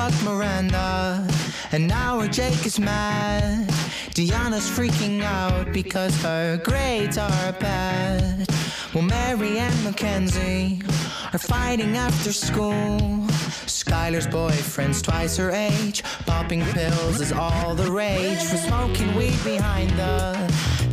Fucked 0.00 0.24
Miranda, 0.24 1.28
and 1.72 1.86
now 1.86 2.20
her 2.20 2.26
Jake 2.26 2.64
is 2.64 2.80
mad. 2.80 3.68
Diana's 4.14 4.66
freaking 4.66 5.20
out 5.20 5.74
because 5.74 6.16
her 6.22 6.56
grades 6.56 7.18
are 7.18 7.52
bad. 7.60 8.48
Well, 8.94 9.02
Mary 9.02 9.58
and 9.58 9.84
Mackenzie 9.84 10.80
are 11.34 11.38
fighting 11.38 11.98
after 11.98 12.32
school. 12.32 12.98
Skylar's 13.66 14.26
boyfriend's 14.26 15.02
twice 15.02 15.36
her 15.36 15.50
age. 15.50 16.02
Popping 16.24 16.64
pills 16.72 17.20
is 17.20 17.30
all 17.30 17.74
the 17.74 17.92
rage 17.92 18.42
for 18.42 18.56
smoking 18.56 19.14
weed 19.14 19.38
behind 19.44 19.90
the 19.98 20.32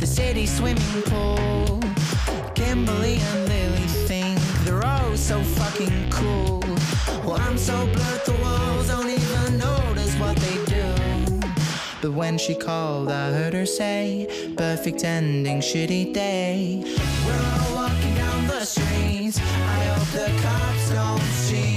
the 0.00 0.06
city 0.06 0.44
swimming 0.44 1.02
pool. 1.06 1.80
Kimberly 2.54 3.16
and 3.16 3.48
Lily 3.48 3.86
think 4.06 4.38
they're 4.64 4.84
oh 4.84 5.14
so 5.16 5.42
fucking 5.42 6.10
cool. 6.10 6.77
Well, 7.28 7.38
I'm 7.42 7.58
so 7.58 7.76
blurred 7.92 8.24
the 8.24 8.32
walls 8.40 8.88
don't 8.88 9.10
even 9.10 9.58
notice 9.58 10.14
what 10.18 10.34
they 10.38 10.64
do. 10.64 10.86
But 12.00 12.12
when 12.12 12.38
she 12.38 12.54
called, 12.54 13.10
I 13.10 13.30
heard 13.32 13.52
her 13.52 13.66
say, 13.66 14.54
Perfect 14.56 15.04
ending, 15.04 15.60
shitty 15.60 16.14
day. 16.14 16.82
We're 17.26 17.44
all 17.60 17.74
walking 17.74 18.14
down 18.14 18.46
the 18.46 18.64
streets. 18.64 19.38
I 19.40 19.78
hope 19.90 20.08
the 20.16 20.28
cops 20.40 20.88
don't 20.88 21.20
see. 21.44 21.76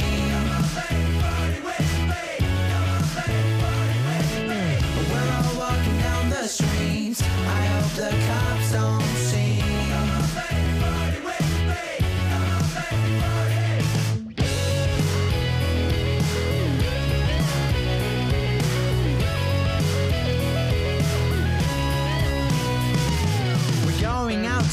We're 5.12 5.32
all 5.36 5.56
walking 5.60 5.98
down 5.98 6.30
the 6.30 6.48
streets. 6.48 7.22
I 7.22 7.62
hope 7.74 7.92
the 8.00 8.12
cops 8.26 8.61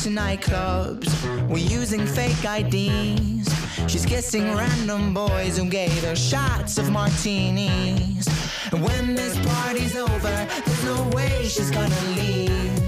to 0.02 0.10
nightclubs. 0.10 1.08
We're 1.48 1.58
using 1.58 2.06
fake 2.06 2.44
IDs. 2.44 3.48
She's 3.90 4.06
kissing 4.06 4.44
random 4.54 5.12
boys 5.12 5.58
who 5.58 5.68
gave 5.68 6.04
her 6.04 6.14
shots 6.14 6.78
of 6.78 6.90
martinis. 6.90 8.28
And 8.70 8.84
when 8.84 9.16
this 9.16 9.36
party's 9.44 9.96
over, 9.96 10.46
there's 10.64 10.84
no 10.84 11.02
way 11.16 11.48
she's 11.48 11.70
gonna 11.72 12.02
leave. 12.14 12.80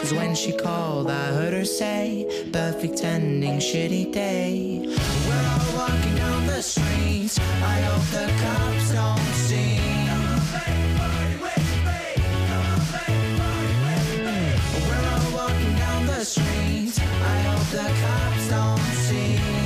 Cause 0.00 0.14
when 0.14 0.34
she 0.34 0.52
called, 0.52 1.10
I 1.10 1.26
heard 1.32 1.52
her 1.52 1.66
say, 1.66 2.48
Perfect 2.50 3.04
ending, 3.04 3.58
shitty 3.58 4.10
day. 4.10 4.86
We're 5.26 5.48
all 5.52 5.88
walking 5.88 6.14
down 6.16 6.46
the 6.46 6.62
streets. 6.62 7.38
I 7.38 7.80
hope 7.88 8.06
the 8.10 8.26
cops 8.42 8.92
don't 8.92 9.34
see. 9.34 9.87
The 16.18 16.24
streets. 16.24 16.98
I 16.98 17.38
hope 17.42 17.68
the 17.70 17.88
cops 18.02 18.48
don't 18.48 18.78
see. 19.06 19.57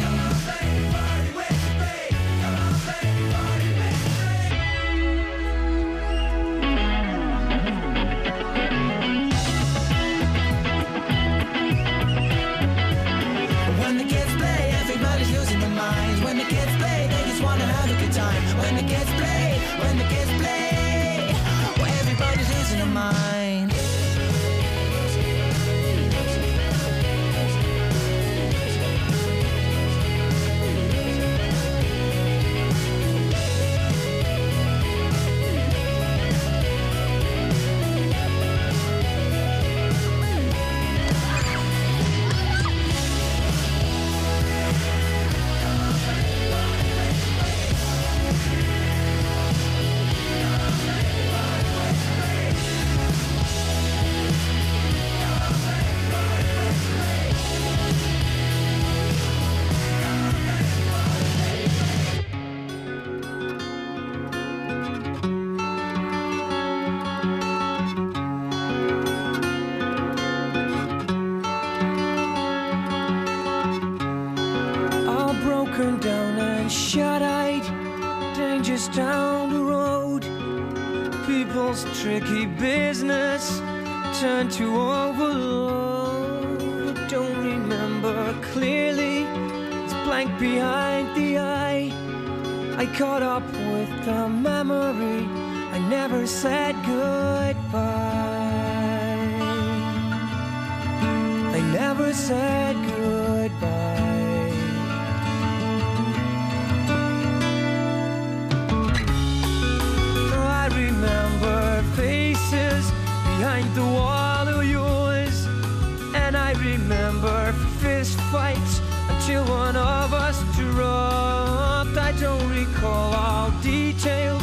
Recall 122.83 123.15
all 123.15 123.51
details, 123.63 124.43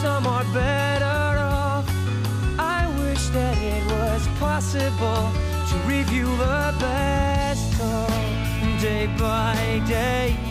some 0.00 0.26
are 0.28 0.44
better 0.52 1.40
off. 1.40 1.84
I 2.56 2.86
wish 3.00 3.26
that 3.28 3.58
it 3.58 3.84
was 3.90 4.28
possible 4.38 5.22
to 5.68 5.76
review 5.88 6.26
the 6.36 6.74
best 6.78 7.80
of 7.80 8.80
day 8.80 9.08
by 9.18 9.82
day. 9.88 10.43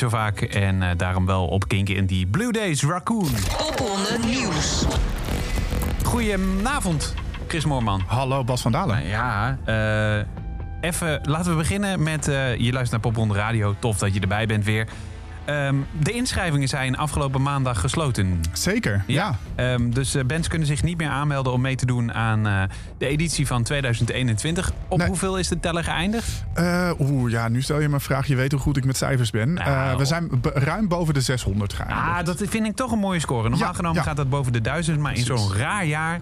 Zo 0.00 0.08
vaak 0.08 0.40
en 0.40 0.82
eh, 0.82 0.88
daarom 0.96 1.26
wel 1.26 1.46
op 1.46 1.68
kinken 1.68 1.96
in 1.96 2.06
die 2.06 2.26
Blue 2.26 2.52
Days 2.52 2.82
Raccoon. 2.82 3.28
Popronde 3.58 4.18
Nieuws. 4.26 4.84
Goedenavond, 6.02 7.14
Chris 7.46 7.64
Moorman. 7.64 8.02
Hallo 8.06 8.44
Bas 8.44 8.62
van 8.62 8.72
Dalen. 8.72 8.96
Nou 8.96 9.08
ja, 9.08 9.58
eh, 9.64 10.26
even 10.90 11.20
laten 11.22 11.50
we 11.50 11.56
beginnen 11.56 12.02
met... 12.02 12.28
eh, 12.28 12.56
je 12.56 12.72
luistert 12.72 12.90
naar 12.90 13.00
Popronde 13.00 13.34
Radio, 13.34 13.74
tof 13.78 13.98
dat 13.98 14.14
je 14.14 14.20
erbij 14.20 14.46
bent 14.46 14.64
weer. 14.64 14.86
Ehm, 15.50 15.74
de 15.98 16.12
inschrijvingen 16.12 16.68
zijn 16.68 16.96
afgelopen 16.96 17.42
maandag 17.42 17.80
gesloten. 17.80 18.40
Zeker, 18.52 19.04
ja. 19.06 19.38
Ehm, 19.54 19.90
dus 19.90 20.14
eh, 20.14 20.24
bands 20.24 20.48
kunnen 20.48 20.66
zich 20.66 20.82
niet 20.82 20.96
meer 20.96 21.08
aanmelden 21.08 21.52
om 21.52 21.60
mee 21.60 21.76
te 21.76 21.86
doen 21.86 22.12
aan 22.12 22.46
eh, 22.46 22.62
de 22.98 23.06
editie 23.06 23.46
van 23.46 23.62
2021. 23.62 24.72
Op 24.88 24.98
Nee. 24.98 25.06
hoeveel 25.08 25.38
is 25.38 25.48
de 25.48 25.60
teller 25.60 25.84
geëindigd? 25.84 26.44
Eh, 26.54 26.90
Oeh, 26.98 27.30
ja, 27.30 27.48
nu 27.48 27.62
stel 27.62 27.80
je 27.80 27.88
me 27.88 27.94
een 27.94 28.00
vraag. 28.00 28.26
Je 28.26 28.36
weet 28.36 28.52
hoe 28.52 28.60
goed 28.60 28.76
ik 28.76 28.84
met 28.84 28.96
cijfers 28.96 29.30
ben. 29.30 29.52
Nou. 29.52 29.98
We 29.98 30.04
zijn 30.04 30.30
ruim 30.54 30.88
boven 30.88 31.14
de 31.14 31.20
600 31.20 31.72
geëindigd. 31.72 32.00
Ah, 32.00 32.24
dat 32.24 32.42
vind 32.48 32.66
ik 32.66 32.76
toch 32.76 32.92
een 32.92 32.98
mooie 32.98 33.20
score. 33.20 33.48
Normaal 33.48 33.68
Ja, 33.68 33.74
genomen 33.74 33.96
ja. 33.96 34.02
gaat 34.02 34.16
dat 34.16 34.30
boven 34.30 34.52
de 34.52 34.60
1000, 34.60 34.98
maar 34.98 35.14
in 35.14 35.24
zo'n 35.24 35.52
raar 35.56 35.84
jaar 35.86 36.20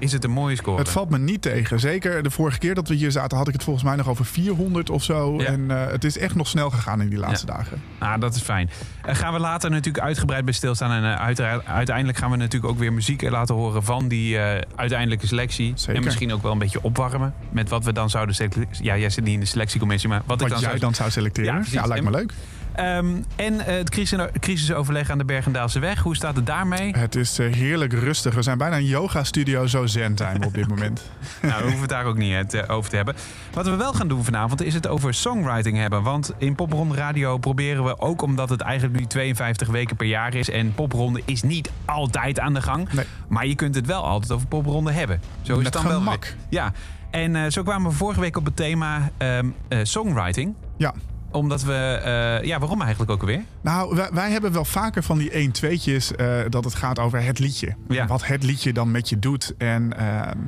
is 0.00 0.12
het 0.12 0.24
een 0.24 0.30
mooie 0.30 0.56
score. 0.56 0.78
Het 0.78 0.88
valt 0.88 1.10
me 1.10 1.18
niet 1.18 1.42
tegen. 1.42 1.80
Zeker 1.80 2.22
de 2.22 2.30
vorige 2.30 2.58
keer 2.58 2.74
dat 2.74 2.88
we 2.88 2.94
hier 2.94 3.10
zaten 3.10 3.36
had 3.38 3.46
ik 3.48 3.52
het 3.54 3.62
volgens 3.64 3.84
mij 3.84 3.96
nog 3.96 4.08
over 4.08 4.24
400 4.24 4.90
of 4.90 5.02
zo. 5.02 5.34
Ja. 5.40 5.44
En 5.44 5.70
eh, 5.70 5.86
het 5.90 6.04
is 6.04 6.18
echt 6.18 6.34
nog 6.34 6.46
snel 6.48 6.70
gegaan 6.70 7.00
in 7.00 7.08
die 7.08 7.18
laatste 7.18 7.46
dagen. 7.46 7.82
Ah, 7.98 8.20
dat 8.20 8.34
is 8.34 8.42
fijn. 8.42 8.70
Uh, 9.08 9.14
gaan 9.14 9.32
we 9.32 9.38
later 9.38 9.70
natuurlijk 9.70 10.04
uitgebreid 10.04 10.44
bij 10.44 10.54
stilstaan. 10.54 10.90
En 10.92 11.02
uh, 11.02 11.20
uiteraard- 11.20 11.66
uiteindelijk 11.66 12.18
gaan 12.18 12.30
we 12.30 12.36
natuurlijk 12.36 12.72
ook 12.72 12.78
weer 12.78 12.92
muziek 12.92 13.22
eh, 13.22 13.30
laten 13.30 13.54
horen 13.54 13.82
van 13.82 14.08
die 14.08 14.38
eh, 14.38 14.60
uiteindelijke 14.76 15.26
selectie. 15.26 15.72
Zeker. 15.74 15.94
En 15.94 16.04
misschien 16.04 16.32
ook 16.32 16.42
wel 16.42 16.52
een 16.52 16.58
beetje 16.58 16.82
opwarmen 16.82 17.34
met 17.50 17.68
wat 17.68 17.84
we 17.84 17.92
dan 17.92 18.10
zouden 18.10 18.34
selecteren. 18.34 18.68
Ja, 18.82 18.96
jij 18.96 19.10
zit 19.10 19.24
niet 19.24 19.34
in 19.34 19.40
de 19.40 19.46
selectiecommissie, 19.46 20.08
maar 20.08 20.22
wat, 20.26 20.40
ik 20.40 20.48
dan 20.48 20.58
jij 20.58 20.68
zou... 20.68 20.80
dan 20.80 20.94
zou 20.94 21.10
selecteren. 21.10 21.54
Ja, 21.54 21.62
Ja, 21.70 21.86
lijkt 21.86 22.04
me 22.04 22.10
leuk. 22.10 22.32
Ehm, 22.80 23.06
en 23.36 23.60
eh, 23.66 23.76
het 23.76 23.90
crisis- 23.90 24.18
crisisoverleg 24.40 25.10
aan 25.10 25.18
de 25.18 25.24
Bergendaalse 25.24 25.78
weg. 25.78 25.98
Hoe 25.98 26.16
staat 26.16 26.36
het 26.36 26.46
daarmee? 26.46 26.96
Het 26.96 27.14
is 27.14 27.38
eh, 27.38 27.52
heerlijk 27.52 27.92
rustig. 27.92 28.34
We 28.34 28.42
zijn 28.42 28.58
bijna 28.58 28.76
een 28.76 28.84
yoga-studio, 28.86 29.66
zo 29.66 29.86
zen 29.86 30.16
zijn 30.16 30.38
we 30.40 30.46
op 30.46 30.54
dit 30.54 30.68
moment. 30.74 31.02
Nou, 31.42 31.54
we 31.56 31.62
hoeven 31.62 31.80
het 31.80 31.88
daar 31.88 32.04
ook 32.04 32.16
niet 32.16 32.34
het, 32.34 32.54
eh, 32.54 32.70
over 32.76 32.90
te 32.90 32.96
hebben. 32.96 33.14
Wat 33.52 33.66
we 33.66 33.76
wel 33.76 33.92
gaan 33.92 34.08
doen 34.08 34.24
vanavond 34.24 34.62
is 34.62 34.74
het 34.74 34.86
over 34.88 35.14
songwriting 35.14 35.76
hebben. 35.76 36.02
Want 36.02 36.32
in 36.38 36.54
Popronde 36.54 36.94
Radio 36.94 37.38
proberen 37.38 37.84
we 37.84 37.98
ook 38.00 38.22
omdat 38.22 38.48
het 38.48 38.60
eigenlijk 38.60 38.98
nu 39.00 39.06
52 39.06 39.68
weken 39.68 39.96
per 39.96 40.06
jaar 40.06 40.34
is. 40.34 40.50
En 40.50 40.74
Popronde 40.74 41.22
is 41.24 41.42
niet 41.42 41.70
altijd 41.84 42.40
aan 42.40 42.54
de 42.54 42.62
gang. 42.62 42.92
Nee. 42.92 43.04
Maar 43.28 43.46
je 43.46 43.54
kunt 43.54 43.74
het 43.74 43.86
wel 43.86 44.04
altijd 44.04 44.32
over 44.32 44.46
Popronde 44.46 44.92
hebben. 44.92 45.20
Zo 45.42 45.52
is 45.52 45.56
Met 45.56 45.66
het 45.66 45.74
dan 45.74 45.84
wel. 45.84 45.98
gemak. 45.98 46.24
weer. 46.24 46.34
Ja. 46.48 46.72
En 47.10 47.52
zo 47.52 47.62
kwamen 47.62 47.90
we 47.90 47.96
vorige 47.96 48.20
week 48.20 48.36
op 48.36 48.44
het 48.44 48.56
thema 48.56 49.10
ehm, 49.16 49.46
eh, 49.68 49.78
songwriting. 49.82 50.54
Ja. 50.76 50.94
Omdat 51.30 51.62
we... 51.62 52.00
eh, 52.04 52.46
ja, 52.46 52.58
waarom 52.58 52.80
eigenlijk 52.80 53.10
ook 53.10 53.20
alweer? 53.20 53.42
Nou, 53.60 53.94
wij, 53.96 54.08
wij 54.12 54.30
hebben 54.30 54.52
wel 54.52 54.64
vaker 54.64 55.02
van 55.02 55.18
die 55.18 55.30
1 55.30 55.50
tweetjes 55.50 56.14
eh 56.14 56.38
dat 56.48 56.64
het 56.64 56.74
gaat 56.74 56.98
over 56.98 57.22
het 57.24 57.38
liedje. 57.38 57.74
Ja. 57.88 58.06
Wat 58.06 58.26
het 58.26 58.42
liedje 58.42 58.72
dan 58.72 58.90
met 58.90 59.08
je 59.08 59.18
doet. 59.18 59.54
En 59.58 59.96
ehm, 59.98 60.38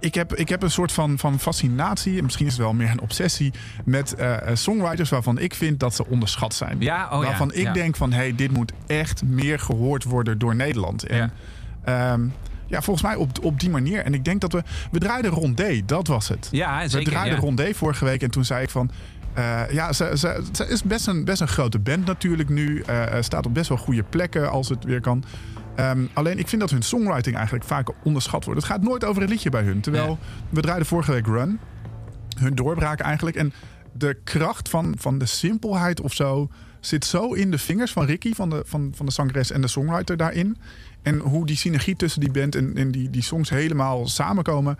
ik, 0.00 0.14
heb, 0.14 0.34
ik 0.34 0.48
heb 0.48 0.62
een 0.62 0.70
soort 0.70 0.92
van, 0.92 1.18
van 1.18 1.38
fascinatie, 1.38 2.18
en 2.18 2.24
misschien 2.24 2.46
is 2.46 2.52
het 2.52 2.60
wel 2.62 2.72
meer 2.72 2.90
een 2.90 3.00
obsessie, 3.00 3.52
met 3.84 4.14
eh, 4.14 4.36
songwriters 4.54 5.10
waarvan 5.10 5.38
ik 5.38 5.54
vind 5.54 5.80
dat 5.80 5.94
ze 5.94 6.06
onderschat 6.06 6.54
zijn. 6.54 6.76
Ja, 6.80 7.08
oh 7.12 7.22
ja, 7.22 7.28
waarvan 7.28 7.52
ik 7.52 7.62
ja. 7.62 7.72
denk 7.72 7.96
van, 7.96 8.12
hé, 8.12 8.18
hey, 8.18 8.34
dit 8.34 8.52
moet 8.52 8.72
echt 8.86 9.22
meer 9.22 9.58
gehoord 9.58 10.04
worden 10.04 10.38
door 10.38 10.54
Nederland. 10.56 11.06
En, 11.06 11.32
ehm, 11.84 12.20
ja, 12.66 12.82
volgens 12.82 13.06
mij 13.06 13.14
op, 13.14 13.44
op 13.44 13.60
die 13.60 13.70
manier. 13.70 14.04
En 14.04 14.14
ik 14.14 14.24
denk 14.24 14.40
dat 14.40 14.52
we... 14.52 14.62
We 14.90 14.98
draaiden 14.98 15.30
Rondé, 15.30 15.80
dat 15.86 16.06
was 16.06 16.28
het. 16.28 16.48
Ja, 16.50 16.82
We 16.82 16.88
zeker. 16.88 17.10
draaiden 17.10 17.34
ja. 17.34 17.40
Rondé 17.40 17.74
vorige 17.74 18.04
week 18.04 18.22
en 18.22 18.30
toen 18.30 18.44
zei 18.44 18.62
ik 18.62 18.70
van... 18.70 18.90
eh, 19.40 19.70
ja, 19.70 19.92
ze, 19.92 20.12
ze, 20.14 20.42
ze 20.52 20.66
is 20.66 20.82
best 20.82 21.06
een, 21.06 21.24
best 21.24 21.40
een 21.40 21.48
grote 21.48 21.78
band 21.78 22.06
natuurlijk 22.06 22.48
nu. 22.48 22.80
eh, 22.80 23.16
eh, 23.16 23.22
staat 23.22 23.46
op 23.46 23.54
best 23.54 23.68
wel 23.68 23.78
goede 23.78 24.02
plekken 24.02 24.50
als 24.50 24.68
het 24.68 24.84
weer 24.84 25.00
kan. 25.00 25.24
Ehm, 25.74 26.06
alleen 26.12 26.38
ik 26.38 26.48
vind 26.48 26.60
dat 26.60 26.70
hun 26.70 26.82
songwriting 26.82 27.36
eigenlijk 27.36 27.64
vaak 27.64 27.88
onderschat 28.04 28.44
wordt. 28.44 28.60
Het 28.60 28.70
gaat 28.70 28.82
nooit 28.82 29.04
over 29.04 29.20
het 29.22 29.30
liedje 29.30 29.50
bij 29.50 29.62
hun. 29.62 29.80
Terwijl 29.80 30.18
we 30.48 30.60
draaiden 30.60 30.86
vorige 30.86 31.12
week 31.12 31.26
Run. 31.26 31.60
Hun 32.38 32.54
doorbraak 32.54 33.00
eigenlijk. 33.00 33.36
En 33.36 33.52
de 33.92 34.16
kracht 34.24 34.68
van, 34.68 34.94
van 34.98 35.18
de 35.18 35.26
simpelheid 35.26 36.00
of 36.00 36.12
zo 36.12 36.48
zit 36.80 37.04
zo 37.04 37.32
in 37.32 37.50
de 37.50 37.58
vingers 37.58 37.92
van 37.92 38.04
Ricky, 38.04 38.34
van 38.34 38.50
de, 38.50 38.62
van, 38.66 38.92
van 38.94 39.06
de 39.06 39.12
zangeres 39.12 39.50
en 39.50 39.60
de 39.60 39.68
songwriter 39.68 40.16
daarin. 40.16 40.56
En 41.02 41.18
hoe 41.18 41.46
die 41.46 41.56
synergie 41.56 41.96
tussen 41.96 42.20
die 42.20 42.30
band 42.30 42.54
en, 42.54 42.76
en 42.76 42.90
die, 42.90 43.10
die 43.10 43.22
songs 43.22 43.50
helemaal 43.50 44.06
samenkomen. 44.08 44.78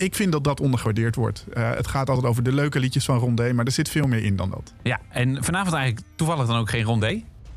Ik 0.00 0.14
vind 0.14 0.32
dat 0.32 0.44
dat 0.44 0.60
ondergewaardeerd 0.60 1.14
wordt. 1.16 1.44
Eh, 1.52 1.70
het 1.70 1.86
gaat 1.86 2.08
altijd 2.08 2.26
over 2.26 2.42
de 2.42 2.52
leuke 2.52 2.80
liedjes 2.80 3.04
van 3.04 3.18
Rondé, 3.18 3.52
maar 3.52 3.64
er 3.64 3.72
zit 3.72 3.88
veel 3.88 4.06
meer 4.06 4.24
in 4.24 4.36
dan 4.36 4.50
dat. 4.50 4.72
Ja, 4.82 5.00
en 5.08 5.44
vanavond 5.44 5.74
eigenlijk 5.74 6.06
toevallig 6.14 6.46
dan 6.46 6.56
ook 6.56 6.70
geen 6.70 6.82
rondé. 6.82 7.06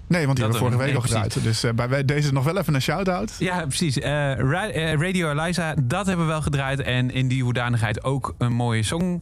Nee, 0.08 0.26
want 0.26 0.38
die 0.38 0.46
hebben 0.46 0.50
we 0.50 0.58
vorige 0.58 0.78
week 0.78 0.96
al 0.96 1.02
gedraaid. 1.02 1.44
Dus 1.44 1.64
eh, 1.64 1.72
bij 1.74 2.06
deze 2.06 2.34
nog 2.34 2.44
wel 2.44 2.58
even 2.58 2.74
een 2.74 2.82
shout-out. 2.82 3.32
Ja, 3.40 3.66
precies. 3.66 4.00
Eh, 4.00 4.12
Ra- 4.36 4.72
Radio 4.96 5.32
Eliza, 5.32 5.76
dat 5.84 6.06
hebben 6.06 6.26
we 6.26 6.32
wel 6.32 6.42
gedraaid. 6.42 6.80
En 6.80 7.12
in 7.12 7.28
die 7.28 7.44
hoedanigheid 7.44 8.04
ook 8.04 8.36
een 8.38 8.54
mooie 8.54 8.84
song. 8.84 9.22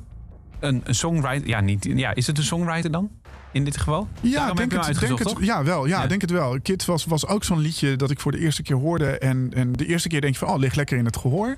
Een, 0.60 0.82
een 0.84 0.96
songwriter. 0.96 1.48
Ja, 1.48 1.60
niet, 1.60 1.88
ja, 1.96 2.14
is 2.16 2.28
het 2.28 2.38
een 2.38 2.44
songwriter 2.44 2.92
dan? 2.92 3.10
In 3.52 3.64
dit 3.64 3.78
geval? 3.78 4.08
Ja, 4.22 4.54
denk 4.54 4.72
het, 4.72 5.00
denk 5.00 5.20
het, 5.20 5.28
toch? 5.28 5.44
ja, 5.44 5.64
wel. 5.64 5.86
Ja, 5.86 6.02
Ja. 6.02 6.08
denk 6.08 6.22
het 6.22 6.32
wel. 6.32 6.60
Kids 6.62 6.86
was, 6.86 7.06
was 7.06 7.28
ook 7.28 7.44
zo'n 7.44 7.60
liedje 7.60 7.96
dat 7.96 8.12
ik 8.12 8.20
voor 8.20 8.32
de 8.32 8.40
eerste 8.40 8.62
keer 8.62 8.76
hoorde. 8.76 9.18
En, 9.18 9.52
en 9.56 9.72
de 9.72 9.86
eerste 9.86 10.08
keer 10.08 10.22
denk 10.22 10.34
je 10.34 10.40
van, 10.40 10.50
oh, 10.50 10.60
ligt 10.60 10.76
lekker 10.76 10.98
in 10.98 11.06
het 11.06 11.18
gehoor. 11.18 11.56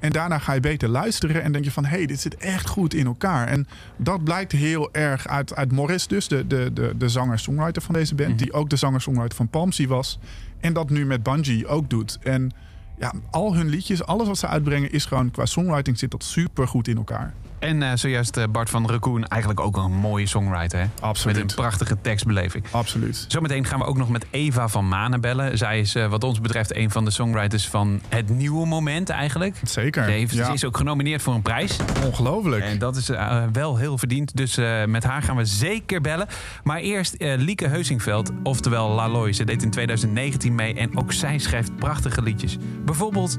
En 0.00 0.10
daarna 0.10 0.38
ga 0.38 0.52
je 0.52 0.60
beter 0.60 0.88
luisteren 0.88 1.42
en 1.42 1.52
denk 1.52 1.64
je 1.64 1.70
van... 1.70 1.84
hé, 1.84 1.96
hey, 1.96 2.06
dit 2.06 2.20
zit 2.20 2.36
echt 2.36 2.68
goed 2.68 2.94
in 2.94 3.06
elkaar. 3.06 3.48
En 3.48 3.66
dat 3.96 4.24
blijkt 4.24 4.52
heel 4.52 4.88
erg 4.92 5.28
uit, 5.28 5.54
uit 5.54 5.72
Morris 5.72 6.06
dus, 6.06 6.28
de, 6.28 6.46
de, 6.46 6.70
de, 6.72 6.94
de 6.98 7.08
zanger-songwriter 7.08 7.82
van 7.82 7.94
deze 7.94 8.14
band... 8.14 8.28
Mhm. 8.28 8.38
die 8.38 8.52
ook 8.52 8.70
de 8.70 8.76
zanger-songwriter 8.76 9.36
van 9.36 9.48
Palmsy 9.48 9.86
was. 9.86 10.18
En 10.60 10.72
dat 10.72 10.90
nu 10.90 11.06
met 11.06 11.22
Bungie 11.22 11.66
ook 11.66 11.90
doet. 11.90 12.18
En 12.22 12.52
ja, 12.98 13.12
al 13.30 13.54
hun 13.54 13.68
liedjes, 13.68 14.04
alles 14.04 14.26
wat 14.26 14.38
ze 14.38 14.46
uitbrengen... 14.46 14.92
is 14.92 15.04
gewoon 15.04 15.30
qua 15.30 15.46
songwriting 15.46 15.98
zit 15.98 16.10
dat 16.10 16.24
super 16.24 16.68
goed 16.68 16.88
in 16.88 16.96
elkaar. 16.96 17.34
En 17.60 17.82
eh, 17.82 17.90
zojuist 17.94 18.36
eh, 18.36 18.44
Bart 18.50 18.70
van 18.70 18.90
Raccoon, 18.90 19.24
eigenlijk 19.24 19.60
ook 19.60 19.76
een 19.76 19.92
mooie 19.92 20.26
songwriter. 20.26 20.78
Hè? 20.78 20.86
Absoluut. 21.00 21.36
Met 21.36 21.50
een 21.50 21.56
prachtige 21.56 22.00
tekstbeleving. 22.00 22.64
Absoluut. 22.70 23.24
Zometeen 23.28 23.64
gaan 23.64 23.78
we 23.78 23.84
ook 23.84 23.96
nog 23.96 24.08
met 24.08 24.26
Eva 24.30 24.68
van 24.68 24.88
Manen 24.88 25.20
bellen. 25.20 25.58
Zij 25.58 25.80
is 25.80 25.94
eh, 25.94 26.06
wat 26.06 26.24
ons 26.24 26.40
betreft 26.40 26.76
een 26.76 26.90
van 26.90 27.04
de 27.04 27.10
songwriters 27.10 27.68
van 27.68 28.00
het 28.08 28.28
nieuwe 28.28 28.66
moment 28.66 29.08
eigenlijk. 29.08 29.56
Zeker. 29.64 30.04
Ze, 30.04 30.10
heeft, 30.10 30.34
ja. 30.34 30.44
ze 30.44 30.52
is 30.52 30.64
ook 30.64 30.76
genomineerd 30.76 31.22
voor 31.22 31.34
een 31.34 31.42
prijs. 31.42 31.76
Ongelooflijk. 32.04 32.64
En 32.64 32.78
dat 32.78 32.96
is 32.96 33.10
wel 33.52 33.76
heel 33.76 33.98
verdiend. 33.98 34.36
Dus 34.36 34.56
met 34.86 35.04
haar 35.04 35.22
gaan 35.22 35.36
we 35.36 35.44
zeker 35.44 36.00
bellen. 36.00 36.26
Maar 36.62 36.78
eerst 36.78 37.14
Lieke 37.18 37.66
Heusingveld, 37.66 38.30
oftewel 38.42 38.88
Laloy. 38.88 39.32
Ze 39.32 39.44
deed 39.44 39.62
in 39.62 39.70
2019 39.70 40.54
mee 40.54 40.74
en 40.74 40.98
ook 40.98 41.12
zij 41.12 41.38
schrijft 41.38 41.76
prachtige 41.76 42.22
liedjes. 42.22 42.56
Bijvoorbeeld 42.84 43.38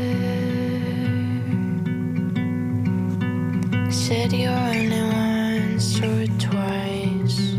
Said 3.91 4.31
you're 4.31 4.53
only 4.53 5.01
once 5.01 5.99
or 5.99 6.25
twice 6.39 7.57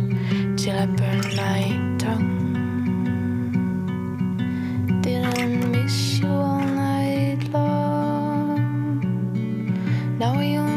till 0.57 0.79
I 0.79 0.87
burn 0.87 1.37
my 1.37 1.97
tongue. 1.99 3.53
Didn't 5.03 5.71
miss 5.73 6.21
you 6.21 6.29
all 6.29 6.65
night 6.65 7.53
long? 7.53 8.59
Now 10.19 10.41
you. 10.41 10.72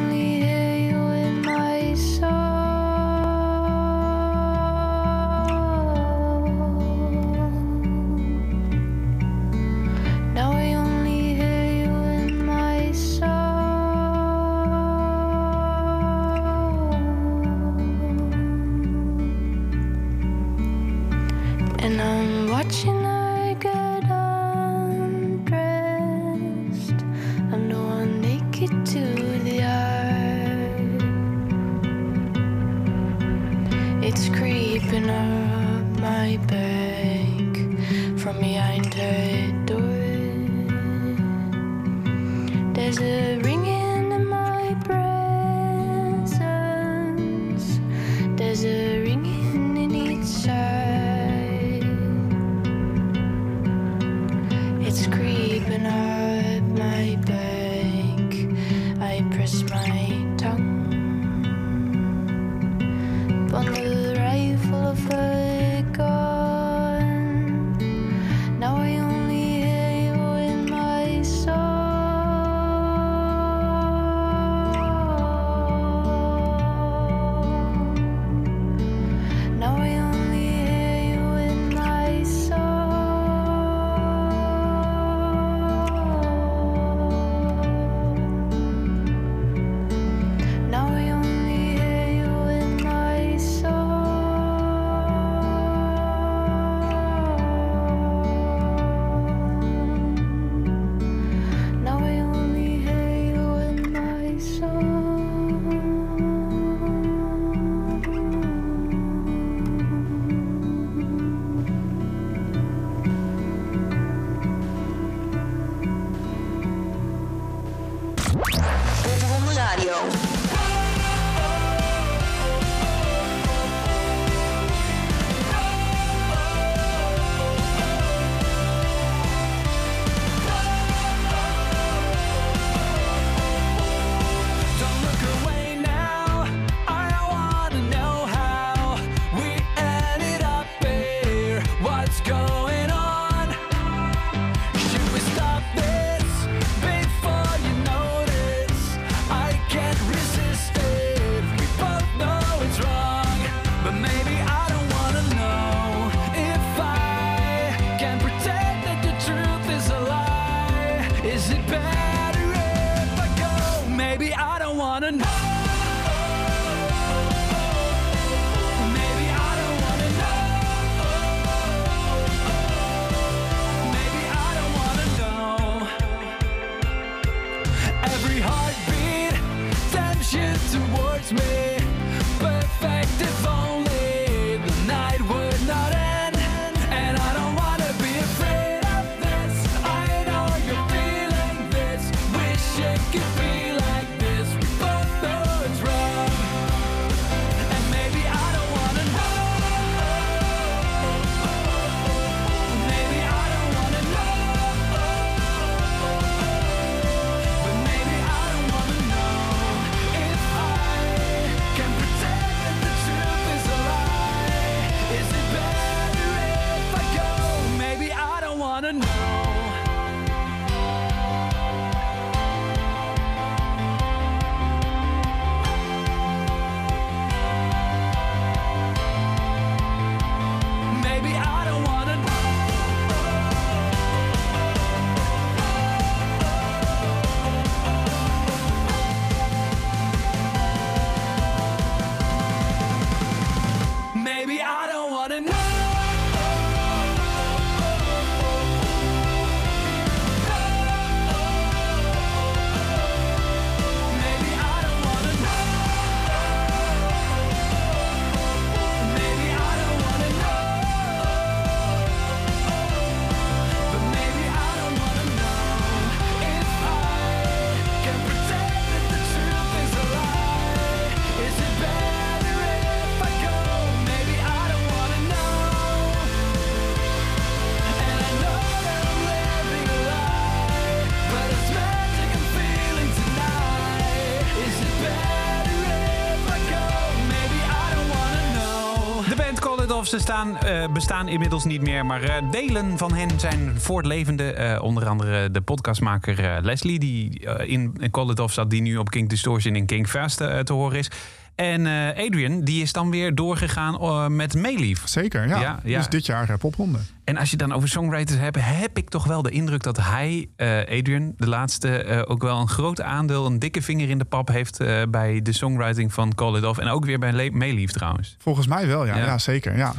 Ze 290.15 290.22
staan, 290.22 290.57
eh, 290.57 290.91
bestaan 290.91 291.27
inmiddels 291.27 291.63
niet 291.63 291.81
meer, 291.81 292.05
maar 292.05 292.24
eh, 292.24 292.51
delen 292.51 292.98
van 292.98 293.13
hen 293.13 293.39
zijn 293.39 293.79
voortlevende. 293.79 294.53
Eh, 294.53 294.84
onder 294.84 295.07
andere 295.07 295.51
de 295.51 295.62
podcastmaker 295.62 296.62
Leslie, 296.62 297.00
die 297.00 297.39
in 297.65 297.98
Call 298.12 298.29
It 298.29 298.39
Off 298.39 298.53
zat, 298.53 298.69
die 298.69 298.81
nu 298.81 298.98
op 298.98 299.10
King 299.10 299.29
Distortion 299.29 299.75
in 299.75 299.86
King 299.86 300.10
Fast 300.10 300.38
te 300.38 300.74
horen 300.74 300.98
is. 300.98 301.12
En 301.56 301.86
eh, 301.86 302.26
Adrian, 302.26 302.64
die 302.64 302.82
is 302.82 302.92
dan 302.92 303.10
weer 303.10 303.36
doorgegaan 303.36 304.00
eh, 304.00 304.28
met 304.28 304.54
Meelief. 304.54 305.02
Zeker, 305.08 305.48
ja. 305.48 305.60
Ja, 305.60 305.80
ja. 305.84 305.98
Dus 305.98 306.10
dit 306.10 306.26
jaar 306.26 306.50
uh, 306.50 306.56
popronde. 306.58 307.00
En 307.24 307.38
als 307.38 307.52
je 307.52 307.58
dan 307.58 307.72
over 307.74 307.90
songwriters 307.90 308.40
hebt, 308.40 308.58
heb 308.60 308.98
ik 308.98 309.10
toch 309.10 309.26
wel 309.26 309.42
de 309.42 309.50
indruk 309.50 309.84
dat 309.84 309.98
hij, 309.98 310.50
eh, 310.56 310.80
Adrian, 310.80 311.34
de 311.38 311.48
laatste, 311.48 312.26
ook 312.28 312.42
wel 312.42 312.60
een 312.60 312.68
groot 312.68 313.02
aandeel, 313.02 313.46
een 313.46 313.60
dikke 313.60 313.82
vinger 313.82 314.10
in 314.10 314.18
de 314.18 314.26
pap 314.26 314.48
heeft 314.48 314.78
bij 315.10 315.42
de 315.42 315.52
songwriting 315.52 316.14
van 316.14 316.36
Call 316.36 316.58
It 316.58 316.66
Off. 316.66 316.80
En 316.80 316.88
ook 316.88 317.06
weer 317.06 317.20
bij 317.20 317.50
Meelief 317.52 317.92
trouwens. 317.92 318.36
Volgens 318.40 318.68
mij 318.68 318.88
wel, 318.88 319.06
ja. 319.06 319.18
Ja. 319.18 319.26
Ja, 319.26 319.38
zeker, 319.38 319.78
ja. 319.78 319.94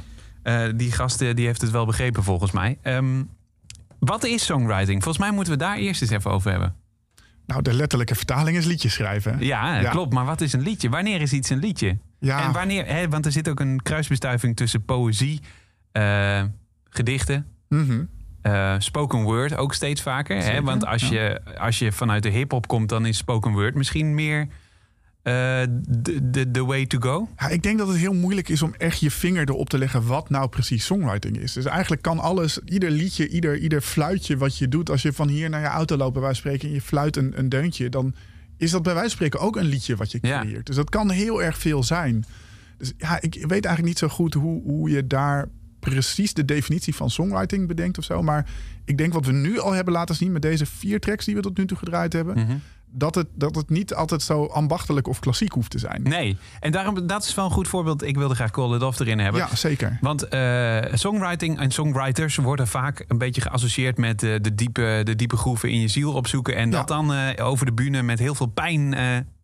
Die 0.73 0.93
gast 0.93 1.19
die 1.19 1.47
heeft 1.47 1.61
het 1.61 1.71
wel 1.71 1.87
begrepen 1.87 2.23
volgens 2.23 2.51
mij. 2.53 2.79
Ehm, 2.83 3.23
wat 3.99 4.25
is 4.25 4.45
songwriting? 4.45 5.03
Volgens 5.03 5.25
mij 5.25 5.35
moeten 5.35 5.53
we 5.53 5.59
daar 5.59 5.77
eerst 5.77 6.03
eens 6.03 6.11
even 6.11 6.31
over 6.31 6.51
hebben. 6.51 6.75
Nou, 7.47 7.63
de 7.63 7.75
letterlijke 7.75 8.15
vertaling 8.15 8.57
is 8.57 8.65
liedjes 8.65 8.93
schrijven. 8.93 9.37
Ja, 9.41 9.81
Ja. 9.81 9.91
klopt. 9.91 10.13
Maar 10.13 10.25
wat 10.25 10.41
is 10.41 10.53
een 10.53 10.61
liedje? 10.61 10.89
Wanneer 10.89 11.21
is 11.21 11.33
iets 11.33 11.51
een 11.51 11.59
liedje? 11.59 11.99
Ja, 12.19 12.45
En 12.45 12.53
wanneer, 12.53 12.87
hè, 12.87 13.09
want 13.09 13.27
er 13.27 13.33
zit 13.33 13.49
ook 13.49 13.61
een 13.61 13.83
kruisbestuiving 13.83 14.57
tussen 14.57 14.85
poëzie, 14.85 15.41
eh, 15.93 16.43
gedichten, 16.89 17.47
mhm. 17.69 18.05
eh, 18.43 18.75
spoken 18.79 19.23
word 19.23 19.57
ook 19.57 19.75
steeds 19.75 20.03
vaker. 20.03 20.37
Hè? 20.43 20.63
Want 20.63 20.87
als, 20.87 21.09
ja. 21.09 21.23
je, 21.23 21.41
als 21.59 21.79
je 21.79 21.93
vanuit 21.93 22.23
de 22.23 22.29
hip-hop 22.29 22.67
komt, 22.67 22.89
dan 22.89 23.07
is 23.07 23.17
spoken 23.17 23.53
word 23.53 23.75
misschien 23.75 24.15
meer 24.15 24.47
de 25.31 26.31
de 26.31 26.51
the 26.51 26.65
way 26.65 26.87
to 26.87 26.99
go. 27.01 27.29
Ja, 27.37 27.49
ik 27.49 27.63
denk 27.63 27.79
dat 27.79 27.89
het 27.89 27.97
heel 27.97 28.13
moeilijk 28.15 28.49
is 28.49 28.63
om 28.63 28.75
echt 28.79 29.01
je 29.01 29.11
vinger 29.11 29.49
erop 29.49 29.69
te 29.69 29.79
leggen 29.79 30.07
wat 30.07 30.31
nou 30.31 30.49
precies 30.49 30.85
songwriting 30.85 31.37
is. 31.39 31.53
Dus 31.53 31.65
eigenlijk 31.65 32.03
kan 32.03 32.19
alles, 32.19 32.59
ieder 32.65 32.91
liedje, 32.91 33.29
ieder, 33.29 33.59
ieder 33.59 33.81
fluitje 33.81 34.37
wat 34.37 34.59
je 34.59 34.69
doet, 34.69 34.91
als 34.91 35.03
je 35.03 35.13
van 35.13 35.29
hier 35.29 35.51
naar 35.51 35.61
je 35.61 35.67
auto 35.67 35.97
loopt 35.97 36.13
bij 36.13 36.23
wijze 36.23 36.43
van 36.43 36.51
spreken 36.51 36.69
en 36.69 36.75
je 36.75 36.81
fluit 36.83 37.17
een, 37.17 37.33
een 37.39 37.49
deuntje, 37.49 37.89
dan 37.89 38.15
is 38.57 38.71
dat 38.71 38.83
bij 38.83 38.93
wijze 38.95 39.09
van 39.09 39.17
spreken 39.17 39.41
ook 39.47 39.57
een 39.57 39.65
liedje 39.67 39.97
wat 39.97 40.11
je 40.11 40.19
Ja. 40.23 40.41
creëert. 40.41 40.67
Dus 40.67 40.77
dat 40.77 40.91
kan 40.91 41.11
heel 41.11 41.43
erg 41.43 41.59
veel 41.59 41.83
zijn. 41.83 42.25
Dus 42.79 42.93
ja, 42.99 43.21
ik 43.21 43.35
weet 43.35 43.51
eigenlijk 43.65 43.83
niet 43.87 43.99
zo 43.99 44.09
goed 44.09 44.35
hoe, 44.35 44.63
hoe 44.63 44.91
je 44.91 45.07
daar 45.07 45.49
precies 45.81 46.35
de 46.35 46.45
definitie 46.45 46.95
van 46.95 47.11
songwriting 47.11 47.67
bedenkt 47.69 47.99
of 47.99 48.05
zo. 48.05 48.23
Maar 48.23 48.51
ik 48.85 48.99
denk 48.99 49.13
wat 49.13 49.27
we 49.27 49.33
nu 49.33 49.59
al 49.59 49.73
hebben 49.73 49.93
laten 49.93 50.15
zien 50.15 50.33
met 50.33 50.43
deze 50.43 50.67
vier 50.67 51.01
tracks 51.01 51.25
die 51.25 51.35
we 51.35 51.41
tot 51.41 51.57
nu 51.57 51.67
toe 51.67 51.77
gedraaid 51.79 52.13
hebben, 52.13 52.39
Mhm. 52.39 52.57
Dat, 52.91 53.15
het, 53.15 53.27
dat 53.35 53.55
het 53.55 53.71
niet 53.71 53.95
altijd 53.95 54.23
zo 54.23 54.45
ambachtelijk 54.47 55.09
of 55.09 55.19
klassiek 55.21 55.53
hoeft 55.53 55.71
te 55.71 55.79
zijn. 55.79 56.03
Nee, 56.03 56.37
en 56.61 56.73
daarom, 56.73 57.07
dat 57.07 57.25
is 57.25 57.35
wel 57.35 57.45
een 57.45 57.51
goed 57.51 57.69
voorbeeld. 57.69 58.03
Ik 58.03 58.17
wilde 58.17 58.35
graag 58.35 58.51
Call 58.51 58.75
It 58.75 58.83
Off 58.83 59.01
erin 59.01 59.19
hebben. 59.19 59.41
Ja, 59.41 59.57
zeker. 59.57 59.99
Want 60.01 60.29
eh, 60.29 60.79
songwriting 60.93 61.59
en 61.61 61.71
songwriters 61.71 62.37
worden 62.37 62.67
vaak 62.69 63.05
een 63.09 63.19
beetje 63.19 63.41
geassocieerd 63.41 63.99
met 63.99 64.23
eh, 64.23 64.35
de, 64.41 64.55
diepe, 64.55 65.01
de 65.05 65.17
diepe 65.17 65.37
groeven 65.37 65.71
in 65.71 65.81
je 65.81 65.89
ziel 65.89 66.13
opzoeken. 66.13 66.57
En 66.57 66.71
Ja. 66.71 66.77
dat 66.77 66.89
dan 66.89 67.13
eh, 67.15 67.47
over 67.47 67.67
de 67.67 67.73
bühne 67.73 68.03
met 68.03 68.19
heel 68.19 68.35
veel 68.35 68.47
pijn 68.47 68.95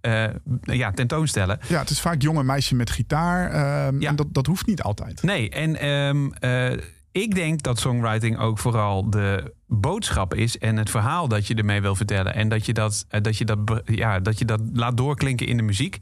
eh, 0.00 0.24
ja, 0.62 0.90
tentoonstellen. 0.92 1.58
Ja, 1.68 1.78
het 1.80 1.90
is 1.90 2.00
vaak 2.00 2.22
jonge 2.22 2.42
meisje 2.42 2.74
met 2.74 2.90
gitaar. 2.90 3.50
ehm, 3.50 4.00
Ja. 4.00 4.08
En 4.08 4.16
dat, 4.16 4.26
dat 4.30 4.46
hoeft 4.46 4.66
niet 4.66 4.82
altijd. 4.82 5.22
Nee, 5.22 5.50
en 5.50 5.76
ehm, 5.80 6.30
eh, 6.32 6.78
ik 7.12 7.34
denk 7.34 7.62
dat 7.62 7.78
songwriting 7.78 8.38
ook 8.38 8.58
vooral 8.58 9.10
de 9.10 9.54
boodschap 9.80 10.34
is 10.34 10.58
en 10.58 10.76
het 10.76 10.90
verhaal 10.90 11.28
dat 11.28 11.46
je 11.46 11.54
ermee 11.54 11.80
wil 11.80 11.94
vertellen. 11.94 12.34
En 12.34 12.48
dat 12.48 12.66
je 12.66 12.72
dat, 12.72 13.04
eh, 13.08 13.20
dat, 13.22 13.36
je 13.38 13.44
dat, 13.44 13.58
ja, 13.84 14.20
dat 14.20 14.38
je 14.38 14.44
dat 14.44 14.60
laat 14.72 14.96
doorklinken 14.96 15.46
in 15.46 15.56
de 15.56 15.62
muziek. 15.62 15.98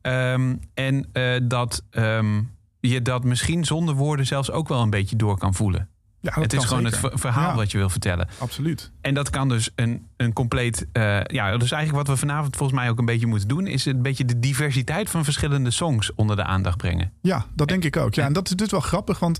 Ehm, 0.00 0.54
en 0.74 1.06
eh, 1.12 1.40
dat 1.42 1.84
ehm, 1.90 2.40
je 2.80 3.02
dat 3.02 3.24
misschien 3.24 3.64
zonder 3.64 3.94
woorden 3.94 4.26
zelfs 4.26 4.50
ook 4.50 4.68
wel 4.68 4.82
een 4.82 4.90
beetje 4.90 5.16
door 5.16 5.38
kan 5.38 5.54
voelen. 5.54 5.88
Ja, 6.20 6.32
het 6.40 6.52
is 6.52 6.64
gewoon 6.64 6.82
zeker. 6.82 7.00
het 7.00 7.10
ver- 7.10 7.18
verhaal 7.18 7.50
Ja, 7.50 7.56
wat 7.56 7.70
je 7.70 7.78
wil 7.78 7.88
vertellen. 7.88 8.28
Absoluut. 8.38 8.90
En 9.00 9.14
dat 9.14 9.30
kan 9.30 9.48
dus 9.48 9.70
een, 9.74 10.06
een 10.16 10.32
compleet. 10.32 10.86
eh, 10.92 11.20
ja, 11.24 11.56
dus 11.56 11.70
eigenlijk 11.72 12.06
wat 12.06 12.16
we 12.18 12.26
vanavond 12.26 12.56
volgens 12.56 12.78
mij 12.78 12.90
ook 12.90 12.98
een 12.98 13.04
beetje 13.04 13.26
moeten 13.26 13.48
doen, 13.48 13.66
is 13.66 13.84
een 13.86 14.02
beetje 14.02 14.24
de 14.24 14.38
diversiteit 14.38 15.10
van 15.10 15.24
verschillende 15.24 15.70
songs 15.70 16.14
onder 16.14 16.36
de 16.36 16.44
aandacht 16.44 16.76
brengen. 16.76 17.12
Ja, 17.22 17.46
dat 17.54 17.68
denk 17.68 17.84
ik 17.84 17.96
ook. 17.96 18.14
Ja, 18.14 18.20
En- 18.22 18.26
en 18.28 18.32
dat 18.34 18.48
is 18.48 18.56
dus 18.56 18.70
wel 18.70 18.80
grappig, 18.80 19.18
want 19.18 19.38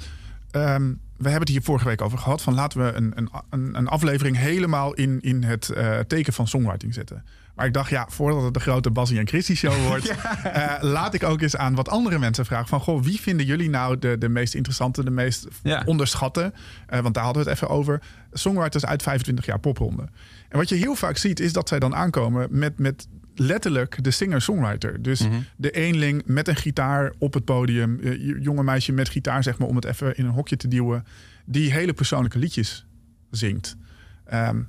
ehm, 0.51 0.93
we 1.19 1.25
hebben 1.25 1.41
het 1.41 1.49
hier 1.49 1.63
vorige 1.63 1.89
week 1.89 2.03
over 2.03 2.19
gehad. 2.19 2.43
Van 2.43 2.55
laten 2.55 2.85
we 2.85 2.93
een, 2.93 3.13
een, 3.51 3.75
een, 3.77 3.89
aflevering 3.89 4.37
helemaal 4.37 4.95
in, 4.95 5.21
in 5.21 5.43
het 5.43 5.69
eh, 5.69 5.99
teken 5.99 6.33
van 6.33 6.49
songwriting 6.49 6.95
zetten. 6.95 7.25
Maar 7.55 7.67
ik 7.67 7.73
dacht, 7.73 7.91
ja, 7.91 8.07
voordat 8.09 8.43
het 8.43 8.55
de 8.55 8.61
grote 8.61 8.91
Basie 8.91 9.19
en 9.19 9.27
Christy 9.27 9.55
show 9.55 9.75
wordt, 9.89 10.09
eh, 10.09 10.75
laat 10.81 11.15
ik 11.15 11.23
ook 11.23 11.41
eens 11.41 11.57
aan 11.57 11.75
wat 11.75 11.89
andere 11.89 12.19
mensen 12.19 12.47
vragen. 12.47 12.69
Van 12.69 12.81
goh, 12.81 13.03
wie 13.03 13.21
vinden 13.21 13.47
jullie 13.47 13.71
nou 13.71 13.99
de, 13.99 14.19
de 14.19 14.29
meest 14.29 14.55
interessante, 14.55 15.05
de 15.05 15.11
meest 15.11 15.47
Ja. 15.63 15.83
onderschatte? 15.87 16.53
Eh, 16.87 17.01
want 17.01 17.15
daar 17.15 17.25
hadden 17.25 17.45
we 17.45 17.51
het 17.51 17.59
even 17.59 17.75
over. 17.75 18.03
Songwriters 18.33 18.85
uit 18.87 19.03
25 19.03 19.47
jaar 19.47 19.59
popronde. 19.59 20.09
En 20.49 20.59
wat 20.59 20.69
je 20.69 20.75
heel 20.75 20.95
vaak 20.95 21.17
ziet, 21.17 21.41
is 21.41 21.53
dat 21.53 21.69
zij 21.69 21.79
dan 21.79 21.95
aankomen 21.95 22.47
met, 22.51 22.79
met 22.79 23.09
letterlijk 23.39 24.05
de 24.05 24.11
singer-songwriter. 24.11 25.03
Dus 25.03 25.21
Mhm. 25.29 25.39
de 25.57 25.71
eenling 25.71 26.23
met 26.27 26.49
een 26.49 26.57
gitaar 26.57 27.13
op 27.19 27.35
het 27.35 27.45
podium. 27.45 28.01
eh, 28.03 28.43
jonge 28.43 28.63
meisje 28.63 28.93
met 28.93 29.09
gitaar, 29.09 29.43
zeg 29.43 29.59
maar, 29.59 29.69
om 29.69 29.77
het 29.77 29.85
even 29.85 30.17
in 30.17 30.25
een 30.25 30.31
hokje 30.33 30.57
te 30.57 30.69
duwen. 30.69 31.05
Die 31.45 31.73
hele 31.73 31.93
persoonlijke 31.93 32.39
liedjes 32.39 32.87
zingt. 33.31 33.77
Ehm, 34.25 34.61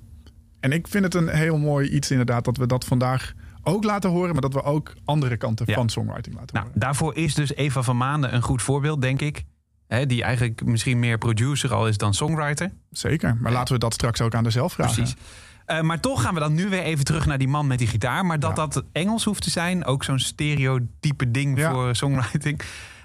en 0.59 0.71
ik 0.71 0.87
vind 0.87 1.03
het 1.03 1.13
een 1.13 1.27
heel 1.29 1.57
mooi 1.57 1.89
iets 1.89 2.11
inderdaad 2.11 2.45
dat 2.45 2.57
we 2.57 2.65
dat 2.67 2.85
vandaag 2.85 3.33
ook 3.63 3.83
laten 3.83 4.09
horen. 4.09 4.31
Maar 4.31 4.41
dat 4.41 4.53
we 4.53 4.63
ook 4.63 4.93
andere 5.05 5.37
kanten 5.37 5.65
Ja. 5.69 5.73
van 5.73 5.89
songwriting 5.89 6.35
laten 6.35 6.53
Nou, 6.55 6.65
horen. 6.65 6.79
daarvoor 6.79 7.15
is 7.15 7.33
dus 7.35 7.53
Eva 7.55 7.81
van 7.81 7.97
Maanden 7.97 8.33
een 8.33 8.41
goed 8.41 8.61
voorbeeld, 8.61 9.01
denk 9.01 9.21
ik. 9.21 9.43
Hè, 9.89 10.05
die 10.05 10.23
eigenlijk 10.23 10.65
misschien 10.65 10.99
meer 10.99 11.17
producer 11.17 11.73
al 11.73 11.87
is 11.87 11.97
dan 11.97 12.13
songwriter. 12.13 12.71
Zeker. 12.91 13.37
Maar 13.39 13.51
laten 13.51 13.73
we 13.73 13.79
dat 13.79 13.93
straks 13.93 14.21
ook 14.21 14.35
aan 14.35 14.43
de 14.43 14.49
zelf 14.49 14.73
vragen. 14.73 14.95
Precies. 14.95 15.15
Eh, 15.65 15.81
maar 15.81 15.99
toch 15.99 16.21
gaan 16.21 16.33
we 16.33 16.39
dan 16.39 16.53
nu 16.53 16.69
weer 16.69 16.81
even 16.81 17.05
terug 17.05 17.25
naar 17.25 17.37
die 17.37 17.47
man 17.47 17.67
met 17.67 17.77
die 17.77 17.87
gitaar. 17.87 18.25
Maar 18.25 18.39
dat 18.39 18.49
Ja. 18.49 18.55
dat 18.67 18.83
Engels 18.91 19.23
hoeft 19.23 19.43
te 19.43 19.49
zijn, 19.49 19.85
ook 19.85 20.03
zo'n 20.03 20.19
stereotype 20.19 21.31
ding 21.31 21.57
Ja. 21.57 21.71
voor 21.71 21.95
songwriting. 21.95 22.61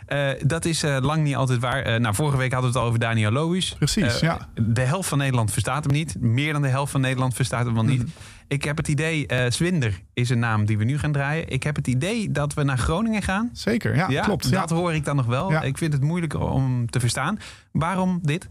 eh, 0.06 0.28
dat 0.46 0.64
is 0.64 0.82
eh, 0.82 0.96
lang 1.00 1.22
niet 1.22 1.36
altijd 1.36 1.60
waar. 1.60 2.00
Nou, 2.00 2.14
vorige 2.14 2.36
week 2.36 2.52
hadden 2.52 2.70
we 2.72 2.76
het 2.76 2.84
al 2.86 2.92
over 2.92 3.00
Daniel 3.06 3.30
Lohuis. 3.30 3.74
Precies, 3.78 4.20
ja. 4.20 4.48
De 4.54 4.80
helft 4.80 5.08
van 5.08 5.18
Nederland 5.18 5.50
verstaat 5.52 5.84
hem 5.84 5.92
niet. 5.92 6.16
Meer 6.20 6.52
dan 6.52 6.62
de 6.62 6.68
helft 6.68 6.92
van 6.92 7.00
Nederland 7.00 7.34
verstaat 7.34 7.64
hem 7.64 7.74
wel 7.74 7.84
niet. 7.84 8.02
Mhm. 8.02 8.08
Ik 8.48 8.64
heb 8.64 8.76
het 8.76 8.88
idee, 8.88 9.26
eh 9.26 9.50
Swinder 9.50 10.00
is 10.12 10.30
een 10.30 10.38
naam 10.38 10.64
die 10.64 10.78
we 10.78 10.84
nu 10.84 10.98
gaan 10.98 11.12
draaien. 11.12 11.48
Ik 11.48 11.62
heb 11.62 11.76
het 11.76 11.86
idee 11.86 12.30
dat 12.30 12.54
we 12.54 12.62
naar 12.62 12.78
Groningen 12.78 13.22
gaan. 13.22 13.50
Zeker, 13.52 13.96
ja, 14.10 14.22
klopt. 14.22 14.48
Ja. 14.48 14.60
Dat 14.60 14.70
hoor 14.70 14.94
ik 14.94 15.04
dan 15.04 15.16
nog 15.16 15.26
wel. 15.26 15.50
Ja. 15.50 15.62
Ik 15.62 15.78
vind 15.78 15.92
het 15.92 16.02
moeilijker 16.02 16.40
om 16.40 16.90
te 16.90 17.00
verstaan. 17.00 17.38
Waarom 17.72 18.18
dit? 18.22 18.48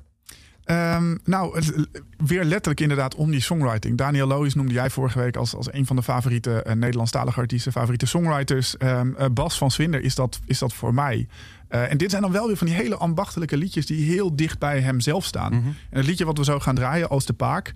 Ehm, 0.63 1.17
nou, 1.23 1.56
het- 1.56 1.88
weer 2.17 2.43
letterlijk 2.43 2.79
inderdaad 2.79 3.15
om 3.15 3.32
die 3.32 3.39
songwriting. 3.41 3.97
Daniel 3.97 4.27
Lois 4.27 4.53
noemde 4.53 4.73
jij 4.73 4.89
vorige 4.89 5.19
week 5.19 5.36
als, 5.36 5.56
als 5.56 5.73
een 5.73 5.86
van 5.86 5.95
de 5.95 6.03
favoriete 6.03 6.65
uh, 6.67 6.73
Nederlandstalige 6.73 7.39
artiesten, 7.39 7.71
favoriete 7.71 8.06
songwriters. 8.06 8.77
Ehm, 8.77 9.13
eh, 9.15 9.25
Bas 9.34 9.58
van 9.58 9.71
Swinder 9.71 10.01
is 10.01 10.15
dat, 10.15 10.39
is 10.45 10.60
dat 10.60 10.73
voor 10.73 10.93
mij. 10.93 11.27
Eh, 11.67 11.91
en 11.91 11.97
dit 11.97 12.10
zijn 12.10 12.21
dan 12.21 12.32
wel 12.32 12.47
weer 12.47 12.58
van 12.58 12.67
die 12.67 12.75
hele 12.75 12.95
ambachtelijke 12.97 13.58
liedjes 13.58 13.86
die 13.86 14.12
heel 14.12 14.36
dicht 14.36 14.60
bij 14.60 14.79
hemzelf 14.79 15.25
staan. 15.25 15.53
Mhm. 15.53 15.67
En 15.89 15.97
het 15.97 16.06
liedje 16.06 16.25
wat 16.25 16.38
we 16.38 16.43
zo 16.43 16.60
gaan 16.60 16.75
draaien, 16.75 17.10
Als 17.10 17.25
de 17.25 17.34
Paak. 17.34 17.73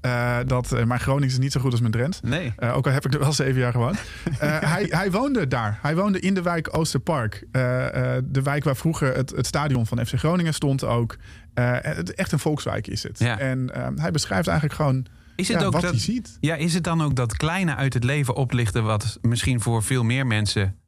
Eh, 0.00 0.38
dat, 0.46 0.72
eh, 0.72 0.84
mijn 0.84 1.00
Gronings 1.00 1.32
is 1.32 1.38
niet 1.38 1.52
zo 1.52 1.60
goed 1.60 1.70
als 1.70 1.80
mijn 1.80 1.92
Drents. 1.92 2.20
Nee. 2.20 2.52
Eh, 2.56 2.76
ook 2.76 2.86
al 2.86 2.92
heb 2.92 3.06
ik 3.06 3.14
er 3.14 3.20
wel 3.20 3.32
zeven 3.32 3.60
jaar 3.60 3.72
gewoond. 3.72 4.00
Hij, 4.38 4.86
hij 4.88 5.10
woonde 5.10 5.48
daar. 5.48 5.78
Hij 5.82 5.96
woonde 5.96 6.20
in 6.20 6.34
de 6.34 6.42
wijk 6.42 6.76
Oosterpark. 6.76 7.46
De 7.52 8.40
wijk 8.42 8.64
waar 8.64 8.76
vroeger 8.76 9.14
het, 9.16 9.30
het 9.30 9.46
stadion 9.46 9.86
van 9.86 10.06
FC 10.06 10.14
Groningen 10.14 10.54
stond 10.54 10.84
ook. 10.84 11.16
Het, 11.54 12.14
echt 12.14 12.32
een 12.32 12.38
volkswijk 12.38 12.86
is 12.86 13.02
het. 13.02 13.18
Ja. 13.18 13.38
En 13.38 13.74
eh, 13.74 13.88
hij 13.96 14.10
beschrijft 14.10 14.48
eigenlijk 14.48 14.76
gewoon 14.76 15.06
Is 15.36 15.48
het 15.48 15.60
ja, 15.60 15.66
ook 15.66 15.72
wat 15.72 15.82
dat, 15.82 15.90
hij 15.90 16.00
ziet. 16.00 16.36
Ja, 16.40 16.54
is 16.54 16.74
het 16.74 16.84
dan 16.84 17.02
ook 17.02 17.16
dat 17.16 17.36
kleine 17.36 17.74
uit 17.74 17.94
het 17.94 18.04
leven 18.04 18.34
oplichten... 18.34 18.84
wat 18.84 19.18
misschien 19.22 19.60
voor 19.60 19.82
veel 19.82 20.02
meer 20.02 20.26
mensen 20.26 20.78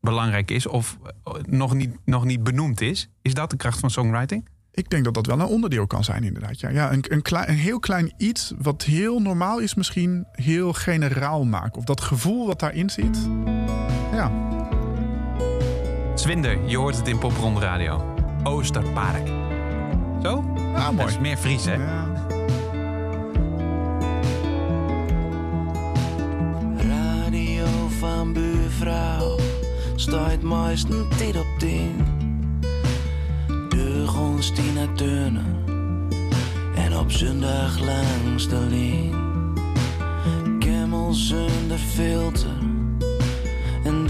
belangrijk 0.00 0.50
is... 0.50 0.66
of 0.66 0.98
nog 1.42 1.74
niet, 1.74 1.96
nog 2.04 2.24
niet 2.24 2.42
benoemd 2.42 2.80
is? 2.80 3.10
Is 3.22 3.34
dat 3.34 3.50
de 3.50 3.56
kracht 3.56 3.78
van 3.78 3.90
songwriting? 3.90 4.48
Ik 4.72 4.90
denk 4.90 5.04
dat 5.04 5.14
dat 5.14 5.26
wel 5.26 5.40
een 5.40 5.46
onderdeel 5.46 5.86
kan 5.86 6.04
zijn 6.04 6.24
inderdaad. 6.24 6.60
Ja, 6.60 6.68
ja 6.68 6.92
een, 6.92 7.04
een, 7.08 7.22
klein, 7.22 7.48
een 7.48 7.54
heel 7.54 7.78
klein 7.78 8.12
iets 8.16 8.52
wat 8.58 8.82
heel 8.82 9.20
normaal 9.20 9.58
is 9.58 9.74
misschien... 9.74 10.26
heel 10.32 10.72
generaal 10.72 11.44
maken. 11.44 11.78
Of 11.78 11.84
dat 11.84 12.00
gevoel 12.00 12.46
wat 12.46 12.60
daarin 12.60 12.90
zit. 12.90 13.18
Ja, 14.12 14.30
Zwinder, 16.14 16.58
je 16.68 16.76
hoort 16.76 16.96
het 16.96 17.08
in 17.08 17.18
Popronde 17.18 17.60
Radio. 17.60 18.14
Oosterpark. 18.42 19.26
Zo? 20.22 20.52
ah, 20.74 20.84
Dat 20.84 20.92
mooi. 20.92 21.08
is 21.08 21.18
meer 21.18 21.36
Fries, 21.36 21.64
hè? 21.64 21.74
Ja. 21.74 22.08
Radio 26.76 27.88
van 27.98 28.32
buurvrouw 28.32 29.36
staat 29.94 30.42
meestal 30.42 31.08
tijd 31.08 31.36
op 31.36 31.46
tien 31.58 32.19
terug 34.00 34.18
ons 34.18 34.50
Tina 34.50 34.86
En 36.74 36.96
op 36.96 37.10
zondag 37.10 37.78
langs 37.78 38.48
de 38.48 38.66
lijn. 38.68 39.14
in 40.58 41.12
zonder 41.12 41.78
filter. 41.78 42.58
En 43.84 44.06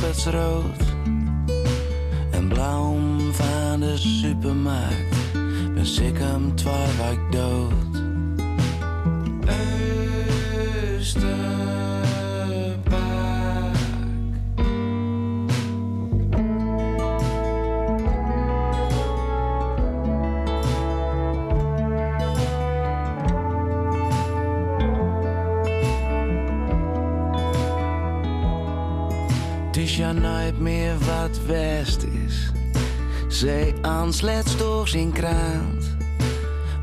best 0.00 0.26
rood 0.26 0.82
En 2.30 2.48
blauw 2.48 2.96
van 3.32 3.80
de 3.80 3.96
supermarkt. 3.96 5.32
Ben 5.74 6.06
ik 6.06 6.18
hem 6.18 6.54
twaalf 6.54 7.16
dood. 7.30 7.90
zee 33.40 33.74
aansletst 33.80 34.58
door 34.58 34.68
durch 34.68 34.88
sein 34.88 35.12
kraant. 35.12 35.96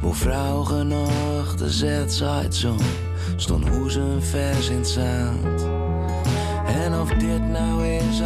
Vrouw 0.02 0.64
genoeg 0.64 1.56
de 1.56 1.70
zetzeit 1.70 2.56
zong, 2.56 2.82
stond 3.36 3.68
hoezen 3.68 4.24
vers 4.24 4.70
in 4.70 4.78
het 4.78 4.88
zand. 4.88 5.66
En 6.66 7.00
of 7.00 7.10
dit 7.10 7.50
nou 7.50 7.86
is, 7.86 8.22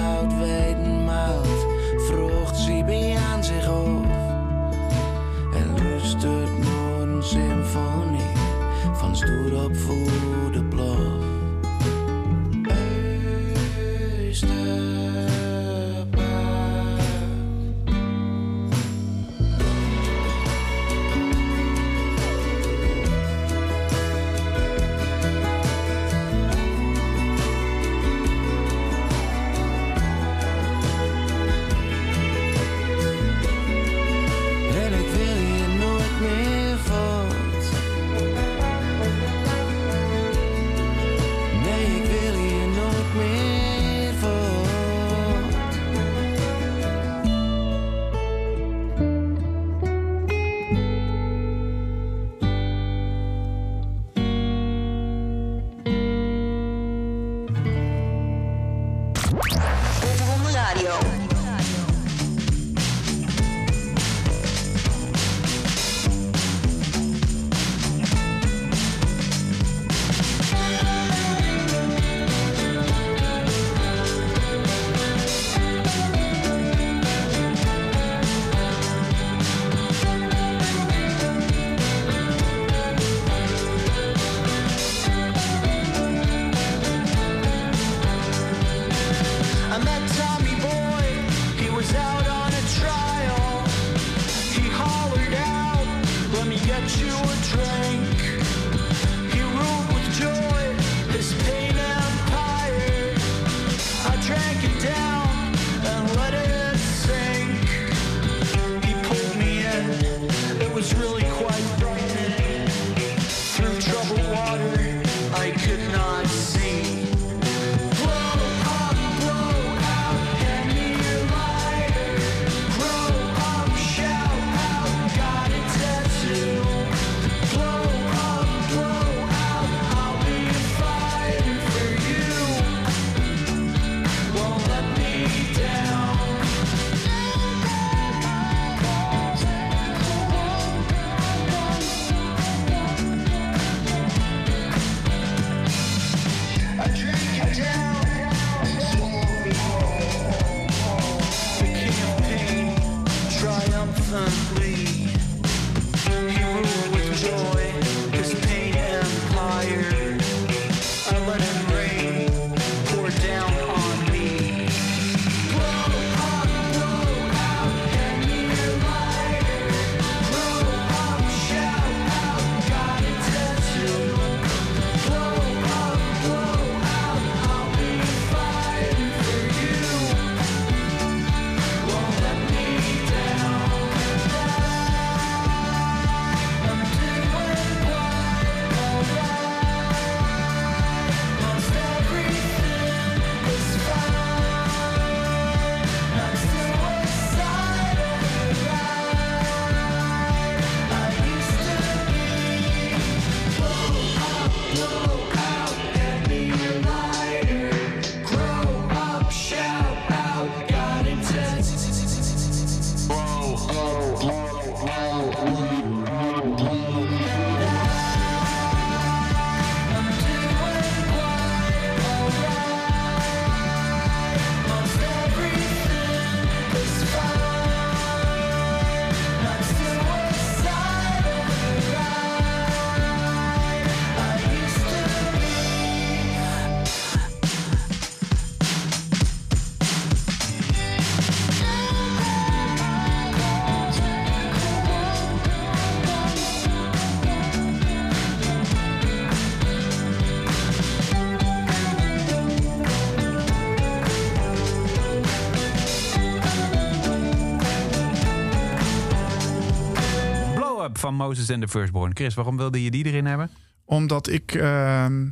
Moses 261.31 261.49
and 261.51 261.61
the 261.61 261.67
Firstborn. 261.67 262.11
Chris, 262.15 262.33
waarom 262.33 262.57
wilde 262.57 262.83
je 262.83 262.91
die 262.91 263.05
erin 263.05 263.25
hebben? 263.25 263.49
Omdat 263.85 264.29
ik 264.29 264.53
ehm, 264.53 265.27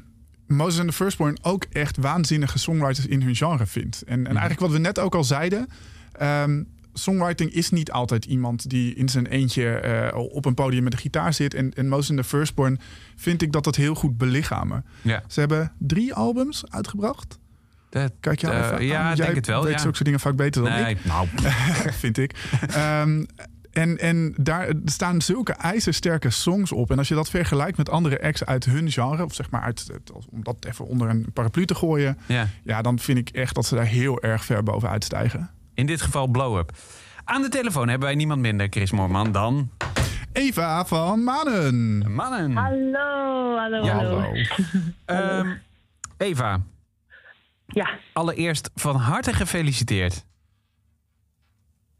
Moses 0.47 0.79
and 0.79 0.87
the 0.89 0.95
Firstborn 0.95 1.37
ook 1.41 1.65
echt 1.71 1.97
waanzinnige 1.97 2.59
songwriters 2.59 3.05
in 3.07 3.21
hun 3.21 3.35
genre 3.35 3.65
vind. 3.65 4.01
En, 4.05 4.19
en 4.19 4.25
eigenlijk 4.25 4.59
wat 4.59 4.71
we 4.71 4.77
net 4.77 4.99
ook 4.99 5.15
al 5.15 5.23
zeiden. 5.23 5.67
ehm, 6.11 6.63
songwriting 6.93 7.51
is 7.53 7.69
niet 7.69 7.91
altijd 7.91 8.25
iemand 8.25 8.69
die 8.69 8.93
in 8.95 9.09
zijn 9.09 9.25
eentje 9.25 9.69
eh, 9.69 10.17
op 10.17 10.45
een 10.45 10.53
podium 10.53 10.83
met 10.83 10.93
een 10.93 10.99
gitaar 10.99 11.33
zit. 11.33 11.53
En, 11.53 11.73
en 11.73 11.87
Moses 11.87 12.09
and 12.09 12.19
the 12.19 12.23
Firstborn 12.25 12.79
vind 13.15 13.41
ik 13.41 13.51
dat 13.51 13.63
dat 13.63 13.75
heel 13.75 13.95
goed 13.95 14.17
belichamen. 14.17 14.85
Ja. 15.01 15.23
Ze 15.27 15.39
hebben 15.39 15.71
drie 15.77 16.13
albums 16.13 16.63
uitgebracht. 16.69 17.39
Dat, 17.89 18.11
Kijk 18.19 18.39
jou 18.41 18.53
eh, 18.53 18.59
even 18.59 18.75
aan. 18.75 18.85
ja, 18.85 19.11
ik 19.11 19.17
Jij 19.17 19.25
denk 19.25 19.37
het 19.37 19.47
wel. 19.47 19.63
weet 19.63 19.71
ja. 19.73 19.77
zulke 19.79 19.93
soort 19.95 20.05
dingen 20.05 20.19
vaak 20.19 20.35
beter 20.35 20.63
dan 20.63 20.71
ik. 20.73 20.83
Nee, 20.85 20.97
nou, 21.03 21.27
vind 22.03 22.17
ik. 22.17 22.33
Ehm, 22.69 23.23
en, 23.71 23.97
en 23.97 24.33
daar 24.37 24.67
staan 24.85 25.21
zulke 25.21 25.53
ijzersterke 25.53 26.29
songs 26.29 26.71
op. 26.71 26.91
En 26.91 26.97
als 26.97 27.07
je 27.07 27.15
dat 27.15 27.29
vergelijkt 27.29 27.77
met 27.77 27.89
andere 27.89 28.21
acts 28.21 28.45
uit 28.45 28.65
hun 28.65 28.91
genre, 28.91 29.23
of 29.23 29.33
zeg 29.33 29.49
maar 29.49 29.61
uit, 29.61 29.89
om 30.29 30.43
dat 30.43 30.65
even 30.65 30.85
onder 30.87 31.09
een 31.09 31.31
paraplu 31.33 31.65
te 31.65 31.75
gooien, 31.75 32.17
ja. 32.25 32.47
ja, 32.63 32.81
dan 32.81 32.99
vind 32.99 33.17
ik 33.17 33.29
echt 33.29 33.55
dat 33.55 33.65
ze 33.65 33.75
daar 33.75 33.85
heel 33.85 34.21
erg 34.21 34.45
ver 34.45 34.63
bovenuit 34.63 35.03
stijgen. 35.03 35.49
In 35.73 35.85
dit 35.85 36.01
geval 36.01 36.27
Blow 36.27 36.57
Up. 36.57 36.71
Aan 37.23 37.41
de 37.41 37.49
telefoon 37.49 37.87
hebben 37.87 38.07
wij 38.07 38.17
niemand 38.17 38.41
minder, 38.41 38.67
Chris 38.69 38.91
Moorman, 38.91 39.31
dan 39.31 39.69
Eva 40.33 40.85
van 40.85 41.23
Manen. 41.23 41.97
mannen. 42.13 42.55
Hallo, 42.55 43.57
hallo, 43.57 43.83
Ja, 43.85 43.93
hallo. 44.03 44.31
Ehm, 45.05 45.53
Eva, 46.17 46.61
Ja, 47.67 47.89
allereerst 48.13 48.69
van 48.75 48.95
harte 48.95 49.33
gefeliciteerd. 49.33 50.25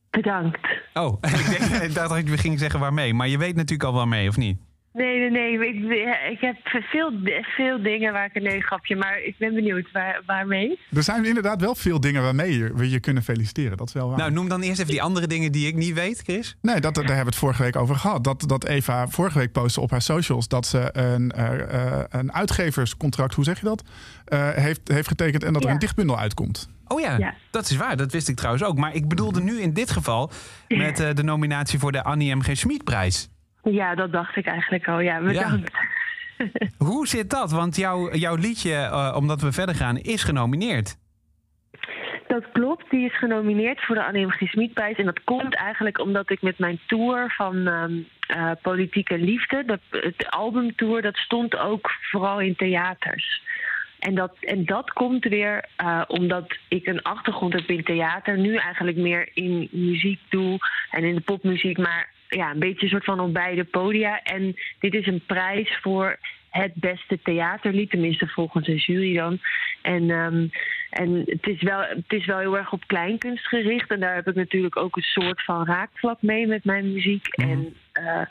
bedankt. 0.10 0.67
Oh, 0.99 1.17
ik, 1.21 1.59
denk, 1.59 1.81
ik 1.81 1.93
dacht 1.93 2.09
dat 2.09 2.27
je 2.27 2.38
ging 2.38 2.59
zeggen 2.59 2.79
waarmee. 2.79 3.13
Maar 3.13 3.27
je 3.27 3.38
weet 3.38 3.55
natuurlijk 3.55 3.89
al 3.89 3.95
waarmee, 3.95 4.27
of 4.29 4.38
niet? 4.38 4.57
Nee, 4.99 5.29
nee, 5.29 5.29
nee. 5.29 5.67
Ik, 5.67 6.09
ik 6.31 6.39
heb 6.41 6.55
veel, 6.83 7.12
veel 7.55 7.81
dingen 7.81 8.13
waar 8.13 8.25
ik 8.25 8.35
een 8.35 8.43
nee 8.43 8.62
grapje, 8.62 8.95
maar 8.95 9.21
ik 9.21 9.35
ben 9.38 9.53
benieuwd 9.53 9.91
waar, 9.91 10.21
waarmee. 10.25 10.79
Er 10.95 11.03
zijn 11.03 11.25
inderdaad 11.25 11.62
wel 11.62 11.75
veel 11.75 11.99
dingen 11.99 12.21
waarmee 12.21 12.57
je- 12.57 12.73
we 12.75 12.89
je 12.89 12.99
kunnen 12.99 13.23
feliciteren. 13.23 13.77
Dat 13.77 13.88
is 13.88 13.93
wel 13.93 14.09
waar. 14.09 14.17
Nou, 14.17 14.31
noem 14.31 14.49
dan 14.49 14.62
eerst 14.62 14.79
even 14.79 14.91
die 14.91 15.01
andere 15.01 15.27
dingen 15.27 15.51
die 15.51 15.67
ik 15.67 15.75
niet 15.75 15.93
weet, 15.93 16.21
Chris. 16.23 16.55
Nee, 16.62 16.79
dat, 16.79 16.95
daar 16.95 17.03
hebben 17.05 17.23
we 17.23 17.29
het 17.29 17.39
vorige 17.39 17.63
week 17.63 17.75
over 17.75 17.95
gehad. 17.95 18.23
Dat, 18.23 18.43
dat 18.47 18.65
Eva 18.65 19.07
vorige 19.07 19.38
week 19.38 19.51
postte 19.51 19.81
op 19.81 19.91
haar 19.91 20.01
socials 20.01 20.47
dat 20.47 20.65
ze 20.67 20.89
een, 20.91 21.31
eh, 21.31 21.73
eh, 21.97 22.03
een 22.09 22.33
uitgeverscontract, 22.33 23.33
hoe 23.33 23.43
zeg 23.43 23.59
je 23.59 23.65
dat, 23.65 23.83
eh, 24.25 24.49
heeft, 24.49 24.81
heeft 24.88 25.07
getekend 25.07 25.43
en 25.43 25.53
dat 25.53 25.63
er 25.63 25.69
een 25.69 25.79
dichtbundel 25.79 26.19
uitkomt. 26.19 26.69
Oh 26.88 26.99
ja, 26.99 27.17
Ja. 27.17 27.33
dat 27.51 27.69
is 27.69 27.75
waar. 27.77 27.97
Dat 27.97 28.12
wist 28.12 28.27
ik 28.29 28.35
trouwens 28.35 28.63
ook. 28.63 28.77
Maar 28.77 28.93
ik 28.95 29.07
bedoelde 29.07 29.41
nu 29.41 29.62
in 29.62 29.73
dit 29.73 29.91
geval 29.91 30.31
met 30.67 30.99
eh, 30.99 31.13
de 31.13 31.23
nominatie 31.23 31.79
voor 31.79 31.91
de 31.91 32.03
Annie 32.03 32.35
M. 32.35 32.41
G. 32.41 32.49
Schmid-prijs. 32.57 33.29
Ja, 33.71 33.95
dat 33.95 34.12
dacht 34.12 34.36
ik 34.36 34.45
eigenlijk 34.45 34.88
al. 34.88 34.99
Ja, 34.99 35.21
bedankt. 35.21 35.71
Hoe 36.77 37.08
zit 37.08 37.29
dat? 37.29 37.51
Want 37.51 37.75
jouw, 37.75 38.13
jouw 38.13 38.36
liedje, 38.36 38.73
eh, 38.73 39.13
omdat 39.15 39.41
we 39.41 39.51
verder 39.51 39.75
gaan, 39.75 39.97
is 39.97 40.23
genomineerd. 40.23 40.97
Dat 42.27 42.51
klopt, 42.51 42.89
die 42.89 43.05
is 43.05 43.17
genomineerd 43.17 43.86
voor 43.86 43.95
de 43.95 44.05
Annie. 44.05 44.32
G. 44.32 44.49
Smitprijs. 44.49 44.97
En 44.97 45.05
dat 45.05 45.23
komt 45.23 45.55
eigenlijk 45.55 45.99
omdat 45.99 46.29
ik 46.29 46.41
met 46.41 46.60
mijn 46.60 46.79
tour 46.88 47.34
van 47.36 47.67
ehm, 47.67 47.93
eh, 48.27 48.51
Politieke 48.62 49.17
Liefde, 49.17 49.63
de, 49.65 49.79
het 49.89 50.29
albumtour, 50.29 51.01
dat 51.01 51.15
stond 51.15 51.58
ook 51.58 51.91
vooral 52.12 52.39
in 52.39 52.55
theaters. 52.55 53.41
En 53.99 54.15
dat, 54.15 54.32
en 54.39 54.65
dat 54.65 54.91
komt 54.93 55.23
weer 55.23 55.65
eh, 55.75 56.01
omdat 56.08 56.58
ik 56.67 56.88
een 56.88 57.01
achtergrond 57.01 57.53
heb 57.53 57.69
in 57.69 57.84
theater. 57.84 58.38
Nu 58.38 58.55
eigenlijk 58.55 58.97
meer 58.97 59.29
in 59.34 59.67
muziek 59.71 60.19
doe 60.29 60.58
en 60.91 61.03
in 61.03 61.15
de 61.15 61.21
popmuziek. 61.21 61.77
Maar 61.77 62.10
ja, 62.29 62.51
een 62.51 62.59
beetje 62.59 62.83
een 62.83 62.89
soort 62.89 63.03
van 63.03 63.19
op 63.19 63.33
beide 63.33 63.63
podia. 63.63 64.23
En 64.23 64.55
dit 64.79 64.93
is 64.93 65.07
een 65.07 65.23
prijs 65.25 65.79
voor 65.81 66.17
het 66.49 66.73
beste 66.73 67.19
theaterlied. 67.23 67.89
Tenminste 67.89 68.27
volgens 68.27 68.67
een 68.67 68.75
jury 68.75 69.15
dan. 69.15 69.39
En, 69.81 70.09
ehm, 70.09 70.47
en 70.89 71.23
het, 71.25 71.47
is 71.47 71.61
wel, 71.61 71.79
het 71.79 72.13
is 72.13 72.25
wel 72.25 72.37
heel 72.37 72.57
erg 72.57 72.71
op 72.71 72.87
kleinkunst 72.87 73.47
gericht. 73.47 73.91
En 73.91 73.99
daar 73.99 74.15
heb 74.15 74.27
ik 74.27 74.35
natuurlijk 74.35 74.77
ook 74.77 74.95
een 74.95 75.01
soort 75.01 75.43
van 75.43 75.65
raakvlak 75.65 76.21
mee 76.21 76.47
met 76.47 76.63
mijn 76.63 76.93
muziek. 76.93 77.27
en, 77.27 77.75
eh, 77.91 78.21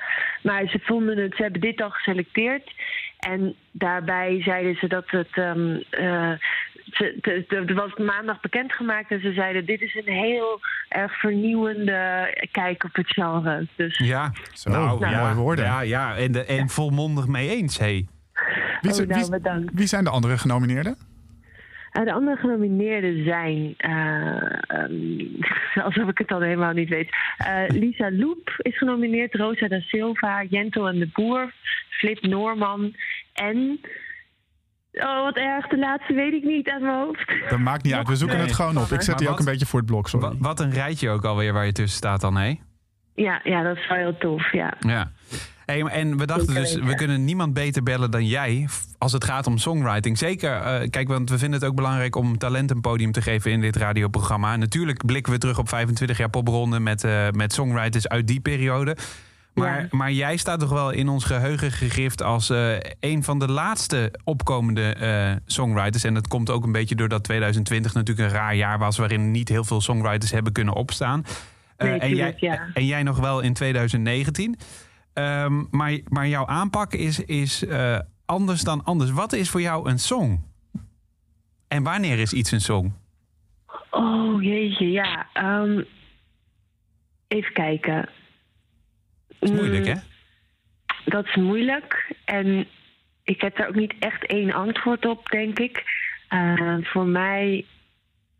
maar 0.42 0.68
ze 0.68 0.78
vonden 0.82 1.18
het, 1.18 1.36
ze 1.36 1.42
hebben 1.42 1.60
dit 1.60 1.82
al 1.82 1.90
geselecteerd. 1.90 2.70
En 3.18 3.54
daarbij 3.70 4.42
zeiden 4.42 4.76
ze 4.76 4.86
dat 4.88 5.10
het. 5.10 5.28
ehm, 5.32 5.76
eh, 5.90 6.32
Het 6.90 7.72
was 7.72 7.94
maandag 7.96 8.40
bekendgemaakt 8.40 9.10
en 9.10 9.20
ze 9.20 9.32
zeiden: 9.32 9.64
Dit 9.66 9.80
is 9.80 9.94
een 9.94 10.12
heel 10.14 10.60
erg 10.88 11.18
vernieuwende 11.20 12.28
kijk 12.52 12.84
op 12.84 12.94
het 12.94 13.12
genre. 13.12 13.66
Dus 13.76 13.98
Ja, 13.98 14.32
Zo, 14.52 14.70
mooie 14.98 15.34
woorden. 15.34 15.64
Ja, 15.64 15.80
ja 15.80 16.16
en, 16.16 16.32
de, 16.32 16.44
en 16.44 16.68
volmondig 16.68 17.26
mee 17.26 17.48
eens. 17.48 17.78
Hey. 17.78 18.06
Wie, 18.80 18.90
Oh, 18.90 18.96
zijn- 18.96 19.08
nou, 19.08 19.20
wie- 19.20 19.30
bedankt. 19.30 19.70
wie 19.74 19.86
zijn 19.86 20.04
de 20.04 20.10
andere 20.10 20.38
genomineerden? 20.38 20.96
Eh, 21.92 22.04
de 22.04 22.12
andere 22.12 22.36
genomineerden 22.36 23.24
zijn, 23.24 23.74
eh, 23.76 24.52
ehm, 24.66 25.80
alsof 25.86 26.08
ik 26.08 26.18
het 26.18 26.32
al 26.32 26.40
helemaal 26.40 26.72
niet 26.72 26.88
weet. 26.88 27.08
Eh, 27.36 27.62
Lisa 27.68 28.10
Loep 28.10 28.54
is 28.58 28.78
genomineerd, 28.78 29.34
Rosa 29.34 29.68
da 29.68 29.80
Silva, 29.80 30.42
Jentel 30.48 30.88
en 30.88 30.98
de 30.98 31.08
Boer, 31.12 31.52
Flip 31.88 32.22
Noorman 32.22 32.94
en. 33.32 33.80
Oh, 34.92 35.22
wat 35.22 35.36
erg, 35.36 35.66
de 35.68 35.78
laatste 35.78 36.14
weet 36.14 36.32
ik 36.32 36.44
niet 36.44 36.68
uit 36.68 36.82
mijn 36.82 36.94
hoofd. 36.94 37.32
Dat 37.50 37.58
maakt 37.58 37.82
niet 37.84 37.92
uit, 37.94 38.08
we 38.08 38.16
zoeken 38.16 38.36
Nee. 38.36 38.46
het 38.46 38.54
gewoon 38.54 38.76
op. 38.76 38.82
Ik 38.92 39.00
zet 39.00 39.06
Maar 39.06 39.16
die 39.16 39.28
ook 39.28 39.38
een 39.38 39.44
beetje 39.44 39.66
voor 39.66 39.78
het 39.78 39.88
blok, 39.88 40.08
sorry. 40.08 40.28
Wa- 40.28 40.34
wat 40.38 40.60
een 40.60 40.70
rijtje 40.72 41.10
ook 41.10 41.24
alweer 41.24 41.52
waar 41.52 41.66
je 41.66 41.72
tussen 41.72 41.96
staat 41.98 42.20
dan, 42.20 42.36
hé? 42.36 42.54
Ja, 43.14 43.40
ja, 43.44 43.62
dat 43.62 43.76
is 43.76 43.88
wel 43.88 43.98
heel 43.98 44.16
tof, 44.18 44.52
ja. 44.52 44.74
Ja. 44.80 45.10
Hey, 45.66 45.80
en 45.82 46.16
we 46.16 46.26
dachten 46.26 46.54
dus, 46.54 46.74
we 46.74 46.94
kunnen 46.94 47.24
niemand 47.24 47.54
beter 47.54 47.82
bellen 47.82 48.10
dan 48.10 48.26
jij 48.26 48.68
als 48.98 49.12
het 49.12 49.24
gaat 49.24 49.46
om 49.46 49.58
songwriting. 49.58 50.18
Zeker, 50.18 50.52
eh, 50.52 50.88
kijk, 50.90 51.08
want 51.08 51.30
we 51.30 51.38
vinden 51.38 51.60
het 51.60 51.68
ook 51.68 51.74
belangrijk 51.76 52.16
om 52.16 52.38
talent 52.38 52.70
een 52.70 52.80
podium 52.80 53.12
te 53.12 53.22
geven 53.22 53.50
in 53.50 53.60
dit 53.60 53.76
radioprogramma. 53.76 54.56
Natuurlijk 54.56 55.06
blikken 55.06 55.32
we 55.32 55.38
terug 55.38 55.58
op 55.58 55.68
25 55.68 56.18
jaar 56.18 56.30
popronde 56.30 56.80
met, 56.80 57.04
eh, 57.04 57.28
met 57.30 57.52
songwriters 57.52 58.08
uit 58.08 58.26
die 58.26 58.40
periode. 58.40 58.96
Maar, 59.58 59.80
Ja. 59.80 59.86
maar 59.90 60.12
jij 60.12 60.36
staat 60.36 60.60
toch 60.60 60.70
wel 60.70 60.90
in 60.90 61.08
ons 61.08 61.24
geheugen 61.24 61.70
gegrift 61.72 62.22
als 62.22 62.50
eh, 62.50 62.76
een 63.00 63.22
van 63.24 63.38
de 63.38 63.48
laatste 63.50 64.12
opkomende 64.24 64.92
eh, 64.94 65.36
songwriters. 65.46 66.04
En 66.04 66.14
dat 66.14 66.28
komt 66.28 66.50
ook 66.50 66.64
een 66.64 66.72
beetje 66.72 66.94
doordat 66.94 67.24
2020 67.24 67.94
natuurlijk 67.94 68.28
een 68.28 68.34
raar 68.34 68.54
jaar 68.54 68.78
was 68.78 68.98
waarin 68.98 69.30
niet 69.30 69.48
heel 69.48 69.64
veel 69.64 69.80
songwriters 69.80 70.30
hebben 70.30 70.52
kunnen 70.52 70.74
opstaan. 70.74 71.24
Eh, 71.76 71.88
Nee, 71.88 71.98
en, 71.98 72.14
jij, 72.14 72.34
ja. 72.36 72.70
en 72.74 72.86
jij 72.86 73.02
nog 73.02 73.18
wel 73.18 73.40
in 73.40 73.52
2019. 73.52 74.56
Ehm, 75.12 75.64
maar, 75.70 75.98
maar 76.08 76.28
jouw 76.28 76.46
aanpak 76.46 76.92
is, 76.92 77.20
is 77.24 77.64
anders 78.26 78.62
dan 78.62 78.84
anders. 78.84 79.10
Wat 79.10 79.32
is 79.32 79.50
voor 79.50 79.60
jou 79.60 79.90
een 79.90 79.98
song? 79.98 80.44
En 81.68 81.82
wanneer 81.82 82.18
is 82.18 82.32
iets 82.32 82.50
een 82.50 82.60
song? 82.60 82.92
Oh 83.90 84.42
jeetje, 84.42 84.90
ja. 84.90 85.26
ehm, 85.32 85.82
even 87.28 87.52
kijken. 87.52 88.08
Is 89.40 89.50
moeilijk, 89.50 89.86
Mm, 89.86 89.92
hè? 89.92 90.00
Dat 91.04 91.26
is 91.26 91.34
moeilijk. 91.36 92.12
En 92.24 92.66
ik 93.24 93.40
heb 93.40 93.56
daar 93.56 93.68
ook 93.68 93.74
niet 93.74 93.94
echt 93.98 94.26
één 94.26 94.52
antwoord 94.52 95.06
op, 95.06 95.28
denk 95.28 95.58
ik. 95.58 95.82
Eh, 96.28 96.76
voor 96.82 97.06
mij, 97.06 97.64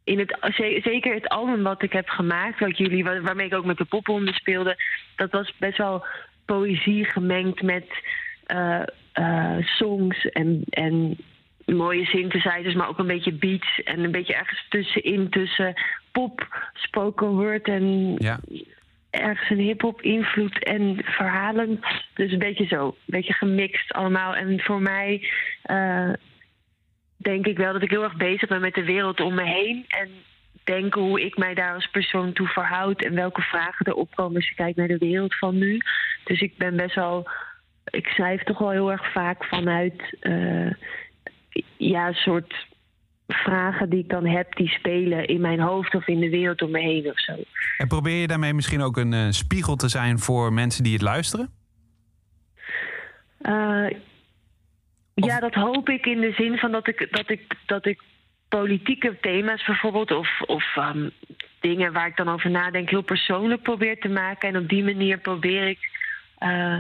in 0.05 0.19
het, 0.19 0.37
ze- 0.55 0.81
zeker 0.85 1.15
het 1.15 1.29
album 1.29 1.63
wat 1.63 1.83
ik 1.83 1.93
heb 1.93 2.09
gemaakt, 2.09 2.61
wat 2.61 2.79
jullie, 2.79 3.05
waar- 3.05 3.23
waarmee 3.23 3.47
ik 3.47 3.55
ook 3.55 3.65
met 3.65 3.77
de 3.79 3.85
popronde 3.85 4.33
speelde, 4.33 4.77
dat 5.17 5.31
was 5.31 5.53
best 5.59 5.79
wel 5.79 6.07
poëzie 6.47 7.05
gemengd 7.05 7.63
met 7.63 7.87
eh, 8.47 8.83
eh, 9.13 9.57
songs 9.61 10.27
en, 10.29 10.63
en 10.71 11.17
mooie 11.67 12.05
synthesizers, 12.05 12.75
maar 12.75 12.89
ook 12.89 12.99
een 12.99 13.07
beetje 13.07 13.33
beats 13.33 13.83
en 13.85 14.05
een 14.05 14.11
beetje 14.11 14.35
ergens 14.35 14.67
tussenin 14.69 15.29
tussen 15.31 15.75
pop, 16.13 16.69
spoken 16.75 17.29
word 17.29 17.69
en 17.69 18.15
Ja. 18.19 18.41
Ergens 19.11 19.51
een 19.51 19.59
hip-hop 19.59 20.03
invloed 20.03 20.65
en 20.65 20.99
verhalen. 21.05 21.81
Dus 22.15 22.33
een 22.33 22.39
beetje 22.39 22.67
zo, 22.67 22.87
een 22.87 22.95
beetje 23.07 23.33
gemixt 23.33 23.93
allemaal. 23.93 24.35
En 24.35 24.61
voor 24.61 24.83
mij 24.83 25.31
eh, 25.63 26.13
denk 27.17 27.47
ik 27.47 27.57
wel 27.57 27.73
dat 27.73 27.83
ik 27.83 27.91
heel 27.91 28.03
erg 28.03 28.17
bezig 28.17 28.49
ben 28.49 28.61
met 28.61 28.75
de 28.75 28.85
wereld 28.85 29.21
om 29.21 29.35
me 29.35 29.45
heen. 29.45 29.85
En 29.89 30.09
denken 30.65 31.01
hoe 31.01 31.25
ik 31.25 31.37
mij 31.37 31.55
daar 31.55 31.75
als 31.75 31.91
persoon 31.91 32.33
toe 32.33 32.47
verhoud 32.47 33.03
en 33.03 33.15
welke 33.15 33.43
vragen 33.43 33.87
er 33.87 33.95
opkomen 33.95 34.37
als 34.37 34.49
je 34.49 34.55
kijkt 34.55 34.77
naar 34.77 34.89
de 34.89 34.99
wereld 34.99 35.35
van 35.37 35.59
nu. 35.59 35.81
Dus 36.25 36.41
ik 36.41 36.57
ben 36.57 36.77
best 36.77 36.95
wel. 36.95 37.29
Ik 37.85 38.07
schrijf 38.07 38.43
toch 38.43 38.59
wel 38.59 38.71
heel 38.71 38.91
erg 38.91 39.13
vaak 39.13 39.45
vanuit 39.45 40.17
eh, 40.21 40.71
ja, 41.77 42.07
een 42.07 42.15
soort 42.15 42.68
vragen 43.29 43.91
die 43.91 43.99
ik 43.99 44.09
dan 44.09 44.27
heb 44.27 44.57
die 44.57 44.69
spelen 44.69 45.27
in 45.27 45.41
mijn 45.41 45.61
hoofd 45.61 45.95
of 45.95 46.07
in 46.07 46.21
de 46.21 46.31
wereld 46.31 46.63
om 46.63 46.71
me 46.71 46.81
heen 46.81 47.07
of 47.07 47.21
zo. 47.21 47.33
En 47.79 47.89
probeer 47.89 48.21
je 48.21 48.27
daarmee 48.27 48.55
misschien 48.55 48.81
ook 48.81 48.97
een 48.97 49.13
eh, 49.13 49.27
spiegel 49.31 49.77
te 49.77 49.89
zijn 49.89 50.19
voor 50.19 50.53
mensen 50.53 50.85
die 50.85 50.93
het 50.93 51.03
luisteren? 51.03 51.51
Eh, 53.39 53.87
ja, 55.15 55.41
dat 55.41 55.55
hoop 55.55 55.89
ik 55.89 56.07
in 56.07 56.21
de 56.21 56.33
zin 56.33 56.59
van 56.59 56.73
dat 56.73 56.89
ik, 56.89 57.09
dat 57.11 57.31
ik, 57.31 57.55
dat 57.67 57.87
ik 57.87 58.03
politieke 58.49 59.19
thema's 59.21 59.65
bijvoorbeeld, 59.67 60.11
of, 60.11 60.43
of 60.47 60.77
ehm, 60.77 61.09
dingen 61.61 61.93
waar 61.93 62.07
ik 62.07 62.17
dan 62.17 62.29
over 62.29 62.51
nadenk, 62.51 62.91
heel 62.91 63.03
persoonlijk 63.03 63.63
probeer 63.63 63.99
te 63.99 64.09
maken. 64.09 64.49
En 64.49 64.57
op 64.57 64.69
die 64.69 64.85
manier 64.85 65.19
probeer 65.19 65.69
ik 65.69 65.79
eh, 66.39 66.77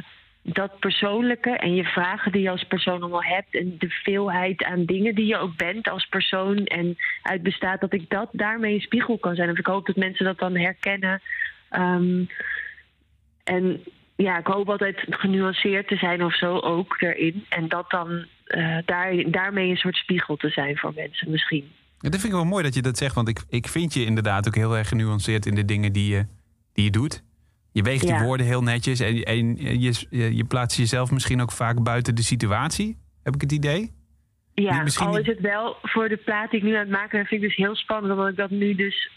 dat 0.53 0.79
persoonlijke 0.79 1.51
en 1.51 1.75
je 1.75 1.85
vragen 1.85 2.33
die 2.33 2.43
je 2.43 2.51
als 2.51 2.65
persoon 2.65 3.01
allemaal 3.01 3.23
hebt 3.23 3.55
en 3.55 3.75
de 3.79 3.89
veelheid 3.89 4.65
aan 4.65 4.85
dingen 4.85 5.15
die 5.15 5.27
je 5.27 5.39
ook 5.39 5.57
bent 5.57 5.89
als 5.89 6.07
persoon 6.07 6.57
en 6.57 6.97
uit 7.23 7.43
bestaat, 7.43 7.81
dat 7.81 7.93
ik 7.93 8.11
dat 8.11 8.29
daarmee 8.33 8.75
een 8.75 8.81
spiegel 8.81 9.19
kan 9.19 9.35
zijn. 9.35 9.51
Of 9.51 9.59
ik 9.59 9.67
hoop 9.67 9.87
dat 9.87 9.97
mensen 9.97 10.25
dat 10.25 10.39
dan 10.39 10.57
herkennen. 10.57 11.23
Ehm, 11.69 12.25
en 13.45 13.85
ja, 14.17 14.39
ik 14.39 14.47
hoop 14.47 14.71
altijd 14.71 15.05
genuanceerd 15.09 15.89
te 15.89 15.97
zijn 15.97 16.25
of 16.25 16.37
zo 16.37 16.59
ook 16.59 16.97
erin. 17.01 17.45
En 17.49 17.69
dat 17.69 17.91
dan 17.91 18.27
eh, 18.45 18.79
daar, 18.85 19.31
daarmee 19.31 19.71
een 19.71 19.77
soort 19.77 19.97
spiegel 19.97 20.37
te 20.37 20.49
zijn 20.49 20.77
voor 20.77 20.93
mensen 20.95 21.31
misschien. 21.31 21.71
Dat 21.99 22.13
vind 22.13 22.25
ik 22.25 22.33
wel 22.33 22.45
mooi 22.45 22.63
dat 22.63 22.75
je 22.75 22.83
dat 22.83 22.99
zegt, 22.99 23.15
want 23.15 23.29
ik, 23.29 23.41
ik 23.49 23.69
vind 23.69 23.95
je 23.95 24.05
inderdaad 24.05 24.47
ook 24.47 24.55
heel 24.55 24.77
erg 24.77 24.89
genuanceerd 24.89 25.47
in 25.47 25.55
de 25.55 25.65
dingen 25.65 25.93
die 25.93 26.15
je, 26.15 26.27
die 26.73 26.85
je 26.85 26.91
doet. 26.91 27.23
Je 27.79 27.85
weegt 27.85 28.01
die 28.01 28.13
Ja. 28.13 28.23
woorden 28.25 28.47
heel 28.47 28.63
netjes 28.63 29.01
en, 29.01 29.23
en 29.23 29.57
je, 29.57 30.07
je, 30.11 30.37
je 30.37 30.45
plaatst 30.45 30.79
jezelf 30.79 31.11
misschien 31.11 31.41
ook 31.41 31.53
vaak 31.53 31.83
buiten 31.83 32.15
de 32.15 32.23
situatie. 32.23 32.97
Heb 33.23 33.35
ik 33.35 33.41
het 33.41 33.53
idee? 33.53 33.93
Ja, 34.55 34.83
misschien 34.83 35.07
al 35.07 35.19
is 35.19 35.27
het 35.27 35.41
wel 35.41 35.77
voor 35.83 36.09
de 36.09 36.17
plaat 36.17 36.51
die 36.51 36.61
ik 36.61 36.67
nu 36.67 36.73
aan 36.75 36.81
het 36.81 36.91
maken 36.91 37.19
ben, 37.19 37.27
vind 37.27 37.43
ik 37.43 37.49
dus 37.49 37.57
heel 37.57 37.77
spannend, 37.77 38.13
omdat 38.13 38.29
ik 38.29 38.37
dat 38.37 38.51
nu 38.51 38.75
dus 38.75 39.11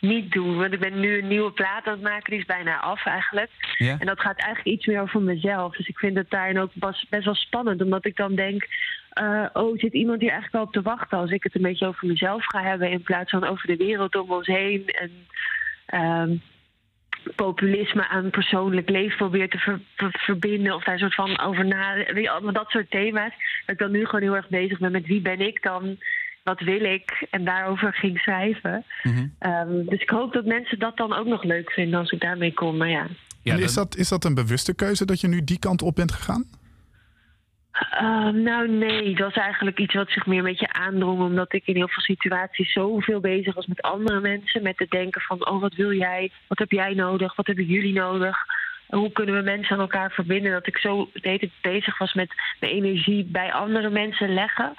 niet 0.00 0.32
doe. 0.32 0.54
Want 0.54 0.72
ik 0.72 0.80
ben 0.80 1.00
nu 1.00 1.18
een 1.18 1.28
nieuwe 1.28 1.50
plaat 1.52 1.86
aan 1.86 1.92
het 1.92 2.02
maken, 2.02 2.30
die 2.30 2.38
is 2.40 2.46
bijna 2.46 2.80
af 2.80 3.06
eigenlijk. 3.06 3.50
Ja. 3.78 3.96
En 3.98 4.06
dat 4.06 4.20
gaat 4.20 4.38
eigenlijk 4.38 4.76
iets 4.76 4.86
meer 4.86 5.00
over 5.00 5.20
mezelf. 5.22 5.76
Dus 5.76 5.88
ik 5.88 5.98
vind 5.98 6.16
het 6.16 6.30
daarin 6.30 6.58
ook 6.58 6.70
best 7.08 7.24
wel 7.24 7.34
spannend, 7.34 7.82
omdat 7.82 8.06
ik 8.06 8.16
dan 8.16 8.34
denk... 8.34 8.66
eh, 9.10 9.46
oh, 9.52 9.78
zit 9.78 9.92
iemand 9.92 10.20
hier 10.20 10.30
eigenlijk 10.30 10.52
wel 10.52 10.62
op 10.62 10.72
te 10.72 10.90
wachten 10.90 11.18
als 11.18 11.30
ik 11.30 11.42
het 11.42 11.54
een 11.54 11.62
beetje 11.62 11.86
over 11.86 12.06
mezelf 12.08 12.44
ga 12.44 12.62
hebben... 12.62 12.90
in 12.90 13.02
plaats 13.02 13.30
van 13.30 13.44
over 13.44 13.66
de 13.66 13.76
wereld 13.76 14.16
om 14.16 14.30
ons 14.30 14.46
heen 14.46 14.86
en 14.86 15.10
ehm, 15.86 16.36
populisme 17.34 18.08
aan 18.08 18.30
persoonlijk 18.30 18.88
leven 18.88 19.16
probeer 19.16 19.48
te 19.48 19.58
ver- 19.58 19.80
ver- 19.96 20.18
verbinden... 20.18 20.74
of 20.74 20.84
daar 20.84 20.94
een 20.94 21.00
soort 21.00 21.14
van 21.14 21.40
over 21.40 21.66
na... 21.66 21.94
weet 21.94 22.22
je, 22.24 22.30
allemaal 22.30 22.52
dat 22.52 22.70
soort 22.70 22.90
thema's. 22.90 23.32
Dat 23.66 23.74
ik 23.74 23.78
dan 23.78 23.90
nu 23.90 24.04
gewoon 24.04 24.22
heel 24.22 24.36
erg 24.36 24.48
bezig 24.48 24.78
ben 24.78 24.92
met 24.92 25.06
wie 25.06 25.20
ben 25.20 25.40
ik 25.40 25.62
dan... 25.62 25.98
Wat 26.42 26.60
wil 26.60 26.80
ik? 26.80 27.26
En 27.30 27.44
daarover 27.44 27.94
ging 27.94 28.18
schrijven. 28.18 28.84
Mhm. 29.02 29.26
Ehm, 29.38 29.84
dus 29.84 30.00
ik 30.00 30.10
hoop 30.10 30.32
dat 30.32 30.44
mensen 30.44 30.78
dat 30.78 30.96
dan 30.96 31.12
ook 31.14 31.26
nog 31.26 31.42
leuk 31.42 31.70
vinden 31.70 31.98
als 31.98 32.10
ik 32.10 32.20
daarmee 32.20 32.52
kom. 32.52 32.76
Maar 32.76 32.88
ja, 32.88 33.06
Ja, 33.42 33.54
en 33.54 33.60
is 33.60 33.74
dat, 33.74 33.96
is 33.96 34.08
dat 34.08 34.24
een 34.24 34.34
bewuste 34.34 34.74
keuze 34.74 35.04
dat 35.04 35.20
je 35.20 35.28
nu 35.28 35.44
die 35.44 35.58
kant 35.58 35.82
op 35.82 35.94
bent 35.94 36.12
gegaan? 36.12 36.44
Ehm, 37.90 38.42
nou 38.42 38.68
nee, 38.68 39.14
dat 39.14 39.34
was 39.34 39.44
eigenlijk 39.44 39.78
iets 39.78 39.94
wat 39.94 40.10
zich 40.10 40.26
meer 40.26 40.38
een 40.38 40.44
beetje 40.44 40.72
aandrong. 40.72 41.20
Omdat 41.20 41.52
ik 41.52 41.66
in 41.66 41.74
heel 41.74 41.88
veel 41.88 42.02
situaties 42.02 42.72
zoveel 42.72 43.20
bezig 43.20 43.54
was 43.54 43.66
met 43.66 43.82
andere 43.82 44.20
mensen. 44.20 44.62
Met 44.62 44.78
het 44.78 44.90
denken 44.90 45.20
van, 45.20 45.48
oh 45.48 45.60
wat 45.60 45.74
wil 45.74 45.92
jij? 45.92 46.30
Wat 46.46 46.58
heb 46.58 46.70
jij 46.70 46.94
nodig? 46.94 47.36
Wat 47.36 47.46
hebben 47.46 47.64
jullie 47.64 47.92
nodig? 47.92 48.36
Hoe 48.86 49.12
kunnen 49.12 49.34
we 49.34 49.42
mensen 49.42 49.74
aan 49.74 49.80
elkaar 49.80 50.10
verbinden? 50.10 50.52
Dat 50.52 50.66
ik 50.66 50.78
zo 50.78 51.10
de 51.12 51.28
hele 51.28 51.38
tijd 51.38 51.52
bezig 51.60 51.98
was 51.98 52.14
met 52.14 52.34
mijn 52.60 52.72
energie 52.72 53.24
bij 53.24 53.52
andere 53.52 53.90
mensen 53.90 54.34
leggen. 54.34 54.74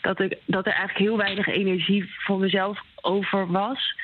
Dat, 0.00 0.20
ik, 0.20 0.38
dat 0.44 0.66
er 0.66 0.72
eigenlijk 0.72 1.08
heel 1.08 1.16
weinig 1.16 1.46
energie 1.46 2.12
voor 2.18 2.38
mezelf 2.38 2.80
over 3.00 3.46
was. 3.46 3.94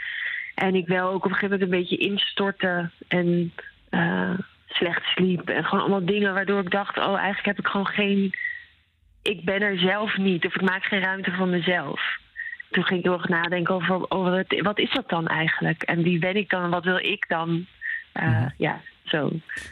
En 0.55 0.75
ik 0.75 0.87
wel 0.87 1.09
ook 1.09 1.25
op 1.25 1.31
een 1.31 1.37
gegeven 1.37 1.51
moment 1.51 1.63
een 1.73 1.79
beetje 1.79 1.97
instortte 1.97 2.91
en 3.09 3.53
eh, 3.91 4.39
slecht 4.69 5.03
sliep. 5.05 5.49
En 5.49 5.65
gewoon 5.65 5.81
allemaal 5.81 6.07
dingen 6.07 6.35
waardoor 6.35 6.61
ik 6.61 6.71
dacht, 6.71 6.99
oh 6.99 7.17
eigenlijk 7.17 7.47
heb 7.47 7.59
ik 7.59 7.67
gewoon 7.67 7.87
geen... 7.87 8.35
Ik 9.23 9.45
ben 9.45 9.61
er 9.61 9.79
zelf 9.79 10.17
niet 10.17 10.47
of 10.47 10.55
ik 10.55 10.63
maak 10.63 10.85
geen 10.85 11.01
ruimte 11.03 11.33
voor 11.33 11.49
mezelf. 11.49 12.01
Toen 12.71 12.85
ging 12.85 12.99
ik 12.99 13.05
heel 13.05 13.15
erg 13.19 13.29
nadenken 13.29 13.75
over, 13.75 14.11
over 14.11 14.33
het, 14.33 14.61
wat 14.63 14.79
is 14.79 14.93
dat 14.93 15.09
dan 15.09 15.27
eigenlijk? 15.27 15.83
En 15.83 16.03
wie 16.03 16.19
ben 16.19 16.37
ik 16.37 16.51
dan 16.51 16.63
en 16.63 16.71
wat 16.71 16.85
wil 16.85 16.99
ik 16.99 17.25
dan? 17.29 17.67
Eh, 18.13 18.47
Ja, 18.57 18.81
zo. 19.05 19.31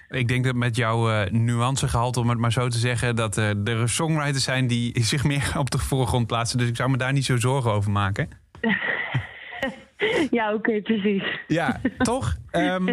Ik 0.08 0.28
denk 0.28 0.44
dat 0.44 0.54
met 0.54 0.76
jouw 0.76 1.10
eh, 1.10 1.30
nuancegehalte, 1.30 2.20
om 2.20 2.28
het 2.28 2.38
maar 2.38 2.52
zo 2.52 2.68
te 2.68 2.78
zeggen, 2.78 3.16
dat 3.16 3.38
eh, 3.38 3.68
er 3.68 3.88
songwriters 3.88 4.44
zijn 4.44 4.66
die 4.66 5.00
zich 5.12 5.24
meer 5.24 5.52
op 5.58 5.70
de 5.70 5.78
voorgrond 5.78 6.26
plaatsen. 6.26 6.58
Dus 6.58 6.68
ik 6.68 6.76
zou 6.76 6.90
me 6.90 6.96
daar 6.96 7.12
niet 7.12 7.24
zo 7.24 7.36
zorgen 7.36 7.72
over 7.72 7.90
maken. 7.90 8.28
Ja, 10.30 10.54
oké, 10.54 10.80
precies. 10.80 11.22
Ja, 11.46 11.80
toch? 11.98 12.36
Ehm, 12.50 12.86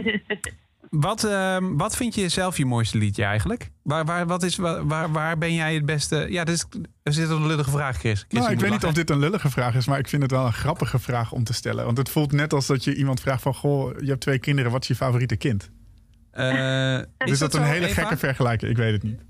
wat, 0.99 1.23
ehm, 1.23 1.75
wat 1.77 1.95
vind 1.95 2.15
je 2.15 2.29
zelf 2.29 2.58
je 2.58 2.65
mooiste 2.65 2.97
liedje 2.97 3.23
eigenlijk? 3.23 3.69
Waar, 3.84 4.06
waar, 4.06 4.27
wat 4.27 4.43
is, 4.43 4.56
waar, 4.56 5.12
waar, 5.12 5.38
ben 5.38 5.53
jij 5.53 5.73
het 5.73 5.86
beste? 5.86 6.25
Ja, 6.29 6.43
dit 6.43 6.56
is, 6.56 6.65
er 7.03 7.13
zit 7.13 7.29
een 7.29 7.47
lullige 7.47 7.69
vraag, 7.71 7.97
Chris. 7.97 8.25
Chris 8.27 8.39
Nou, 8.39 8.53
ik 8.53 8.60
weet 8.60 8.71
niet 8.71 8.86
of 8.86 8.93
dit 8.93 9.10
een 9.10 9.19
lullige 9.19 9.49
vraag 9.49 9.75
is, 9.75 9.88
maar 9.88 9.99
ik 9.99 10.08
vind 10.08 10.21
het 10.21 10.32
wel 10.32 10.45
een 10.45 10.53
grappige 10.53 10.99
vraag 10.99 11.32
om 11.32 11.43
te 11.43 11.53
stellen. 11.53 11.86
Want 11.86 11.97
het 11.97 12.10
voelt 12.10 12.32
net 12.32 12.53
als 12.53 12.65
dat 12.65 12.84
je 12.84 12.95
iemand 12.95 13.19
vraagt 13.19 13.41
van, 13.41 13.53
goh, 13.53 13.99
je 13.99 14.08
hebt 14.08 14.21
twee 14.21 14.39
kinderen, 14.39 14.71
wat 14.71 14.82
is 14.82 14.88
je 14.88 14.95
favoriete 14.95 15.36
kind? 15.36 15.69
Eh, 16.32 16.97
Dus 17.17 17.32
is 17.32 17.39
dat 17.39 17.53
een 17.53 17.65
zo, 17.65 17.71
hele 17.71 17.88
Eva? 17.88 18.01
gekke 18.01 18.17
vergelijking? 18.17 18.71
Ik 18.71 18.77
weet 18.77 18.93
het 18.93 19.03
niet. 19.03 19.21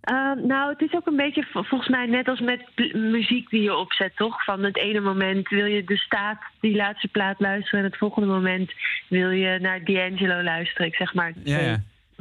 Eh, 0.00 0.32
nou, 0.32 0.72
het 0.72 0.80
is 0.80 0.94
ook 0.94 1.06
een 1.06 1.16
beetje 1.16 1.46
vol- 1.50 1.62
volgens 1.62 1.90
mij 1.90 2.06
net 2.06 2.28
als 2.28 2.40
met 2.40 2.62
muziek 2.92 3.50
die 3.50 3.62
je 3.62 3.76
opzet, 3.76 4.16
toch? 4.16 4.44
Van 4.44 4.62
het 4.62 4.76
ene 4.76 5.00
moment 5.00 5.48
wil 5.48 5.64
je 5.64 5.84
de 5.84 5.96
staat, 5.96 6.42
die 6.60 6.76
laatste 6.76 7.08
plaat 7.08 7.40
luisteren... 7.40 7.78
en 7.78 7.90
het 7.90 7.98
volgende 7.98 8.28
moment 8.28 8.72
wil 9.08 9.30
je 9.30 9.58
naar 9.58 9.84
D'Angelo 9.84 10.42
luisteren. 10.42 10.86
Ik 10.86 10.94
zeg 10.94 11.14
maar 11.14 11.32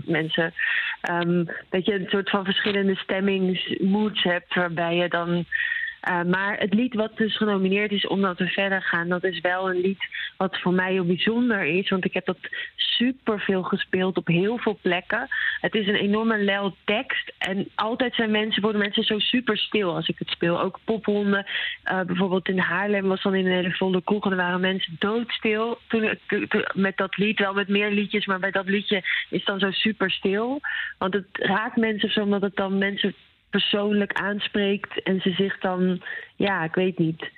mensen. 0.06 0.54
Ehm, 1.02 1.46
dat 1.70 1.86
je 1.86 1.94
een 1.94 2.10
soort 2.10 2.30
van 2.30 2.46
verschillende 2.46 2.96
stemmingsmoods 2.96 4.24
hebt 4.24 4.56
waarbij 4.56 4.96
je 4.96 5.08
dan. 5.08 5.46
Eh, 6.02 6.24
maar 6.24 6.58
het 6.60 6.74
lied 6.74 6.94
wat 6.94 7.18
dus 7.18 7.38
genomineerd 7.38 7.92
is, 7.92 8.08
omdat 8.08 8.38
we 8.38 8.48
verder 8.48 8.82
gaan, 8.82 9.10
dat 9.10 9.24
is 9.24 9.40
wel 9.40 9.70
een 9.70 9.82
lied 9.82 10.04
wat 10.38 10.60
voor 10.60 10.74
mij 10.74 10.92
heel 10.92 11.06
bijzonder 11.06 11.64
is. 11.64 11.90
Want 11.90 12.06
ik 12.06 12.14
heb 12.14 12.26
dat 12.26 12.38
super 12.76 13.40
veel 13.40 13.64
gespeeld 13.64 14.18
op 14.18 14.28
heel 14.28 14.58
veel 14.58 14.78
plekken. 14.82 15.28
Het 15.62 15.76
is 15.76 15.88
een 15.88 15.96
enorme 15.96 16.38
lel 16.38 16.76
tekst. 16.86 17.34
En 17.38 17.70
altijd 17.76 18.16
zijn 18.16 18.32
mensen, 18.32 18.62
worden 18.62 18.82
mensen 18.82 19.04
zo 19.04 19.20
super 19.20 19.58
stil 19.58 19.96
als 19.96 20.08
ik 20.08 20.20
het 20.20 20.30
speel. 20.30 20.62
Ook 20.62 20.80
pophonden. 20.84 21.46
eh, 21.84 22.02
bijvoorbeeld 22.02 22.48
in 22.48 22.58
Haarlem 22.58 23.08
was 23.08 23.22
dan 23.22 23.36
in 23.36 23.46
een 23.46 23.52
hele 23.52 23.76
volle 23.76 24.02
kroeg. 24.04 24.26
En 24.26 24.32
er 24.32 24.38
waren 24.38 24.60
mensen 24.60 24.96
doodstil 25.00 25.80
toen, 25.88 26.18
met 26.74 26.98
dat 26.98 27.18
lied. 27.18 27.40
Wel 27.40 27.54
met 27.54 27.68
meer 27.68 27.92
liedjes, 27.92 28.26
maar 28.26 28.40
bij 28.40 28.52
dat 28.52 28.68
liedje 28.68 29.04
is 29.30 29.46
dan 29.46 29.60
zo 29.60 29.72
super 29.72 30.12
stil. 30.12 30.60
Want 30.98 31.14
het 31.14 31.28
raakt 31.32 31.76
mensen 31.76 32.12
zo, 32.12 32.22
omdat 32.22 32.42
het 32.42 32.56
dan 32.56 32.78
mensen 32.78 33.14
persoonlijk 33.50 34.14
aanspreekt. 34.14 35.04
En 35.04 35.22
ze 35.22 35.32
zich 35.32 35.60
dan, 35.60 36.02
ja, 36.36 36.64
ik 36.64 36.76
weet 36.76 36.98
niet, 36.98 37.30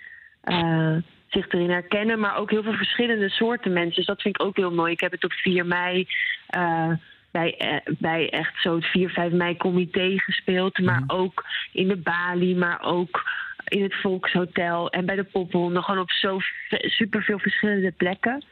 eh, 0.42 0.96
zich 1.28 1.52
erin 1.52 1.70
herkennen. 1.70 2.20
Maar 2.20 2.38
ook 2.38 2.50
heel 2.50 2.64
veel 2.64 2.74
verschillende 2.74 3.30
soorten 3.30 3.74
mensen. 3.74 3.96
Dus 3.96 4.06
dat 4.06 4.22
vind 4.22 4.36
ik 4.40 4.46
ook 4.46 4.56
heel 4.56 4.74
mooi. 4.74 4.92
Ik 4.92 5.00
heb 5.00 5.12
het 5.12 5.24
op 5.24 5.34
4 5.34 5.66
mei 5.66 6.08
eh, 6.48 6.92
bij, 7.32 7.58
eh, 7.58 7.94
bij 7.98 8.30
echt 8.30 8.62
zo 8.62 8.76
het 8.76 8.86
4, 8.86 9.10
5 9.10 9.32
mei 9.32 9.58
comité 9.58 10.20
gespeeld. 10.20 10.80
Maar 10.80 11.04
ook 11.08 11.46
in 11.72 11.88
de 11.88 11.98
Bali, 11.98 12.56
maar 12.56 12.82
ook 12.82 13.24
in 13.68 13.84
het 13.84 13.96
Volkshotel 13.96 14.90
en 14.90 15.06
bij 15.06 15.16
de 15.16 15.24
Pophonden. 15.24 15.84
Gewoon 15.84 16.02
op 16.02 16.12
zo 16.12 16.40
super 16.70 17.24
veel 17.24 17.40
verschillende 17.40 17.92
plekken. 17.92 18.44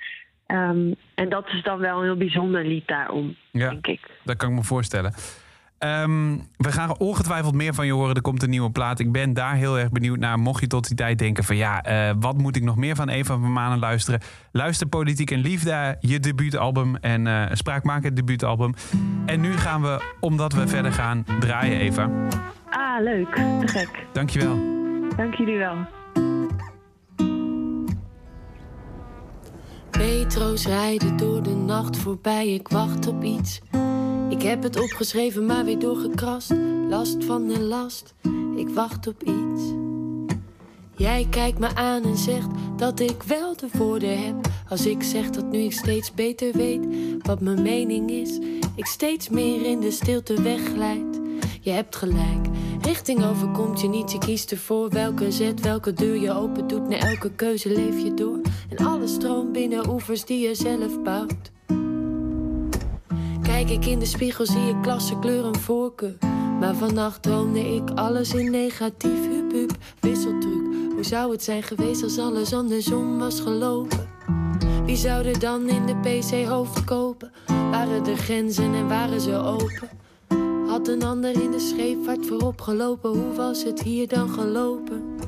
Ehm, 0.45 0.93
en 1.15 1.29
dat 1.29 1.47
is 1.49 1.63
dan 1.63 1.79
wel 1.79 1.97
een 1.97 2.03
heel 2.03 2.17
bijzonder 2.17 2.65
lied 2.65 2.87
daarom, 2.87 3.35
Ja, 3.51 3.69
denk 3.69 3.87
ik. 3.87 3.99
dat 4.23 4.37
kan 4.37 4.49
ik 4.49 4.55
me 4.55 4.63
voorstellen. 4.63 5.13
Ehm, 5.79 6.37
we 6.57 6.71
gaan 6.71 6.97
ongetwijfeld 6.97 7.53
meer 7.53 7.73
van 7.73 7.85
je 7.85 7.91
horen. 7.91 8.15
Er 8.15 8.21
komt 8.21 8.43
een 8.43 8.49
nieuwe 8.49 8.71
plaat. 8.71 8.99
Ik 8.99 9.11
ben 9.11 9.33
daar 9.33 9.55
heel 9.55 9.79
erg 9.79 9.91
benieuwd 9.91 10.19
naar. 10.19 10.39
Mocht 10.39 10.61
je 10.61 10.67
tot 10.67 10.87
die 10.87 10.95
tijd 10.95 11.17
denken 11.17 11.43
van 11.43 11.55
ja, 11.55 11.83
eh, 11.83 12.15
wat 12.19 12.37
moet 12.37 12.55
ik 12.55 12.63
nog 12.63 12.75
meer 12.75 12.95
van 12.95 13.09
Eva 13.09 13.37
van 13.37 13.53
Manen 13.53 13.79
luisteren? 13.79 14.19
Luister 14.51 14.87
Politiek 14.87 15.31
en 15.31 15.39
Liefde, 15.39 15.97
je 15.99 16.19
debuutalbum 16.19 16.95
en 16.95 17.27
eh 17.27 17.45
Spraakmaker 17.51 18.15
debuutalbum. 18.15 18.73
En 19.25 19.39
nu 19.39 19.57
gaan 19.57 19.81
we, 19.81 20.01
omdat 20.19 20.53
we 20.53 20.67
verder 20.67 20.91
gaan, 20.91 21.25
draaien 21.39 21.79
Eva. 21.79 22.09
Ah, 22.69 23.03
leuk. 23.03 23.35
Te 23.35 23.67
gek. 23.67 24.05
Dankjewel. 24.13 24.55
Dank 25.15 25.33
jullie 25.33 25.57
wel. 25.57 25.75
Metro's 29.97 30.65
rijden 30.65 31.17
door 31.17 31.43
de 31.43 31.55
nacht 31.55 31.97
voorbij, 31.97 32.47
ik 32.53 32.67
wacht 32.67 33.07
op 33.07 33.23
iets. 33.23 33.61
Ik 34.29 34.41
heb 34.41 34.63
het 34.63 34.79
opgeschreven, 34.79 35.45
maar 35.45 35.65
weer 35.65 35.79
doorgekrast. 35.79 36.53
Last 36.89 37.23
van 37.25 37.47
de 37.47 37.59
last, 37.59 38.13
ik 38.55 38.69
wacht 38.69 39.07
op 39.07 39.23
iets. 39.23 39.61
Jij 40.95 41.27
kijkt 41.29 41.59
me 41.59 41.75
aan 41.75 42.03
en 42.03 42.17
zegt 42.17 42.47
dat 42.77 42.99
ik 42.99 43.23
wel 43.23 43.55
de 43.55 43.67
woorden 43.73 44.25
heb. 44.25 44.35
Als 44.69 44.85
ik 44.85 45.03
zeg 45.03 45.29
dat 45.29 45.51
nu 45.51 45.57
ik 45.57 45.73
steeds 45.73 46.13
beter 46.13 46.51
weet 46.53 46.85
wat 47.21 47.41
mijn 47.41 47.61
mening 47.61 48.09
is, 48.11 48.39
ik 48.75 48.85
steeds 48.85 49.29
meer 49.29 49.65
in 49.65 49.79
de 49.79 49.91
stilte 49.91 50.41
wegglijd. 50.41 51.19
Je 51.61 51.71
hebt 51.71 51.95
gelijk, 51.95 52.47
richting 52.81 53.23
overkomt 53.23 53.81
je 53.81 53.87
niet. 53.87 54.11
Je 54.11 54.17
kiest 54.17 54.51
ervoor 54.51 54.89
welke 54.89 55.31
zet, 55.31 55.61
welke 55.61 55.93
deur 55.93 56.15
je 56.15 56.31
open 56.31 56.67
doet. 56.67 56.89
Na 56.89 56.97
elke 56.97 57.31
keuze 57.31 57.69
leef 57.71 58.03
je 58.03 58.13
door. 58.13 58.39
En 58.69 58.85
alles 58.85 59.13
stroomt 59.13 59.51
binnen 59.51 59.89
oevers 59.89 60.25
die 60.25 60.47
je 60.47 60.55
zelf 60.55 61.01
bouwt. 61.01 61.51
Kijk 63.49 63.69
ik 63.69 63.85
in 63.85 63.99
de 63.99 64.05
spiegel, 64.05 64.45
zie 64.45 64.69
ik 64.69 64.75
klasse, 64.81 65.19
kleur 65.19 65.55
voorkeur. 65.59 66.17
Maar 66.59 66.75
vannacht 66.75 67.21
droomde 67.21 67.75
ik 67.75 67.89
alles 67.95 68.33
in 68.33 68.51
negatief. 68.51 69.27
Hup, 69.29 69.51
hup, 69.51 69.71
wisseltruc. 69.99 70.61
Hoe 70.93 71.03
zou 71.03 71.31
het 71.31 71.43
zijn 71.43 71.63
geweest 71.63 72.03
als 72.03 72.17
alles 72.17 72.53
andersom 72.53 73.19
was 73.19 73.39
gelopen? 73.39 74.09
Wie 74.85 74.95
zou 74.95 75.25
er 75.25 75.39
dan 75.39 75.67
in 75.67 75.85
de 75.85 75.95
PC 75.95 76.47
hoofd 76.47 76.83
kopen? 76.83 77.31
Waren 77.71 78.03
de 78.03 78.15
grenzen 78.15 78.73
en 78.73 78.87
waren 78.87 79.21
ze 79.21 79.35
open? 79.35 79.89
Had 80.67 80.87
een 80.87 81.03
ander 81.03 81.41
in 81.41 81.51
de 81.51 81.59
scheepvaart 81.59 82.27
voorop 82.27 82.61
gelopen? 82.61 83.09
Hoe 83.09 83.33
was 83.33 83.63
het 83.63 83.81
hier 83.81 84.07
dan 84.07 84.29
gelopen? 84.29 85.18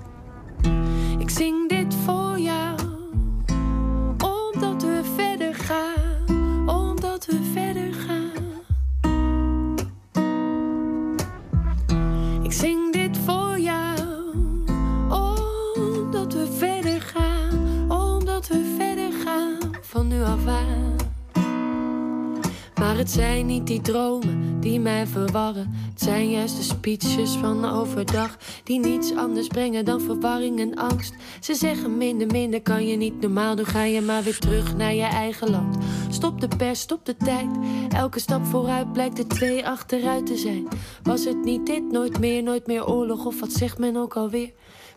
Die 23.72 23.82
dromen 23.82 24.60
die 24.60 24.80
mij 24.80 25.08
verwarren. 25.08 25.74
Het 25.90 26.02
zijn 26.02 26.30
juist 26.30 26.58
de 26.58 26.64
speeches 26.64 27.32
van 27.32 27.66
overdag 27.66 28.38
die 28.64 28.80
niets 28.80 29.16
anders 29.16 29.48
brengen 29.48 29.86
dan 29.86 30.02
verwarring 30.02 30.60
en 30.60 30.76
angst. 30.76 31.14
Ze 31.40 31.54
zeggen 31.54 31.98
minder, 31.98 32.28
minder 32.28 32.62
kan 32.62 32.88
je 32.88 32.98
niet 32.98 33.22
normaal 33.22 33.56
doen. 33.56 33.66
Ga 33.66 33.84
je 33.84 34.02
maar 34.02 34.24
weer 34.24 34.40
terug 34.40 34.76
naar 34.76 34.94
je 34.94 35.04
eigen 35.04 35.50
land. 35.50 35.78
Stop 36.10 36.42
de 36.42 36.48
pers, 36.58 36.80
stop 36.80 37.06
de 37.06 37.18
tijd. 37.18 37.50
Elke 37.90 38.20
stap 38.20 38.46
vooruit 38.46 38.94
blijkt 38.94 39.18
er 39.18 39.28
twee 39.28 39.68
achteruit 39.68 40.26
te 40.26 40.38
zijn. 40.38 40.68
Was 41.04 41.26
het 41.26 41.44
niet 41.44 41.66
dit, 41.66 41.92
nooit 41.92 42.20
meer, 42.20 42.44
nooit 42.44 42.68
meer 42.68 42.88
oorlog 42.88 43.26
of 43.26 43.40
wat 43.40 43.52
zegt 43.52 43.78
men 43.78 43.98
ook 43.98 44.16
alweer? 44.16 44.52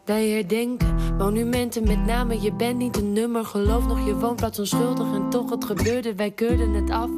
Wij 0.05 0.29
herdenken 0.29 0.95
monumenten 1.19 1.87
met 1.87 2.07
name. 2.07 2.41
Je 2.41 2.53
bent 2.53 2.79
niet 2.79 2.97
een 2.97 3.13
nummer, 3.13 3.45
geloof 3.45 3.87
nog 3.87 4.07
je 4.07 4.15
woonplaats 4.15 4.59
onschuldig. 4.59 5.13
En 5.15 5.31
toch 5.31 5.51
het 5.51 5.65
gebeurde, 5.65 6.15
wij 6.15 6.31
keurden 6.31 6.75
het 6.75 6.91
af. 6.91 7.11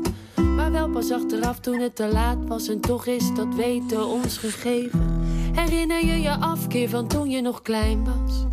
Maar 0.67 0.75
wel 0.75 0.91
pas 0.91 1.11
achteraf 1.11 1.59
toen 1.59 1.79
het 1.79 1.97
te 1.97 2.09
laat 2.12 2.39
was. 2.47 2.69
En 2.69 2.81
toch 2.81 3.07
is 3.07 3.35
dat 3.35 3.55
weten 3.55 4.07
ons 4.07 4.39
gegeven. 4.39 5.21
Herinner 5.53 6.05
je 6.05 6.21
je 6.21 6.37
afkeer 6.37 6.89
van 6.89 7.07
toen 7.07 7.31
je 7.31 7.41
nog 7.41 7.62
klein 7.62 8.05
was? 8.05 8.45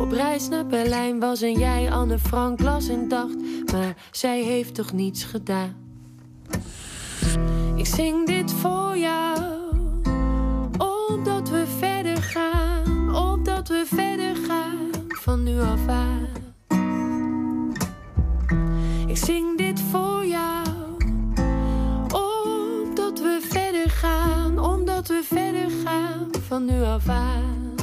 Op 0.00 0.12
reis 0.12 0.48
naar 0.48 0.66
Berlijn 0.66 1.20
was 1.20 1.42
en 1.42 1.52
jij 1.52 1.92
Anne 1.92 2.18
Frank 2.18 2.60
las 2.60 2.88
en 2.88 3.08
dacht. 3.08 3.36
Maar 3.72 3.94
zij 4.10 4.42
heeft 4.42 4.74
toch 4.74 4.92
niets 4.92 5.24
gedaan? 5.24 5.74
Ik 7.76 7.86
zing 7.86 8.26
dit 8.26 8.52
voor 8.52 8.96
jou, 8.96 9.38
omdat 10.78 11.48
we 11.48 11.64
verder 11.78 12.22
gaan, 12.22 13.16
omdat 13.16 13.68
we 13.68 13.82
verder 13.86 14.36
gaan 14.36 14.90
van 15.08 15.42
nu 15.42 15.60
af 15.60 15.88
aan. 15.88 16.28
Ik 19.06 19.16
zing 19.16 19.58
dit 19.58 19.80
voor 19.80 20.26
jou, 20.26 20.55
omdat 25.08 25.28
we 25.28 25.34
verder 25.34 25.70
gaan 25.84 26.28
van 26.46 26.64
nu 26.64 26.82
af 26.82 27.08
aan. 27.08 27.74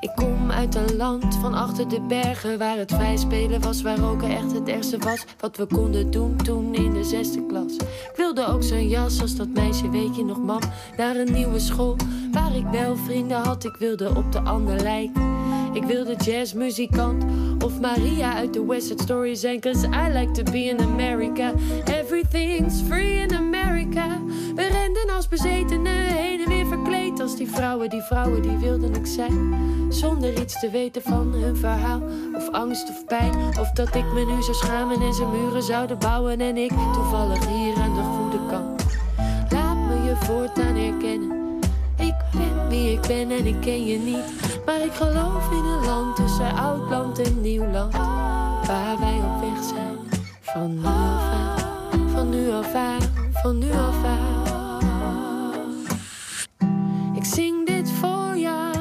Ik 0.00 0.10
kom 0.14 0.50
uit 0.50 0.74
een 0.74 0.96
land 0.96 1.34
van 1.34 1.54
achter 1.54 1.88
de 1.88 2.00
bergen 2.00 2.58
Waar 2.58 2.76
het 2.76 2.92
vrij 2.92 3.16
spelen 3.16 3.60
was, 3.60 3.82
waar 3.82 3.98
roken 3.98 4.30
echt 4.30 4.52
het 4.52 4.68
ergste 4.68 4.98
was. 4.98 5.24
Wat 5.40 5.56
we 5.56 5.66
konden 5.66 6.10
doen 6.10 6.36
toen 6.36 6.74
in 6.74 6.92
de 6.92 7.04
zesde 7.04 7.46
klas. 7.46 7.76
Ik 7.76 8.12
wilde 8.16 8.46
ook 8.46 8.62
zo'n 8.62 8.88
jas 8.88 9.20
als 9.20 9.36
dat 9.36 9.48
meisje, 9.48 9.90
weet 9.90 10.16
je 10.16 10.24
nog 10.24 10.38
mam? 10.38 10.60
Naar 10.96 11.16
een 11.16 11.32
nieuwe 11.32 11.58
school, 11.58 11.96
waar 12.32 12.56
ik 12.56 12.66
wel 12.66 12.96
vrienden 12.96 13.38
had. 13.38 13.64
Ik 13.64 13.76
wilde 13.78 14.14
op 14.16 14.32
de 14.32 14.40
ander 14.40 14.80
lijken 14.80 15.34
ik 15.74 15.84
wilde 15.84 16.16
jazzmuzikant 16.16 17.24
of 17.64 17.80
Maria 17.80 18.34
uit 18.34 18.52
de 18.52 18.64
West 18.64 18.86
Side 18.86 19.02
Story 19.02 19.34
zijn 19.34 19.60
Cause 19.60 19.86
I 19.86 20.18
like 20.18 20.30
to 20.32 20.52
be 20.52 20.64
in 20.64 20.80
America. 20.80 21.52
Everything's 21.84 22.82
free 22.88 23.14
in 23.14 23.34
America. 23.34 24.06
We 24.54 24.62
renden 24.62 25.14
als 25.14 25.28
bezetenen 25.28 25.92
heen 25.92 26.40
en 26.40 26.48
weer 26.48 26.66
verkleed 26.66 27.20
als 27.20 27.36
die 27.36 27.50
vrouwen. 27.50 27.90
Die 27.90 28.02
vrouwen 28.02 28.42
die 28.42 28.56
wilden 28.56 28.94
ik 28.94 29.06
zijn 29.06 29.54
Zonder 29.88 30.40
iets 30.40 30.60
te 30.60 30.70
weten 30.70 31.02
van 31.02 31.32
hun 31.32 31.56
verhaal. 31.56 32.02
Of 32.34 32.50
angst 32.50 32.88
of 32.88 33.04
pijn 33.04 33.34
Of 33.60 33.70
dat 33.70 33.94
ik 33.94 34.12
me 34.12 34.24
nu 34.24 34.42
zou 34.42 34.54
schamen 34.54 35.00
en 35.00 35.14
ze 35.14 35.26
muren 35.26 35.62
zouden 35.62 35.98
bouwen. 35.98 36.40
En 36.40 36.56
ik 36.56 36.72
toevallig 36.92 37.46
hier 37.46 37.74
aan 37.74 37.94
de 37.94 38.02
goede 38.02 38.46
kant. 38.50 38.84
Laat 39.50 39.76
me 39.76 39.94
je 40.08 40.16
voortaan 40.16 40.76
herkennen 40.76 41.44
ik 41.96 42.14
ben 42.32 42.68
wie 42.68 42.92
ik 42.92 43.00
ben 43.00 43.30
en 43.30 43.46
ik 43.46 43.60
ken 43.60 43.86
je 43.86 43.98
niet. 43.98 44.53
Maar 44.66 44.84
ik 44.84 44.92
geloof 44.92 45.50
in 45.50 45.64
een 45.64 45.84
land 45.84 46.16
tussen 46.16 46.54
oud 46.54 46.90
land 46.90 47.18
en 47.18 47.40
nieuw 47.40 47.70
land. 47.70 47.92
Waar 48.66 48.98
wij 48.98 49.20
op 49.24 49.40
weg 49.40 49.64
zijn. 49.64 49.98
Van 50.40 50.74
nu 50.74 50.84
af 50.84 51.32
aan, 51.32 52.10
van 52.10 52.28
nu 52.28 52.50
af 52.50 52.74
aan, 52.74 53.00
van 53.32 53.58
nu 53.58 53.72
af 53.72 54.04
aan. 54.04 54.22
Ik 57.14 57.24
zing 57.24 57.66
dit 57.66 57.90
voor 57.90 58.36
jou. 58.36 58.74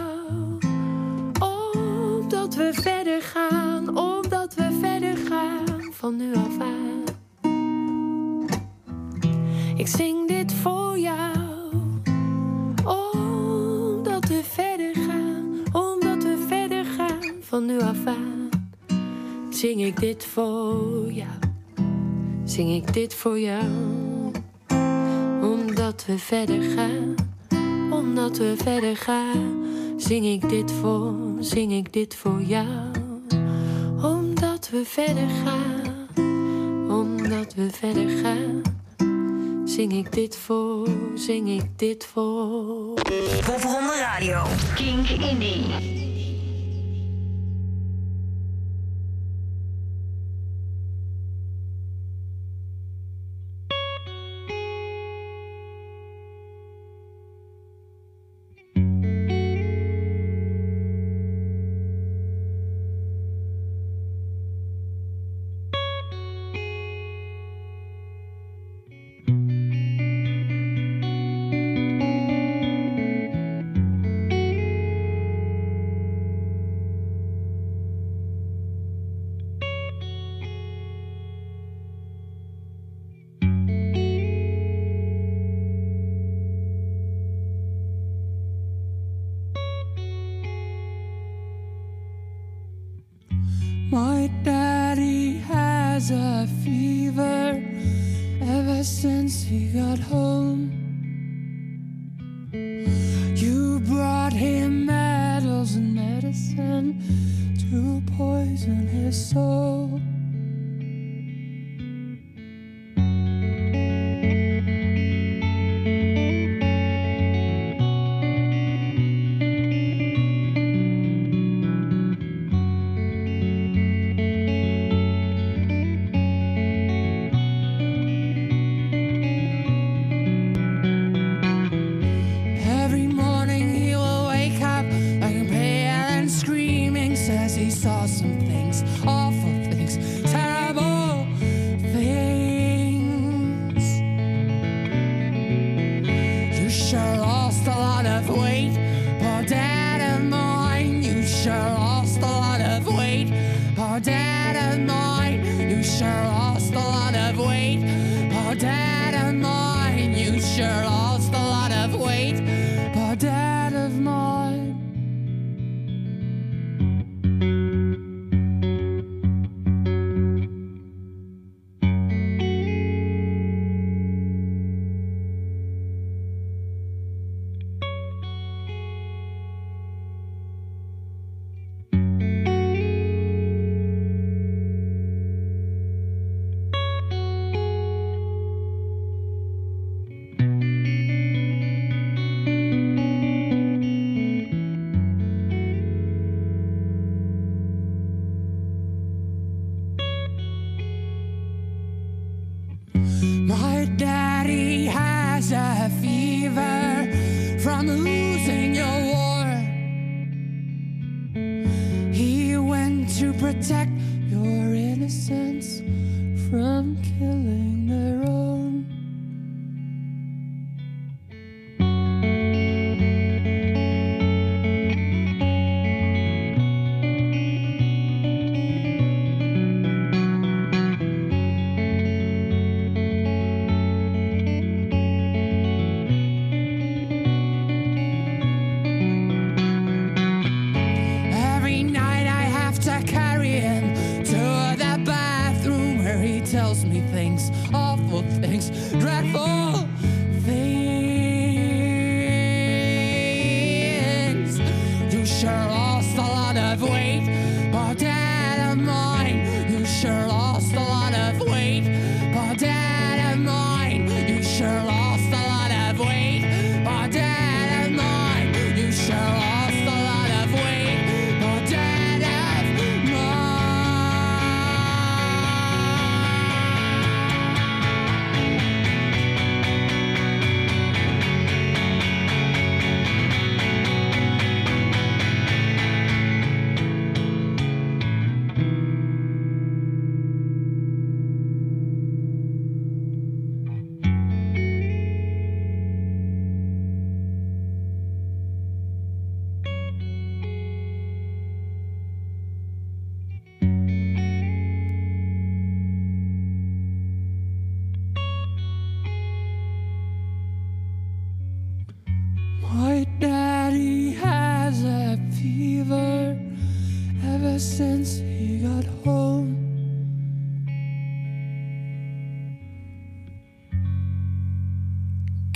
Omdat 1.40 2.56
we 2.56 2.70
verder 2.74 3.22
gaan, 3.22 3.98
omdat 3.98 4.54
we 4.54 4.78
verder 4.82 5.18
gaan. 5.18 5.94
Van 5.94 6.16
nu 6.16 6.36
af 6.36 6.60
aan. 6.60 7.04
Ik 9.76 9.88
zing 9.88 10.28
dit 10.28 10.54
voor 10.54 10.93
van 17.54 17.66
nu 17.66 17.80
af 17.80 18.06
aan. 18.06 18.49
Zing 19.49 19.82
ik 19.82 19.99
dit 19.99 20.26
voor 20.26 21.12
jou, 21.12 21.39
zing 22.43 22.72
ik 22.72 22.93
dit 22.93 23.14
voor 23.14 23.39
jou. 23.39 23.64
Omdat 25.41 26.06
we 26.06 26.18
verder 26.18 26.62
gaan, 26.62 27.16
omdat 27.91 28.38
we 28.38 28.54
verder 28.58 28.97
gaan. 28.97 29.66
Zing 29.97 30.26
ik 30.26 30.49
dit 30.49 30.72
voor, 30.72 31.16
zing 31.39 31.72
ik 31.72 31.93
dit 31.93 32.16
voor 32.16 32.41
jou. 32.41 32.91
Omdat 34.04 34.70
we 34.70 34.82
verder 34.86 35.30
gaan, 35.30 36.08
omdat 36.89 37.54
we 37.54 37.70
verder 37.72 38.10
gaan. 38.10 38.62
Zing 39.66 39.93
ik 39.93 40.12
dit 40.12 40.38
voor, 40.38 40.88
zing 41.16 41.49
ik 41.49 41.66
dit 41.76 42.06
voor. 42.06 42.93
Popronde 43.45 43.97
Radio. 43.99 44.43
Kink 44.76 45.10
Indie. 45.10 46.03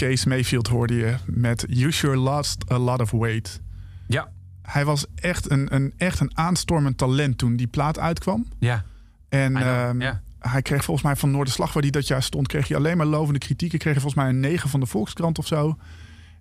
Kees 0.07 0.25
Mayfield 0.25 0.67
hoorde 0.67 0.95
je 0.95 1.15
met 1.25 1.65
You 1.69 1.91
Sure 1.91 2.17
Lost 2.17 2.71
a 2.71 2.77
Lot 2.77 3.01
of 3.01 3.11
Weight. 3.11 3.61
Ja. 4.07 4.31
Hij 4.61 4.85
was 4.85 5.05
echt 5.15 5.51
een, 5.51 5.75
een, 5.75 5.93
echt 5.97 6.19
een 6.19 6.37
aanstormend 6.37 6.97
talent 6.97 7.37
toen 7.37 7.55
die 7.55 7.67
plaat 7.67 7.99
uitkwam. 7.99 8.45
Ja. 8.59 8.83
En 9.29 9.55
ehm, 9.55 10.13
hij 10.39 10.61
kreeg 10.61 10.83
volgens 10.83 11.05
mij 11.05 11.15
van 11.15 11.31
Noorderslag, 11.31 11.73
waar 11.73 11.81
hij 11.81 11.91
dat 11.91 12.07
jaar 12.07 12.23
stond, 12.23 12.47
kreeg 12.47 12.67
hij 12.67 12.77
alleen 12.77 12.97
maar 12.97 13.05
lovende 13.05 13.39
kritieken. 13.39 13.79
Kreeg 13.79 13.93
hij 13.93 14.01
volgens 14.01 14.23
mij 14.23 14.33
een 14.33 14.39
9 14.39 14.69
van 14.69 14.79
de 14.79 14.85
Volkskrant 14.85 15.37
of 15.37 15.47
zo. 15.47 15.77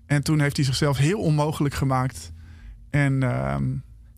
En 0.07 0.23
toen 0.23 0.41
heeft 0.41 0.57
hij 0.57 0.65
zichzelf 0.65 0.97
heel 0.97 1.21
onmogelijk 1.21 1.75
gemaakt. 1.75 2.33
En 2.91 3.23
ehm, 3.23 3.65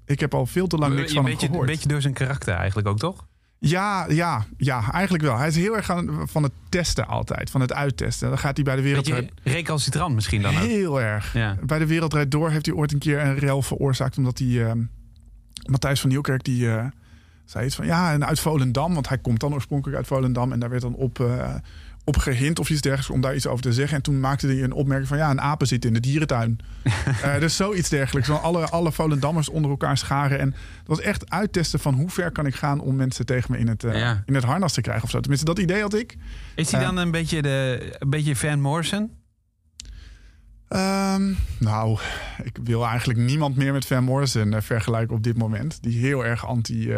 ik 0.04 0.20
heb 0.20 0.34
al 0.34 0.46
veel 0.46 0.66
te 0.66 0.76
lang 0.76 0.94
niks 0.94 1.12
van 1.12 1.22
hem 1.22 1.30
beetje, 1.30 1.46
een 1.46 1.52
gehoord. 1.52 1.70
beetje 1.70 1.88
door 1.88 2.00
zijn 2.00 2.14
karakter 2.14 2.54
eigenlijk 2.54 2.88
ook, 2.88 2.98
toch? 2.98 3.26
Ja, 3.60 4.06
ja, 4.08 4.44
ja, 4.56 4.92
eigenlijk 4.92 5.24
wel. 5.24 5.36
Hij 5.36 5.48
is 5.48 5.56
heel 5.56 5.76
erg 5.76 5.90
aan, 5.90 6.28
van 6.28 6.42
het 6.42 6.52
testen 6.68 7.06
altijd, 7.06 7.50
van 7.50 7.60
het 7.60 7.72
uittesten. 7.72 8.28
Dan 8.28 8.38
gaat 8.38 8.56
hij 8.56 8.64
bij 8.64 8.76
de 8.76 8.82
wereld. 8.82 9.10
Beetje 9.10 9.30
recalcitrant 9.42 10.14
misschien 10.14 10.42
dan 10.42 10.56
ook. 10.56 10.62
Heel 10.62 11.00
erg. 11.00 11.32
Ja. 11.32 11.56
Bij 11.62 11.78
de 11.78 11.86
Wereldrijd 11.86 12.30
Door 12.30 12.50
heeft 12.50 12.66
hij 12.66 12.74
ooit 12.74 12.92
een 12.92 12.98
keer 12.98 13.20
een 13.20 13.38
rel 13.38 13.62
veroorzaakt. 13.62 14.18
Omdat 14.18 14.38
hij, 14.38 14.66
ehm, 14.66 14.82
Matthijs 15.70 16.00
van 16.00 16.08
Nieuwkerk, 16.10 16.44
die 16.44 16.70
eh, 16.70 16.86
zei 17.44 17.66
iets 17.66 17.74
van... 17.74 17.86
Ja, 17.86 18.12
en 18.12 18.26
uit 18.26 18.40
Volendam, 18.40 18.94
want 18.94 19.08
hij 19.08 19.18
komt 19.18 19.40
dan 19.40 19.52
oorspronkelijk 19.52 19.96
uit 19.96 20.06
Volendam. 20.06 20.52
En 20.52 20.60
daar 20.60 20.70
werd 20.70 20.82
dan 20.82 20.94
op, 20.94 21.20
eh, 21.20 21.54
op 22.08 22.16
gehind 22.16 22.58
of 22.58 22.70
iets 22.70 22.80
dergelijks 22.80 23.14
om 23.14 23.20
daar 23.20 23.34
iets 23.34 23.46
over 23.46 23.62
te 23.62 23.72
zeggen. 23.72 23.96
En 23.96 24.02
toen 24.02 24.20
maakte 24.20 24.46
hij 24.46 24.62
een 24.62 24.72
opmerking 24.72 25.08
van... 25.08 25.18
Ja, 25.18 25.30
een 25.30 25.40
apen 25.40 25.66
zit 25.66 25.84
in 25.84 25.92
de 25.92 26.00
dierentuin. 26.00 26.58
Eh, 27.22 27.40
dus 27.40 27.56
zoiets 27.56 27.88
dergelijks. 27.88 28.28
Van 28.28 28.42
alle, 28.42 28.66
alle 28.68 28.92
Volendammers 28.92 29.48
onder 29.48 29.70
elkaar 29.70 29.96
scharen. 29.98 30.38
En 30.38 30.50
dat 30.50 30.86
was 30.96 31.00
echt 31.00 31.30
uittesten 31.30 31.80
van 31.80 31.94
hoe 31.94 32.10
ver 32.10 32.30
kan 32.30 32.46
ik 32.46 32.54
gaan... 32.54 32.80
om 32.80 32.96
mensen 32.96 33.26
tegen 33.26 33.52
me 33.52 33.58
in 33.58 33.68
het, 33.68 33.84
eh, 33.84 33.98
Ja. 33.98 34.22
in 34.26 34.34
het 34.34 34.44
harnas 34.44 34.72
te 34.72 34.80
krijgen 34.80 35.04
of 35.04 35.10
zo. 35.10 35.20
Tenminste, 35.20 35.46
dat 35.46 35.58
idee 35.58 35.80
had 35.80 35.94
ik. 35.94 36.16
Is 36.54 36.70
hij 36.70 36.80
Eh, 36.80 36.86
dan 36.86 36.96
een 36.96 37.10
beetje, 37.10 37.42
de, 37.42 37.88
een 37.98 38.10
beetje 38.10 38.36
Van 38.36 38.60
Morrison? 38.60 39.10
Ehm, 40.68 41.32
nou, 41.58 41.98
ik 42.42 42.58
wil 42.64 42.86
eigenlijk 42.86 43.18
niemand 43.18 43.56
meer 43.56 43.72
met 43.72 43.86
Van 43.86 44.04
Morrison 44.04 44.54
vergelijken 44.62 45.16
op 45.16 45.22
dit 45.22 45.36
moment. 45.38 45.82
Die 45.82 45.98
heel 45.98 46.24
erg 46.24 46.46
anti... 46.46 46.92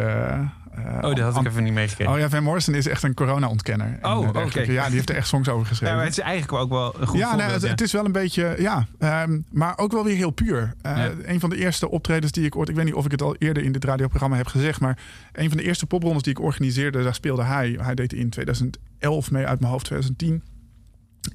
Oh, 0.77 1.01
dat 1.15 1.19
had 1.33 1.41
ik 1.41 1.47
even 1.51 1.63
niet 1.63 1.73
meegekregen. 1.73 2.13
Oh 2.13 2.19
ja, 2.19 2.29
Van 2.29 2.43
Morrison 2.43 2.73
is 2.75 2.87
echt 2.87 3.03
een 3.03 3.13
corona-ontkenner. 3.13 3.97
en, 4.01 4.11
Oh, 4.11 4.23
eh, 4.35 4.45
oké. 4.45 4.59
Ja, 4.61 4.85
die 4.85 4.95
heeft 4.95 5.09
er 5.09 5.15
echt 5.15 5.27
songs 5.27 5.49
over 5.49 5.65
geschreven. 5.67 5.87
Ja, 5.87 5.95
maar 5.95 6.09
het 6.09 6.17
is 6.17 6.23
eigenlijk 6.23 6.53
ook 6.53 6.69
wel 6.69 7.01
een 7.01 7.07
goed 7.07 7.19
ja, 7.19 7.27
voorbeeld. 7.27 7.45
nee, 7.47 7.53
het, 7.53 7.63
ja. 7.63 7.69
het 7.69 7.81
is 7.81 7.91
wel 7.91 8.05
een 8.05 8.11
beetje, 8.11 8.55
ja, 8.57 8.87
ehm, 8.99 9.39
maar 9.51 9.77
ook 9.77 9.91
wel 9.91 10.03
weer 10.03 10.15
heel 10.15 10.31
puur. 10.31 10.73
Eh, 10.81 10.97
Ja. 10.97 11.11
Een 11.23 11.39
van 11.39 11.49
de 11.49 11.57
eerste 11.57 11.89
optredens 11.89 12.31
die 12.31 12.45
ik 12.45 12.55
ooit, 12.55 12.69
ik 12.69 12.75
weet 12.75 12.85
niet 12.85 12.93
of 12.93 13.05
ik 13.05 13.11
het 13.11 13.21
al 13.21 13.35
eerder 13.35 13.63
in 13.63 13.71
dit 13.71 13.83
radioprogramma 13.83 14.35
heb 14.37 14.47
gezegd, 14.47 14.79
maar 14.79 14.97
een 15.33 15.47
van 15.47 15.57
de 15.57 15.63
eerste 15.63 15.85
poprondes 15.85 16.23
die 16.23 16.31
ik 16.33 16.39
organiseerde, 16.41 17.03
daar 17.03 17.15
speelde 17.15 17.43
hij. 17.43 17.77
Hij 17.81 17.95
deed 17.95 18.13
in 18.13 18.29
2011 18.29 19.31
mee 19.31 19.45
uit 19.45 19.59
mijn 19.59 19.71
hoofd, 19.71 19.85
2010. 19.85 20.43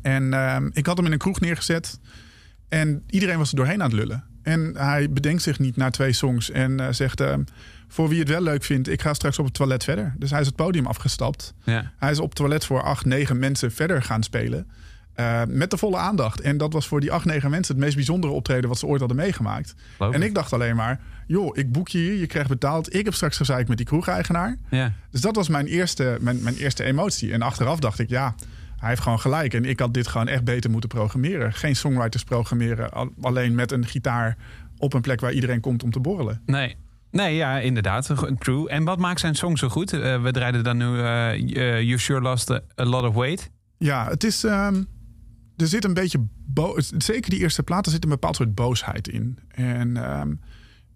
En 0.03 0.33
ehm, 0.35 0.69
ik 0.73 0.87
had 0.87 0.97
hem 0.97 1.07
in 1.07 1.13
een 1.13 1.19
kroeg 1.19 1.41
neergezet 1.41 2.01
en 2.69 3.03
iedereen 3.07 3.39
was 3.39 3.51
er 3.51 3.57
doorheen 3.57 3.83
aan 3.83 3.89
het 3.91 3.99
lullen. 3.99 4.25
En 4.47 4.73
hij 4.77 5.11
bedenkt 5.11 5.43
zich 5.43 5.59
niet 5.59 5.77
na 5.77 5.91
twee 5.91 6.13
songs 6.13 6.51
en 6.51 6.81
eh, 6.81 6.87
zegt: 6.91 7.21
ehm, 7.21 7.43
Voor 7.89 8.09
wie 8.09 8.19
het 8.19 8.29
wel 8.29 8.41
leuk 8.43 8.65
vindt, 8.65 8.89
ik 8.89 9.03
ga 9.03 9.15
straks 9.15 9.39
op 9.39 9.45
het 9.45 9.55
toilet 9.55 9.85
verder. 9.85 10.15
Dus 10.19 10.31
hij 10.31 10.41
is 10.41 10.47
het 10.47 10.57
podium 10.57 10.87
afgestapt. 10.87 11.55
Ja. 11.65 11.93
Hij 11.99 12.11
is 12.11 12.19
op 12.19 12.29
het 12.29 12.35
toilet 12.37 12.65
voor 12.65 12.83
acht, 12.83 13.05
negen 13.05 13.39
mensen 13.39 13.73
verder 13.73 14.03
gaan 14.03 14.23
spelen. 14.23 14.67
eh, 15.15 15.43
met 15.49 15.71
de 15.71 15.77
volle 15.77 15.97
aandacht. 15.97 16.41
En 16.41 16.57
dat 16.57 16.73
was 16.73 16.87
voor 16.87 17.01
die 17.01 17.13
acht, 17.13 17.25
negen 17.25 17.51
mensen 17.51 17.75
het 17.75 17.85
meest 17.85 17.97
bijzondere 17.97 18.33
optreden 18.33 18.69
wat 18.69 18.79
ze 18.79 18.87
ooit 18.87 18.99
hadden 18.99 19.17
meegemaakt. 19.19 19.75
En 19.99 20.13
ik. 20.13 20.23
ik 20.23 20.35
dacht 20.35 20.53
alleen 20.53 20.77
maar, 20.77 21.01
joh, 21.27 21.57
ik 21.57 21.73
boek 21.73 21.89
je 21.89 21.99
hier, 21.99 22.15
je 22.15 22.27
krijgt 22.27 22.49
betaald. 22.49 22.95
Ik 22.95 23.05
heb 23.05 23.15
straks 23.15 23.37
gezeik 23.37 23.69
met 23.69 23.77
die 23.77 23.87
kroegeigenaar. 23.87 24.57
Ja. 24.71 24.93
Dus 25.11 25.21
dat 25.21 25.37
was 25.37 25.49
mijn 25.49 25.67
eerste, 25.67 26.19
mijn, 26.21 26.43
mijn 26.43 26.57
eerste 26.57 26.85
emotie. 26.85 27.33
En 27.33 27.43
achteraf 27.43 27.79
dacht 27.79 27.99
ik, 27.99 28.09
ja, 28.09 28.35
hij 28.77 28.89
heeft 28.89 29.01
gewoon 29.03 29.21
gelijk. 29.21 29.55
En 29.55 29.65
ik 29.65 29.81
had 29.81 29.95
dit 29.95 30.07
gewoon 30.09 30.29
echt 30.29 30.45
beter 30.45 30.71
moeten 30.71 30.89
programmeren. 30.89 31.53
Geen 31.53 31.77
songwriters 31.77 32.25
programmeren, 32.25 32.93
al- 32.93 33.13
alleen 33.21 33.55
met 33.55 33.73
een 33.73 33.87
gitaar 33.87 34.37
op 34.79 34.93
een 34.93 35.01
plek 35.01 35.21
waar 35.21 35.33
iedereen 35.33 35.61
komt 35.61 35.83
om 35.83 35.91
te 35.91 36.01
borrelen. 36.01 36.43
Nee. 36.47 36.77
Nee, 37.11 37.35
ja, 37.37 37.59
inderdaad. 37.59 38.15
True. 38.39 38.69
En 38.69 38.85
wat 38.85 38.99
maakt 38.99 39.21
zijn 39.21 39.35
song 39.35 39.57
zo 39.57 39.69
goed? 39.69 39.93
Eh, 39.93 40.23
we 40.23 40.31
draaiden 40.33 40.65
dan 40.65 40.77
nu 40.77 40.99
eh, 40.99 41.33
eh, 41.33 41.83
You 41.83 41.99
Sure 41.99 42.21
Lost 42.21 42.51
a, 42.51 42.61
Lot 42.75 43.03
of 43.03 43.15
Weight. 43.15 43.51
Ja, 43.79 44.09
het 44.09 44.25
is. 44.25 44.45
ehm, 44.45 44.83
er 45.57 45.67
zit 45.67 45.85
een 45.85 45.95
beetje. 45.95 46.25
Zeker 46.99 47.31
die 47.31 47.41
eerste 47.41 47.63
plaat, 47.63 47.87
er 47.87 47.93
zit 47.93 48.05
een 48.05 48.11
bepaald 48.11 48.37
soort 48.37 48.55
boosheid 48.55 49.09
in. 49.09 49.39
En 49.49 49.97
ehm, 49.97 50.33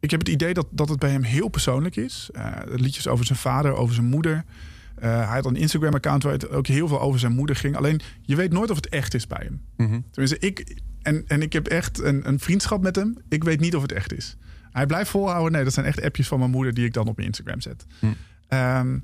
ik 0.00 0.10
heb 0.10 0.20
het 0.20 0.28
idee 0.28 0.54
dat, 0.54 0.66
dat 0.70 0.88
het 0.88 0.98
bij 0.98 1.10
hem 1.10 1.22
heel 1.22 1.48
persoonlijk 1.48 1.96
is. 1.96 2.30
Liedjes 2.66 3.08
over 3.08 3.24
zijn 3.26 3.38
vader, 3.38 3.72
over 3.74 3.94
zijn 3.94 4.06
moeder. 4.06 4.44
Eh, 5.00 5.16
hij 5.16 5.34
had 5.34 5.46
een 5.46 5.56
Instagram-account 5.56 6.22
waar 6.22 6.32
het 6.32 6.50
ook 6.50 6.66
heel 6.66 6.88
veel 6.88 7.00
over 7.00 7.20
zijn 7.20 7.32
moeder 7.32 7.56
ging. 7.56 7.76
Alleen 7.76 8.00
je 8.22 8.36
weet 8.36 8.52
nooit 8.52 8.70
of 8.70 8.76
het 8.76 8.88
echt 8.88 9.14
is 9.14 9.26
bij 9.26 9.42
hem. 9.42 9.60
Mhm. 9.76 10.00
Tenminste, 10.10 10.38
ik. 10.38 10.76
En, 11.02 11.24
en 11.26 11.42
ik 11.42 11.52
heb 11.52 11.66
echt 11.66 11.98
een, 11.98 12.28
een 12.28 12.38
vriendschap 12.38 12.82
met 12.82 12.96
hem. 12.96 13.16
Ik 13.28 13.44
weet 13.44 13.60
niet 13.60 13.76
of 13.76 13.82
het 13.82 13.92
echt 13.92 14.12
is. 14.16 14.36
Hij 14.70 14.86
blijft 14.86 15.10
volhouden. 15.10 15.52
Nee, 15.52 15.64
dat 15.64 15.72
zijn 15.72 15.86
echt 15.86 16.02
appjes 16.02 16.28
van 16.28 16.38
mijn 16.38 16.50
moeder 16.50 16.74
die 16.74 16.84
ik 16.84 16.92
dan 16.92 17.08
op 17.08 17.16
mijn 17.16 17.28
Instagram 17.28 17.60
zet. 17.60 17.86
Hm. 17.98 18.06
Ehm, 18.48 18.98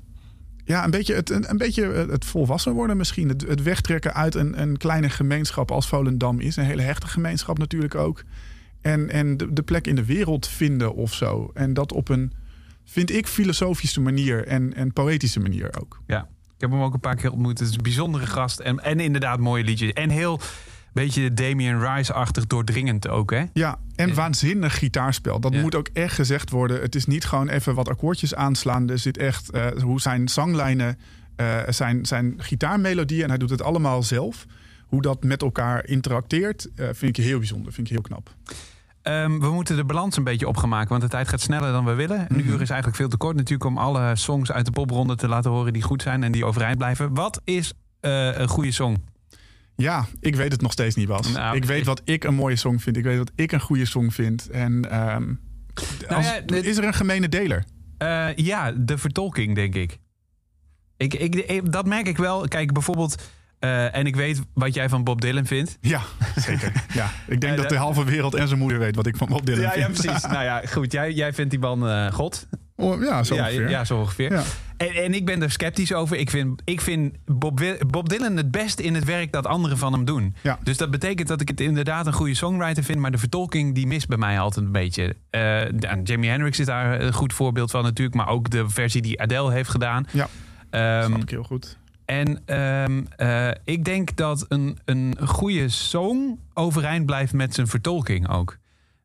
ja, 0.63 0.83
een 0.83 0.91
beetje 0.91 1.13
het, 1.13 1.29
een, 1.29 1.49
een 1.49 1.57
beetje 1.57 1.83
het 1.85 2.25
volwassen 2.25 2.73
worden 2.73 2.97
misschien. 2.97 3.29
Het, 3.29 3.47
het 3.47 3.63
wegtrekken 3.63 4.13
uit 4.13 4.35
een, 4.35 4.61
een 4.61 4.77
kleine 4.77 5.09
gemeenschap 5.09 5.71
als 5.71 5.87
Volendam 5.87 6.39
is. 6.39 6.55
Een 6.55 6.65
hele 6.65 6.81
hechte 6.81 7.07
gemeenschap 7.07 7.57
natuurlijk 7.57 7.95
ook. 7.95 8.23
En, 8.81 9.09
en 9.09 9.37
de, 9.37 9.53
de 9.53 9.63
plek 9.63 9.87
in 9.87 9.95
de 9.95 10.05
wereld 10.05 10.47
vinden 10.47 10.95
of 10.95 11.13
zo. 11.13 11.51
En 11.53 11.73
dat 11.73 11.91
op 11.91 12.09
een, 12.09 12.33
vind 12.89 13.11
ik, 13.11 13.27
filosofische 13.27 14.01
manier 14.01 14.47
en, 14.47 14.73
en 14.73 14.93
poëtische 14.93 15.39
manier 15.39 15.79
ook. 15.81 16.01
Ja. 16.07 16.21
Ik 16.55 16.63
heb 16.63 16.71
hem 16.71 16.81
ook 16.81 16.93
een 16.93 16.99
paar 16.99 17.15
keer 17.15 17.31
ontmoet. 17.31 17.59
Het 17.59 17.69
is 17.69 17.75
een 17.75 17.81
bijzondere 17.83 18.25
gast. 18.25 18.59
En, 18.59 18.79
en 18.79 18.99
inderdaad 18.99 19.39
mooie 19.39 19.63
liedjes. 19.63 19.93
En 19.93 20.09
heel 20.09 20.39
beetje 20.93 21.33
Damien 21.33 21.79
Rice-achtig 21.79 22.47
doordringend 22.47 23.07
ook, 23.07 23.31
hè? 23.31 23.43
Ja, 23.53 23.79
en 23.95 24.13
waanzinnig 24.13 24.77
gitaarspel. 24.77 25.39
Dat 25.39 25.53
Ja. 25.53 25.61
moet 25.61 25.75
ook 25.75 25.89
echt 25.93 26.13
gezegd 26.15 26.49
worden. 26.49 26.81
Het 26.81 26.95
is 26.95 27.05
niet 27.05 27.25
gewoon 27.25 27.49
even 27.49 27.75
wat 27.75 27.89
akkoordjes 27.89 28.35
aanslaan. 28.35 28.89
Er 28.89 28.99
zit 28.99 29.17
echt 29.17 29.51
eh, 29.51 29.67
hoe 29.81 30.01
zijn 30.01 30.27
zanglijnen, 30.27 30.97
eh, 31.35 31.59
zijn, 31.69 32.05
zijn 32.05 32.33
gitaarmelodieën... 32.37 33.23
en 33.23 33.29
hij 33.29 33.37
doet 33.37 33.49
het 33.49 33.61
allemaal 33.61 34.03
zelf. 34.03 34.45
Hoe 34.85 35.01
dat 35.01 35.23
met 35.23 35.41
elkaar 35.41 35.87
interacteert, 35.87 36.67
eh, 36.75 36.87
vind 36.93 37.17
ik 37.17 37.23
heel 37.23 37.37
bijzonder. 37.37 37.73
Vind 37.73 37.87
ik 37.87 37.93
heel 37.93 38.01
knap. 38.01 38.35
Ehm, 39.07 39.39
we 39.39 39.49
moeten 39.51 39.75
de 39.75 39.83
balans 39.85 40.17
een 40.17 40.23
beetje 40.23 40.47
opgemaken, 40.47 40.89
want 40.89 41.01
de 41.01 41.07
tijd 41.07 41.27
gaat 41.27 41.41
sneller 41.41 41.71
dan 41.71 41.85
we 41.85 41.93
willen. 41.93 42.19
Een 42.19 42.37
Mhm. 42.37 42.47
uur 42.49 42.61
is 42.61 42.69
eigenlijk 42.69 42.95
veel 42.95 43.07
te 43.09 43.17
kort 43.17 43.35
natuurlijk 43.35 43.69
om 43.69 43.77
alle 43.77 44.15
songs 44.15 44.51
uit 44.51 44.65
de 44.65 44.71
popronde 44.71 45.15
te 45.15 45.27
laten 45.27 45.51
horen 45.51 45.73
die 45.73 45.81
goed 45.81 46.01
zijn 46.01 46.23
en 46.23 46.31
die 46.31 46.45
overeind 46.45 46.77
blijven. 46.77 47.13
Wat 47.13 47.41
is 47.43 47.73
eh, 47.99 48.37
een 48.39 48.47
goede 48.47 48.71
song? 48.71 48.97
Ja, 49.75 50.05
ik 50.19 50.35
weet 50.35 50.51
het 50.51 50.61
nog 50.61 50.71
steeds 50.71 50.95
niet, 50.95 51.07
Bas. 51.07 51.31
Nou, 51.31 51.55
ik 51.55 51.65
weet 51.65 51.85
wat 51.85 52.01
ik 52.05 52.23
een 52.23 52.35
mooie 52.35 52.55
song 52.55 52.77
vind. 52.77 52.97
Ik 52.97 53.03
weet 53.03 53.17
wat 53.17 53.31
ik 53.35 53.51
een 53.51 53.59
goede 53.59 53.85
song 53.85 54.09
vind. 54.09 54.49
En 54.49 54.91
ehm, 54.91 55.33
als- 56.07 56.25
ja, 56.25 56.41
is 56.55 56.77
er 56.77 56.83
een 56.83 56.93
gemene 56.93 57.29
deler? 57.29 57.63
Eh, 57.97 58.35
ja, 58.35 58.71
de 58.71 58.97
vertolking, 58.97 59.55
denk 59.55 59.75
ik. 59.75 59.97
Ik, 60.97 61.13
ik, 61.13 61.35
ik- 61.35 61.71
Dat 61.71 61.85
merk 61.85 62.07
ik 62.07 62.17
wel. 62.17 62.47
Kijk, 62.47 62.73
bijvoorbeeld... 62.73 63.15
eh, 63.59 63.95
en 63.95 64.05
ik 64.05 64.15
weet 64.15 64.41
wat 64.53 64.73
jij 64.73 64.89
van 64.89 65.03
Bob 65.03 65.21
Dylan 65.21 65.45
vindt. 65.45 65.77
Ja, 65.81 66.01
zeker. 66.35 66.71
Ja, 66.93 67.09
ik 67.27 67.41
denk 67.41 67.53
Eh, 67.55 67.59
dat 67.61 67.69
de 67.69 67.77
halve 67.77 68.03
wereld 68.03 68.35
en 68.35 68.47
zijn 68.47 68.59
moeder 68.59 68.79
weet 68.79 68.95
wat 68.95 69.07
ik 69.07 69.15
van 69.17 69.27
Bob 69.27 69.45
Dylan 69.45 69.61
Ja, 69.61 69.75
ja, 69.75 69.85
vind. 69.85 70.01
precies. 70.01 70.21
nou 70.31 70.43
ja, 70.43 70.61
goed. 70.69 70.91
Jij, 70.91 71.11
jij 71.13 71.33
vindt 71.33 71.51
die 71.51 71.59
man 71.59 71.87
eh, 71.87 72.11
God. 72.11 72.47
Oh, 72.75 73.01
ja, 73.03 73.23
zo 73.23 73.35
ja, 73.35 73.41
ongeveer. 73.43 73.69
ja, 73.69 73.85
zo 73.85 73.97
ongeveer. 73.99 74.31
Ja. 74.31 74.43
En, 74.77 74.89
en 74.89 75.13
ik 75.13 75.25
ben 75.25 75.41
er 75.41 75.51
sceptisch 75.51 75.93
over. 75.93 76.17
Ik 76.17 76.29
vind, 76.29 76.61
ik 76.65 76.81
vind 76.81 77.15
Bob, 77.25 77.61
Bob 77.87 78.09
Dylan 78.09 78.35
het 78.37 78.51
best 78.51 78.79
in 78.79 78.95
het 78.95 79.03
werk 79.03 79.31
dat 79.31 79.45
anderen 79.45 79.77
van 79.77 79.93
hem 79.93 80.05
doen. 80.05 80.35
Ja. 80.41 80.59
Dus 80.63 80.77
dat 80.77 80.91
betekent 80.91 81.27
dat 81.27 81.41
ik 81.41 81.47
het 81.47 81.59
inderdaad 81.61 82.07
een 82.07 82.13
goede 82.13 82.33
songwriter 82.35 82.83
vind. 82.83 82.99
Maar 82.99 83.11
de 83.11 83.17
vertolking 83.17 83.75
die 83.75 83.87
mist 83.87 84.07
bij 84.07 84.17
mij 84.17 84.39
altijd 84.39 84.65
een 84.65 84.71
beetje. 84.71 85.15
En 85.29 86.01
Jimi 86.03 86.27
Hendrix 86.27 86.59
is 86.59 86.65
daar 86.65 87.01
een 87.01 87.13
goed 87.13 87.33
voorbeeld 87.33 87.71
van 87.71 87.83
natuurlijk. 87.83 88.15
Maar 88.15 88.27
ook 88.27 88.49
de 88.49 88.69
versie 88.69 89.01
die 89.01 89.21
Adele 89.21 89.51
heeft 89.51 89.69
gedaan. 89.69 90.05
Ja, 90.11 90.27
Ehm, 90.69 91.05
snap 91.05 91.21
ik 91.21 91.29
heel 91.29 91.43
goed. 91.43 91.77
En 92.07 92.41
ehm, 92.45 93.03
eh, 93.15 93.49
ik 93.63 93.85
denk 93.85 94.15
dat 94.15 94.45
een, 94.47 94.77
een 94.85 95.17
goede 95.23 95.69
song 95.69 96.39
overeind 96.53 97.05
blijft 97.05 97.33
met 97.33 97.53
zijn 97.53 97.67
vertolking 97.67 98.29
ook. 98.29 98.57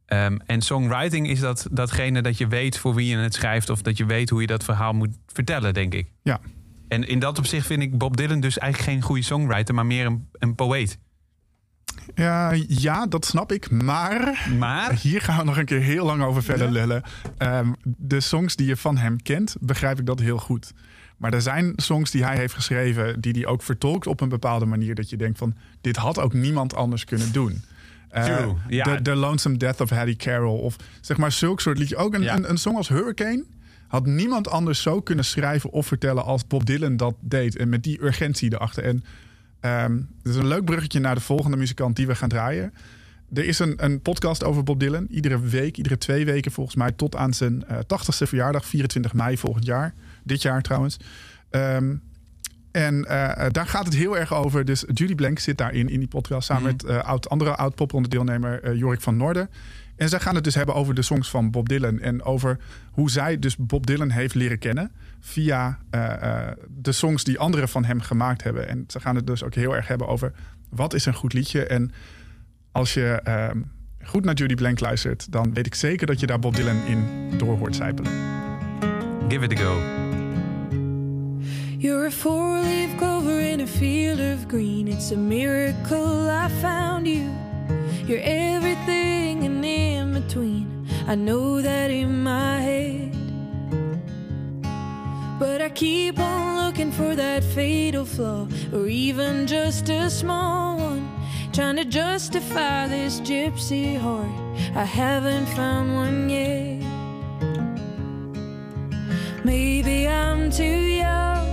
Ehm, 0.07 0.37
en 0.47 0.61
songwriting 0.61 1.29
is 1.29 1.41
dat, 1.41 1.67
datgene 1.71 2.23
dat 2.23 2.39
je 2.39 2.47
weet 2.47 2.79
voor 2.79 2.95
wie 2.95 3.09
je 3.09 3.17
het 3.17 3.35
schrijft... 3.35 3.71
of 3.71 3.83
dat 3.83 3.97
je 3.97 4.07
weet 4.07 4.31
hoe 4.31 4.41
je 4.41 4.47
dat 4.47 4.65
verhaal 4.65 4.93
moet 4.93 5.17
vertellen, 5.27 5.75
denk 5.75 5.95
ik. 5.95 6.13
Ja. 6.23 6.41
En 6.89 7.09
in 7.09 7.19
dat 7.19 7.39
opzicht 7.39 7.67
vind 7.67 7.83
ik 7.83 7.99
Bob 7.99 8.17
Dylan 8.17 8.41
dus 8.41 8.59
eigenlijk 8.59 8.93
geen 8.93 9.03
goede 9.03 9.23
songwriter... 9.23 9.75
maar 9.75 9.87
meer 9.87 10.07
een, 10.07 10.29
een 10.33 10.55
poëet. 10.55 10.99
Ja, 12.15 12.53
ja, 12.69 13.07
dat 13.07 13.25
snap 13.25 13.53
ik. 13.53 13.71
Maar 13.71 14.49
Maar... 14.59 14.95
hier 14.95 15.21
gaan 15.21 15.39
we 15.39 15.45
nog 15.45 15.57
een 15.57 15.65
keer 15.65 15.81
heel 15.81 16.05
lang 16.05 16.23
over 16.23 16.43
verder 16.43 16.71
lellen. 16.71 17.03
Ehm, 17.39 17.73
de 17.85 18.21
songs 18.21 18.57
die 18.57 18.67
je 18.67 18.77
van 18.77 18.97
hem 18.97 19.23
kent, 19.23 19.57
begrijp 19.61 19.99
ik 19.99 20.07
dat 20.07 20.21
heel 20.21 20.39
goed. 20.39 20.73
Maar 21.23 21.33
er 21.33 21.43
zijn 21.43 21.73
songs 21.77 22.11
die 22.11 22.25
hij 22.25 22.37
heeft 22.37 22.55
geschreven... 22.55 23.21
die 23.21 23.33
hij 23.33 23.47
ook 23.47 23.63
vertolkt 23.63 24.07
op 24.07 24.21
een 24.21 24.29
bepaalde 24.29 24.67
manier... 24.67 24.95
dat 24.95 25.11
je 25.11 25.17
denkt 25.17 25.39
van, 25.39 25.55
dit 25.81 25.97
had 25.97 26.19
ook 26.19 26.33
niemand 26.33 26.75
anders 26.75 27.05
kunnen 27.05 27.33
doen. 27.33 27.63
Eh, 28.09 28.25
True, 28.25 28.55
ja. 28.69 29.01
The 29.03 29.15
Lonesome 29.15 29.57
Death 29.57 29.81
of 29.81 29.91
Hattie 29.91 30.17
Carroll. 30.17 30.59
Of 30.59 30.77
zeg 31.01 31.17
maar 31.17 31.33
zulk 31.33 31.61
soort 31.61 31.79
liedje. 31.79 31.97
Ook 31.97 32.15
een, 32.15 32.23
Ja. 32.23 32.35
een, 32.35 32.51
een 32.51 32.57
song 32.57 32.77
als 32.77 32.89
Hurricane... 32.89 33.45
had 33.89 34.07
niemand 34.07 34.49
anders 34.49 34.83
zo 34.83 35.01
kunnen 35.01 35.25
schrijven 35.25 35.71
of 35.71 35.87
vertellen... 35.87 36.25
als 36.25 36.47
Bob 36.47 36.67
Dylan 36.67 36.97
dat 36.97 37.15
deed. 37.21 37.57
En 37.57 37.69
met 37.69 37.83
die 37.83 38.03
urgentie 38.03 38.53
erachter. 38.53 38.85
En 38.85 39.05
het 40.23 40.33
is 40.33 40.37
een 40.37 40.49
leuk 40.49 40.65
bruggetje 40.65 41.01
naar 41.01 41.15
de 41.15 41.21
volgende 41.21 41.57
muzikant 41.57 41.97
die 41.97 42.07
we 42.07 42.15
gaan 42.15 42.29
draaien. 42.29 42.75
Er 43.33 43.45
is 43.45 43.59
een, 43.59 43.75
een 43.77 44.01
podcast 44.01 44.45
over 44.45 44.63
Bob 44.63 44.81
Dylan. 44.81 45.07
Iedere 45.11 45.41
week, 45.41 45.77
iedere 45.77 45.99
twee 45.99 46.25
weken 46.25 46.53
volgens 46.53 46.77
mij... 46.77 46.93
tot 46.93 47.17
aan 47.17 47.35
zijn 47.35 47.65
eh 47.65 47.77
80ste 47.77 48.27
verjaardag, 48.29 48.65
24 48.67 49.13
mei 49.15 49.39
volgend 49.39 49.65
jaar. 49.65 49.95
Dit 50.23 50.43
jaar 50.43 50.63
trouwens. 50.63 50.97
Ehm, 51.51 51.95
en 52.71 53.05
eh, 53.05 53.47
daar 53.51 53.67
gaat 53.67 53.85
het 53.85 53.95
heel 53.95 54.19
erg 54.19 54.35
over. 54.35 54.65
Dus 54.65 54.85
Judy 54.93 55.15
Blank 55.15 55.39
zit 55.39 55.59
daarin, 55.59 55.89
in 55.89 55.99
die 55.99 56.09
podcast... 56.09 56.47
samen 56.47 56.63
met 56.63 56.85
eh, 56.85 56.99
oud, 56.99 57.29
andere 57.29 57.57
oud-popronde 57.57 58.09
deelnemer 58.09 58.63
eh, 58.63 58.75
Jorik 58.75 59.01
van 59.01 59.17
Noorden. 59.17 59.49
En 59.97 60.09
zij 60.09 60.21
gaan 60.21 60.35
het 60.35 60.45
dus 60.45 60.55
hebben 60.55 60.75
over 60.75 60.95
de 60.95 61.03
songs 61.03 61.31
van 61.31 61.51
Bob 61.51 61.69
Dylan... 61.69 62.01
en 62.01 62.23
over 62.23 62.59
hoe 62.91 63.11
zij 63.11 63.39
dus 63.39 63.57
Bob 63.57 63.87
Dylan 63.87 64.11
heeft 64.11 64.35
leren 64.35 64.59
kennen... 64.59 64.93
via 65.21 65.79
eh, 65.91 66.23
eh, 66.23 66.57
de 66.69 66.93
songs 66.93 67.25
die 67.25 67.39
anderen 67.39 67.69
van 67.69 67.85
hem 67.85 68.01
gemaakt 68.01 68.43
hebben. 68.43 68.69
En 68.69 68.85
ze 68.89 69.01
gaan 69.01 69.17
het 69.17 69.27
dus 69.27 69.45
ook 69.45 69.55
heel 69.55 69.77
erg 69.77 69.89
hebben 69.89 70.09
over... 70.09 70.33
wat 70.69 70.95
is 70.95 71.07
een 71.07 71.15
goed 71.15 71.33
liedje? 71.33 71.67
En 71.67 71.93
als 72.73 72.95
je 72.95 73.21
ehm, 73.25 73.61
goed 74.03 74.25
naar 74.25 74.35
Judy 74.35 74.55
Blank 74.55 74.81
luistert... 74.81 75.33
dan 75.33 75.55
weet 75.55 75.67
ik 75.67 75.75
zeker 75.75 76.07
dat 76.07 76.21
je 76.21 76.27
daar 76.27 76.39
Bob 76.39 76.55
Dylan 76.55 76.87
in 76.87 77.31
door 77.39 77.59
hoort 77.59 77.77
zijpelen. 77.77 78.13
Give 79.29 79.45
it 79.45 79.59
a 79.59 79.63
go. 79.63 80.02
You're 81.83 82.07
a 82.07 82.13
four 82.13 82.61
leaf 82.61 82.97
clover 82.97 83.41
in 83.41 83.61
a 83.61 83.67
field 83.67 84.21
of 84.21 84.47
green. 84.47 84.87
It's 84.87 85.11
a 85.11 85.17
miracle 85.17 86.31
I 86.31 86.47
found 86.61 87.09
you. 87.09 87.29
You're 88.07 88.23
everything 88.23 89.43
and 89.43 89.65
in 89.65 90.13
between. 90.13 90.87
I 91.09 91.17
know 91.17 91.61
that 91.61 91.91
in 91.91 92.23
my 92.23 92.61
head. 92.61 93.13
But 95.41 95.61
I 95.61 95.71
keep 95.71 96.21
on 96.21 96.65
looking 96.65 96.93
for 96.93 97.17
that 97.17 97.43
fatal 97.43 98.05
flaw, 98.05 98.47
or 98.73 98.87
even 98.87 99.49
just 99.49 99.89
a 99.89 100.09
small 100.09 100.77
one. 100.79 101.11
Trying 101.53 101.79
to 101.79 101.85
justify 101.85 102.87
this 102.87 103.19
gypsy 103.19 103.99
heart. 103.99 104.31
I 104.77 104.85
haven't 104.85 105.47
found 105.47 105.97
one 105.97 106.31
yet. 106.31 106.81
Maybe 109.45 110.07
I'm 110.07 110.49
too 110.49 110.63
young 110.63 111.52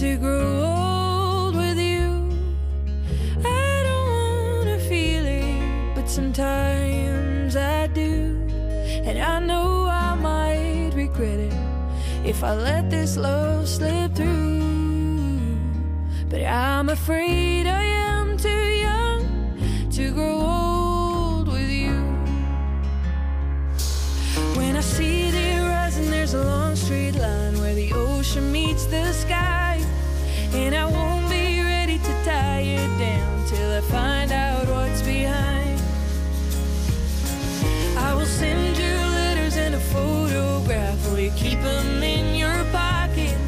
to 0.00 0.16
grow 0.16 0.64
old 0.64 1.54
with 1.54 1.78
you. 1.78 2.08
I 3.44 3.82
don't 3.84 4.08
wanna 4.08 4.78
feel 4.78 5.26
it, 5.26 5.94
but 5.94 6.08
sometimes 6.08 7.54
I 7.54 7.86
do. 7.88 8.48
And 9.04 9.18
I 9.18 9.40
know 9.40 9.84
I 9.84 10.14
might 10.14 10.92
regret 10.94 11.38
it 11.38 11.52
if 12.24 12.42
I 12.42 12.54
let 12.54 12.88
this 12.88 13.18
love 13.18 13.68
slip 13.68 14.14
through. 14.14 15.58
But 16.30 16.44
I'm 16.44 16.88
afraid 16.88 17.66
I 17.66 17.82
am 17.82 18.38
too 18.38 18.68
young 18.86 19.20
to 19.90 20.12
grow 20.12 20.40
old 20.40 21.48
with 21.48 21.70
you. 21.70 22.00
When 24.56 24.76
I 24.76 24.80
see 24.80 25.30
the 25.30 25.56
horizon, 25.60 26.10
there's 26.10 26.32
a 26.32 26.42
long 26.42 26.74
straight 26.74 27.16
line 27.16 27.58
where 27.60 27.74
the 27.74 27.92
ocean 27.92 28.50
meets 28.50 28.86
the 28.86 29.12
sky. 29.12 29.69
And 30.52 30.74
I 30.74 30.84
won't 30.84 31.30
be 31.30 31.60
ready 31.62 31.98
to 31.98 32.24
tie 32.24 32.60
you 32.60 32.78
down 32.98 33.46
till 33.46 33.72
I 33.72 33.80
find 33.82 34.32
out 34.32 34.66
what's 34.68 35.00
behind. 35.02 35.80
I 37.96 38.14
will 38.14 38.26
send 38.26 38.76
you 38.76 38.94
letters 39.14 39.56
and 39.56 39.76
a 39.76 39.80
photograph. 39.80 40.98
Will 41.08 41.20
you 41.20 41.30
keep 41.36 41.60
them 41.60 42.02
in 42.02 42.34
your 42.34 42.64
pocket? 42.72 43.38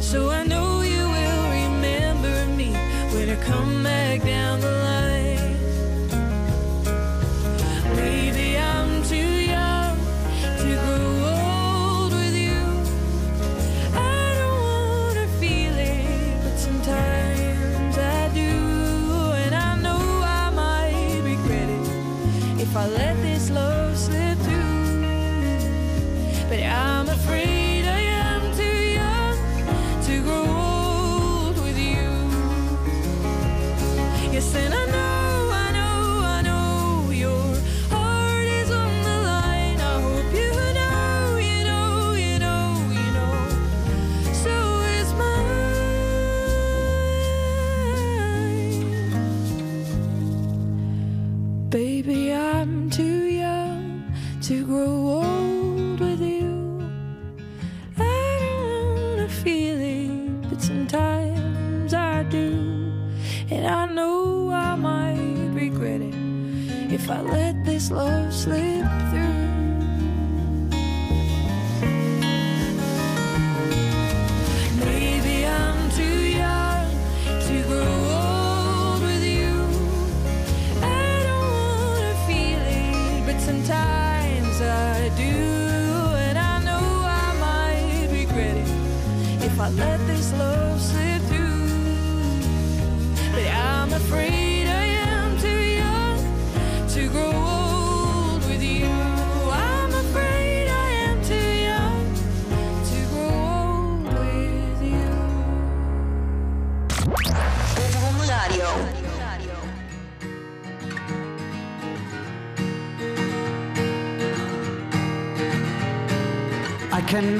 So 0.00 0.30
I 0.30 0.37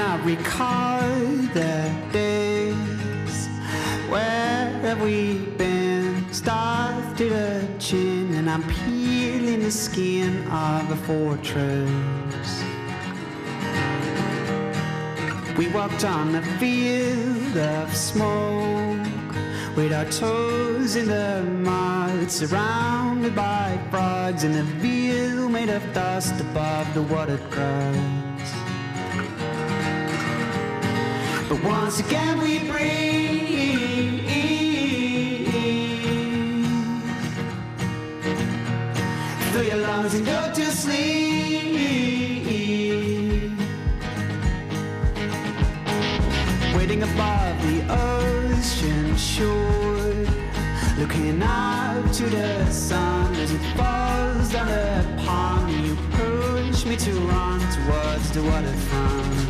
I 0.09 0.15
recall 0.23 1.07
the 1.53 1.95
days. 2.11 3.47
Where 4.09 4.71
have 4.81 5.03
we 5.03 5.37
been? 5.55 6.33
Starved 6.33 7.19
to 7.19 7.29
the 7.29 7.67
chin, 7.77 8.33
and 8.33 8.49
I'm 8.49 8.63
peeling 8.63 9.59
the 9.59 9.69
skin 9.69 10.47
of 10.47 10.89
a 10.89 10.95
fortress. 11.05 12.63
We 15.55 15.67
walked 15.67 16.03
on 16.03 16.33
a 16.33 16.41
field 16.57 17.55
of 17.55 17.95
smoke 17.95 19.05
with 19.77 19.93
our 19.93 20.05
toes 20.05 20.95
in 20.95 21.05
the 21.05 21.43
mud, 21.43 22.31
surrounded 22.31 23.35
by 23.35 23.79
frogs 23.91 24.43
in 24.43 24.55
a 24.55 24.63
view 24.81 25.49
made 25.49 25.69
of 25.69 25.83
dust 25.93 26.33
above 26.41 26.91
the 26.95 27.03
watered 27.03 27.51
But 31.49 31.63
once 31.63 31.99
again 31.99 32.37
we 32.43 32.59
breathe. 32.59 33.09
Fill 39.51 39.63
your 39.63 39.77
lungs 39.77 40.13
and 40.13 40.25
go 40.27 40.51
to 40.53 40.65
sleep. 40.65 41.49
Waiting 46.77 47.01
above 47.01 47.61
the 47.63 47.81
ocean 47.89 49.17
shore, 49.17 50.13
looking 50.99 51.41
out 51.41 52.13
to 52.13 52.29
the 52.29 52.71
sun 52.71 53.33
as 53.37 53.51
it 53.51 53.61
falls 53.75 54.51
down 54.51 54.69
upon. 54.69 55.83
You 55.83 55.95
push 56.11 56.85
me 56.85 56.95
to 56.95 57.11
run 57.11 57.59
towards 57.59 58.31
the 58.33 58.43
waterfront. 58.43 59.48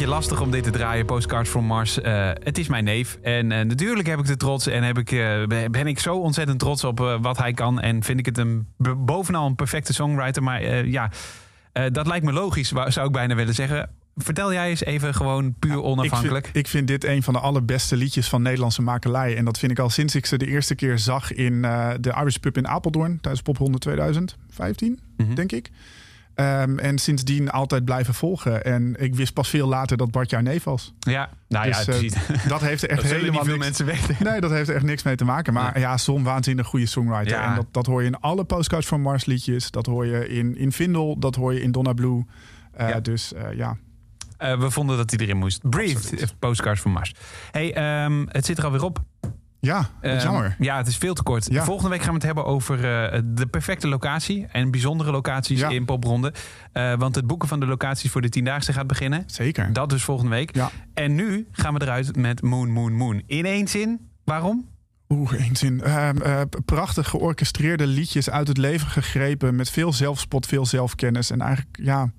Beetje 0.00 0.14
lastig 0.14 0.40
om 0.40 0.50
dit 0.50 0.62
te 0.62 0.70
draaien. 0.70 1.06
Postcards 1.06 1.50
from 1.50 1.64
Mars. 1.64 2.00
Eh, 2.00 2.30
het 2.42 2.58
is 2.58 2.68
mijn 2.68 2.84
neef. 2.84 3.18
En 3.22 3.52
eh, 3.52 3.64
natuurlijk 3.64 4.08
heb 4.08 4.18
ik 4.18 4.26
de 4.26 4.36
trots. 4.36 4.66
En 4.66 4.82
heb 4.82 4.98
ik, 4.98 5.12
eh, 5.12 5.46
ben 5.70 5.86
ik 5.86 5.98
zo 5.98 6.16
ontzettend 6.16 6.58
trots 6.58 6.84
op 6.84 7.18
wat 7.20 7.38
hij 7.38 7.52
kan. 7.52 7.80
En 7.80 8.02
vind 8.02 8.18
ik 8.18 8.26
het 8.26 8.38
een, 8.38 8.66
bovenal 8.96 9.46
een 9.46 9.54
perfecte 9.54 9.92
songwriter. 9.92 10.42
Maar 10.42 10.86
ja, 10.86 11.10
dat 11.92 12.06
lijkt 12.06 12.24
me 12.24 12.32
logisch, 12.32 12.68
zou 12.68 13.06
ik 13.06 13.12
bijna 13.12 13.34
willen 13.34 13.54
zeggen. 13.54 13.90
Vertel 14.16 14.52
jij 14.52 14.68
eens 14.68 14.84
even 14.84 15.14
gewoon 15.14 15.54
puur 15.58 15.82
onafhankelijk. 15.82 16.46
Ik 16.46 16.52
vind, 16.52 16.64
ik 16.66 16.70
vind 16.70 16.86
dit 16.86 17.04
een 17.04 17.22
van 17.22 17.34
de 17.34 17.40
allerbeste 17.40 17.96
liedjes 17.96 18.28
van 18.28 18.42
Nederlandse 18.42 18.82
makelij. 18.82 19.36
En 19.36 19.44
dat 19.44 19.58
vind 19.58 19.72
ik 19.72 19.78
al 19.78 19.90
sinds 19.90 20.14
ik 20.14 20.26
ze 20.26 20.38
de 20.38 20.46
eerste 20.46 20.74
keer 20.74 20.98
zag 20.98 21.32
in 21.32 21.62
de 22.00 22.14
Irish 22.20 22.36
Pub 22.36 22.56
in 22.56 22.68
Apeldoorn. 22.68 23.20
Tijdens 23.20 23.42
Popronde 23.42 23.78
2015, 23.78 25.00
Mhm. 25.16 25.34
denk 25.34 25.52
ik. 25.52 25.70
Ehm, 26.40 26.78
en 26.78 26.98
sindsdien 26.98 27.50
altijd 27.50 27.84
blijven 27.84 28.14
volgen. 28.14 28.64
En 28.64 28.94
ik 28.98 29.14
wist 29.14 29.32
pas 29.32 29.48
veel 29.48 29.68
later 29.68 29.96
dat 29.96 30.10
Bart 30.10 30.30
jouw 30.30 30.40
neef 30.40 30.64
was. 30.64 30.94
Ja, 30.98 31.30
nou 31.48 31.68
ja, 31.68 31.76
Dus, 31.76 31.86
eh, 31.86 31.98
precies. 31.98 32.14
dat 32.48 32.60
heeft 32.60 32.82
er 32.82 32.88
echt 32.90 33.02
Dat 33.02 33.10
helemaal 33.10 33.30
niet 33.30 33.40
veel 33.40 33.58
niks... 33.58 33.64
mensen 33.64 33.86
weten. 33.86 34.16
Nee, 34.24 34.40
dat 34.40 34.50
heeft 34.50 34.68
er 34.68 34.74
echt 34.74 34.84
niks 34.84 35.02
mee 35.02 35.16
te 35.16 35.24
maken. 35.24 35.52
Maar 35.52 35.78
ja, 35.78 35.96
zo'n 35.98 36.22
waanzinnig 36.22 36.66
goede 36.66 36.86
songwriter. 36.86 37.36
Ja. 37.36 37.48
En 37.50 37.54
dat, 37.54 37.66
dat 37.70 37.86
hoor 37.86 38.00
je 38.02 38.06
in 38.06 38.20
alle 38.20 38.44
Postcards 38.44 38.86
from 38.86 39.00
Mars 39.00 39.24
liedjes. 39.24 39.70
Dat 39.70 39.86
hoor 39.86 40.06
je 40.06 40.28
in, 40.28 40.56
in 40.56 40.72
Vindel, 40.72 41.18
dat 41.18 41.34
hoor 41.34 41.54
je 41.54 41.62
in 41.62 41.72
Donna 41.72 41.92
Blue. 41.92 42.24
Eh, 42.72 42.96
Dus 43.02 43.32
eh, 43.32 43.56
ja, 43.56 43.76
we 44.38 44.70
vonden 44.70 44.96
dat 44.96 45.10
hij 45.10 45.18
erin 45.18 45.36
moest. 45.36 45.70
Breathe, 45.70 46.26
Postcards 46.38 46.80
from 46.80 46.92
Mars. 46.92 47.14
Hey, 47.50 47.74
ehm, 47.74 48.24
het 48.28 48.46
zit 48.46 48.58
er 48.58 48.64
alweer 48.64 48.84
op. 48.84 49.02
Ja, 49.60 49.88
Ehm, 50.00 50.22
jammer. 50.22 50.56
Ja, 50.58 50.76
het 50.76 50.86
is 50.86 50.96
veel 50.96 51.14
te 51.14 51.22
kort. 51.22 51.46
Ja. 51.50 51.64
Volgende 51.64 51.90
week 51.90 52.00
gaan 52.00 52.08
we 52.08 52.14
het 52.14 52.24
hebben 52.24 52.44
over 52.44 52.74
eh, 53.12 53.20
de 53.24 53.46
perfecte 53.46 53.88
locatie 53.88 54.46
en 54.52 54.70
bijzondere 54.70 55.10
locaties 55.10 55.60
Ja. 55.60 55.68
in 55.68 55.84
Popronde. 55.84 56.32
Eh, 56.72 56.94
want 56.94 57.14
het 57.14 57.26
boeken 57.26 57.48
van 57.48 57.60
de 57.60 57.66
locaties 57.66 58.10
voor 58.10 58.20
de 58.20 58.28
Tiendaagse 58.28 58.72
gaat 58.72 58.86
beginnen. 58.86 59.22
Zeker. 59.26 59.72
Dat 59.72 59.88
dus 59.90 60.02
volgende 60.02 60.30
week. 60.30 60.54
Ja. 60.54 60.70
En 60.94 61.14
nu 61.14 61.46
gaan 61.52 61.74
we 61.74 61.82
eruit 61.82 62.16
met 62.16 62.42
Moon, 62.42 62.70
Moon, 62.70 62.92
Moon. 62.92 63.22
In 63.26 63.44
één 63.46 63.68
zin. 63.68 64.08
Waarom? 64.24 64.68
Oeh, 65.08 65.32
één 65.32 65.56
zin. 65.56 65.82
Ehm, 65.82 66.16
eh, 66.22 66.40
prachtig 66.64 67.08
georchestreerde 67.08 67.86
liedjes 67.86 68.30
uit 68.30 68.48
het 68.48 68.56
leven 68.58 68.88
gegrepen. 68.88 69.56
Met 69.56 69.70
veel 69.70 69.92
zelfspot, 69.92 70.46
veel 70.46 70.66
zelfkennis. 70.66 71.30
En 71.30 71.40
eigenlijk, 71.40 71.78
ja, 71.82 72.10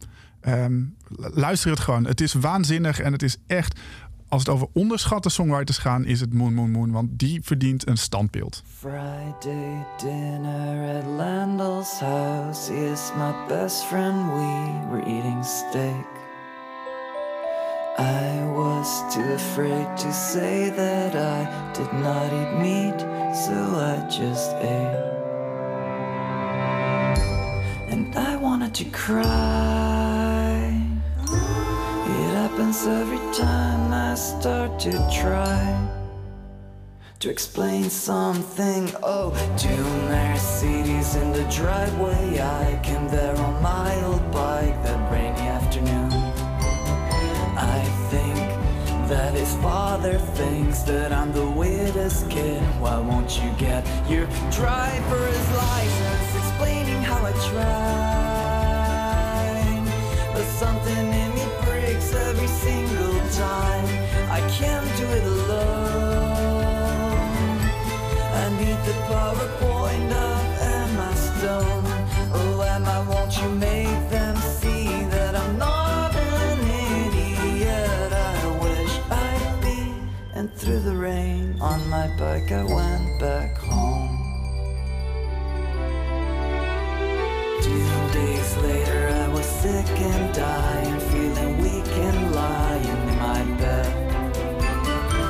ehm, 0.42 0.82
luister 1.18 1.70
het 1.70 1.80
gewoon. 1.80 2.06
Het 2.06 2.22
is 2.22 2.34
waanzinnig 2.34 3.00
en 3.00 3.12
het 3.12 3.24
is 3.24 3.38
echt... 3.48 3.80
Als 4.32 4.42
het 4.42 4.50
over 4.50 4.68
onderschatte 4.74 5.30
songwriters 5.30 5.78
gaan, 5.78 6.06
is 6.06 6.20
het 6.20 6.34
Moon 6.34 6.54
Moon 6.54 6.72
Moon. 6.72 6.92
Want 6.92 7.20
die 7.20 7.42
verdient 7.44 7.88
een 7.88 7.98
standbeeld. 7.98 8.64
Friday 8.78 9.86
dinner 9.98 10.98
at 10.98 11.06
Landell's 11.06 12.00
house. 12.00 12.74
He 12.74 12.92
is 12.92 13.12
my 13.18 13.34
best 13.48 13.84
friend. 13.84 14.16
We 14.16 14.90
were 14.90 15.04
eating 15.06 15.46
steak. 15.46 16.06
I 17.98 18.44
was 18.56 19.14
too 19.14 19.34
afraid 19.34 19.98
to 19.98 20.12
say 20.12 20.70
that 20.76 21.16
I 21.16 21.48
did 21.74 21.92
not 21.92 22.32
eat 22.32 22.54
meat, 22.60 23.00
so 23.36 23.54
I 23.54 24.08
just 24.10 24.54
ate. 24.62 25.12
And 27.90 28.16
I 28.16 28.38
wanted 28.38 28.74
to 28.76 28.86
cry. 28.86 30.01
Happens 32.62 32.86
every 32.86 33.18
time 33.34 33.92
I 33.92 34.14
start 34.14 34.78
to 34.82 34.92
try 35.12 35.90
to 37.18 37.30
explain 37.32 37.90
something. 37.90 38.92
Oh, 39.02 39.32
two 39.58 39.84
Mercedes 40.08 41.16
in 41.16 41.32
the 41.32 41.44
driveway. 41.46 42.40
I 42.40 42.80
came 42.84 43.08
there 43.08 43.36
on 43.36 43.64
my 43.64 44.00
old 44.04 44.32
bike 44.32 44.84
that 44.84 45.12
rainy 45.12 45.48
afternoon. 45.58 46.14
I 47.58 47.84
think 48.12 48.38
that 49.10 49.34
his 49.34 49.56
father 49.56 50.20
thinks 50.20 50.84
that 50.84 51.12
I'm 51.12 51.34
the 51.34 51.50
weirdest 51.50 52.30
kid. 52.30 52.62
Why 52.80 53.00
won't 53.00 53.42
you 53.42 53.50
get 53.58 53.88
your 54.08 54.28
driver's 54.52 55.52
license? 55.58 56.36
Explaining 56.36 57.02
how 57.02 57.26
I 57.26 57.32
tried, 57.50 57.82
but 60.36 60.46
something 60.60 61.08
in 61.08 61.31
single 62.64 63.20
time. 63.32 63.88
I 64.38 64.40
can't 64.58 64.90
do 65.00 65.06
it 65.18 65.26
alone. 65.36 66.42
I 68.42 68.46
need 68.60 68.80
the 68.90 68.96
PowerPoint 69.10 70.12
of 70.30 70.42
Emma 70.78 71.10
Stone. 71.28 71.86
Oh, 72.40 72.62
Emma, 72.74 72.98
won't 73.10 73.34
you 73.42 73.50
make 73.50 74.02
them 74.10 74.36
see 74.60 74.88
that 75.14 75.34
I'm 75.36 75.58
not 75.58 76.16
an 76.16 76.60
idiot? 77.08 78.12
I 78.14 78.42
wish 78.66 78.94
I'd 79.10 79.58
be. 79.66 79.80
And 80.38 80.54
through 80.54 80.82
the 80.90 80.96
rain 80.96 81.58
on 81.60 81.80
my 81.90 82.08
bike, 82.20 82.52
I 82.52 82.64
went 82.64 83.20
back 83.20 83.58
home. 83.58 84.18
Two 87.66 87.90
days 88.20 88.50
later, 88.58 89.21
sick 89.62 90.00
and 90.00 90.34
dying, 90.34 91.00
feeling 91.12 91.58
weak 91.62 91.86
and 91.86 92.34
lying 92.34 92.84
in 92.84 93.18
my 93.20 93.44
bed. 93.60 93.94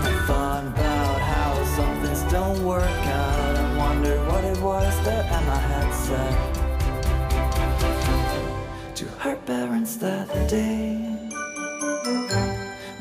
I 0.07 0.23
thought 0.25 0.65
about 0.67 1.19
how 1.19 1.51
some 1.75 1.93
things 2.01 2.23
don't 2.31 2.63
work 2.63 3.05
out 3.23 3.55
and 3.57 3.77
wondered 3.77 4.25
what 4.29 4.43
it 4.45 4.57
was 4.61 4.93
that 5.03 5.25
Emma 5.37 5.57
had 5.71 5.91
said 6.05 6.35
to 8.95 9.05
her 9.19 9.35
parents 9.35 9.97
that 9.97 10.29
day. 10.47 10.95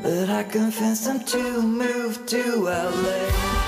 But 0.03 0.29
I 0.29 0.43
convinced 0.43 1.05
them 1.05 1.21
to 1.33 1.61
move 1.61 2.25
to 2.25 2.43
LA. 2.65 3.60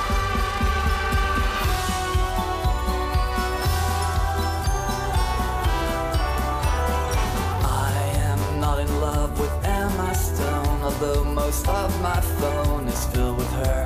Most 11.46 11.68
of 11.68 12.02
my 12.02 12.22
phone 12.40 12.88
is 12.88 13.06
filled 13.08 13.36
with 13.36 13.52
her. 13.52 13.86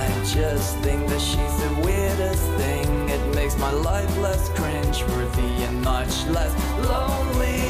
I 0.00 0.02
just 0.34 0.76
think 0.78 1.08
that 1.08 1.20
she's 1.20 1.56
the 1.64 1.72
weirdest 1.86 2.46
thing. 2.60 2.88
It 3.08 3.22
makes 3.36 3.56
my 3.58 3.70
life 3.70 4.12
less 4.18 4.48
cringe-worthy 4.58 5.52
and 5.66 5.80
much 5.82 6.14
less 6.36 6.52
lonely. 6.90 7.62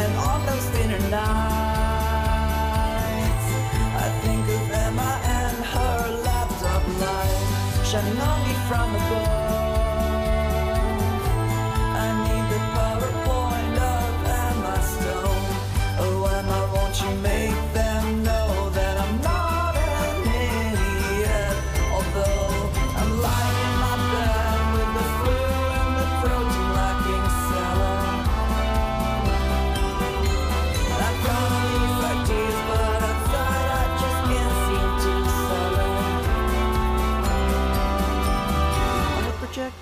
And 0.00 0.12
on 0.30 0.38
those 0.46 0.66
dinner 0.76 1.02
nights, 1.10 1.20
I 4.06 4.08
think 4.22 4.44
of 4.56 4.70
Emma 4.86 5.12
and 5.40 5.56
her 5.76 5.98
laptop 6.28 6.82
light 7.04 7.40
shining 7.84 8.18
on 8.18 8.38
me 8.46 8.54
from 8.68 8.88
above. 8.94 9.23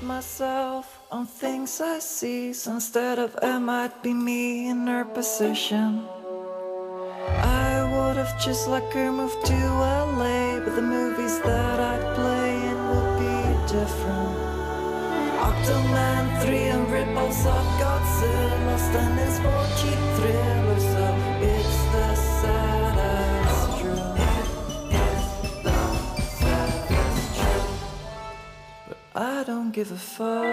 Myself 0.02 1.00
on 1.10 1.26
things 1.26 1.80
I 1.80 1.98
see, 2.00 2.52
so 2.52 2.72
instead 2.72 3.18
of 3.18 3.36
I 3.42 3.58
might 3.58 4.02
be 4.02 4.12
me 4.12 4.68
in 4.68 4.86
her 4.86 5.04
position. 5.04 6.04
I 7.28 7.82
would 7.92 8.16
have 8.16 8.40
just 8.42 8.68
like 8.68 8.92
her 8.92 9.12
moved 9.12 9.44
to 9.46 9.54
LA, 9.54 10.60
but 10.60 10.74
the 10.74 10.82
movies 10.82 11.38
that 11.40 11.78
I'd 11.80 12.14
play 12.16 12.52
in 12.70 12.78
would 12.90 13.12
be 13.24 13.38
different. 13.72 14.36
Octoman 15.48 16.24
3 16.42 16.56
and 16.74 16.90
ripples 16.90 17.46
of 17.46 17.64
Godzilla, 17.80 18.76
and 19.02 19.18
it's 19.20 19.38
for 19.38 19.62
cheap 19.78 20.02
thriller, 20.16 20.80
so 20.92 21.06
it's 21.40 21.78
the 21.94 22.14
saddest 22.14 22.71
I 29.14 29.44
don't 29.44 29.72
give 29.72 29.92
a 29.92 29.96
fuck. 29.96 30.44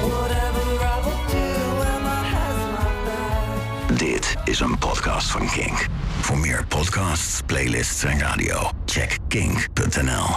Whatever 0.00 0.62
I 0.80 1.00
will 1.04 1.20
do, 1.28 1.46
Emma 1.84 2.22
has 2.24 2.56
my 2.72 2.88
back. 3.04 3.98
Dit 3.98 4.36
is 4.44 4.60
een 4.60 4.78
podcast 4.78 5.30
van 5.30 5.46
Kink. 5.50 5.86
Voor 6.20 6.38
meer 6.38 6.66
podcasts, 6.66 7.40
playlists 7.46 8.04
en 8.04 8.18
radio, 8.18 8.70
check 8.84 9.18
kink.nl. 9.28 10.36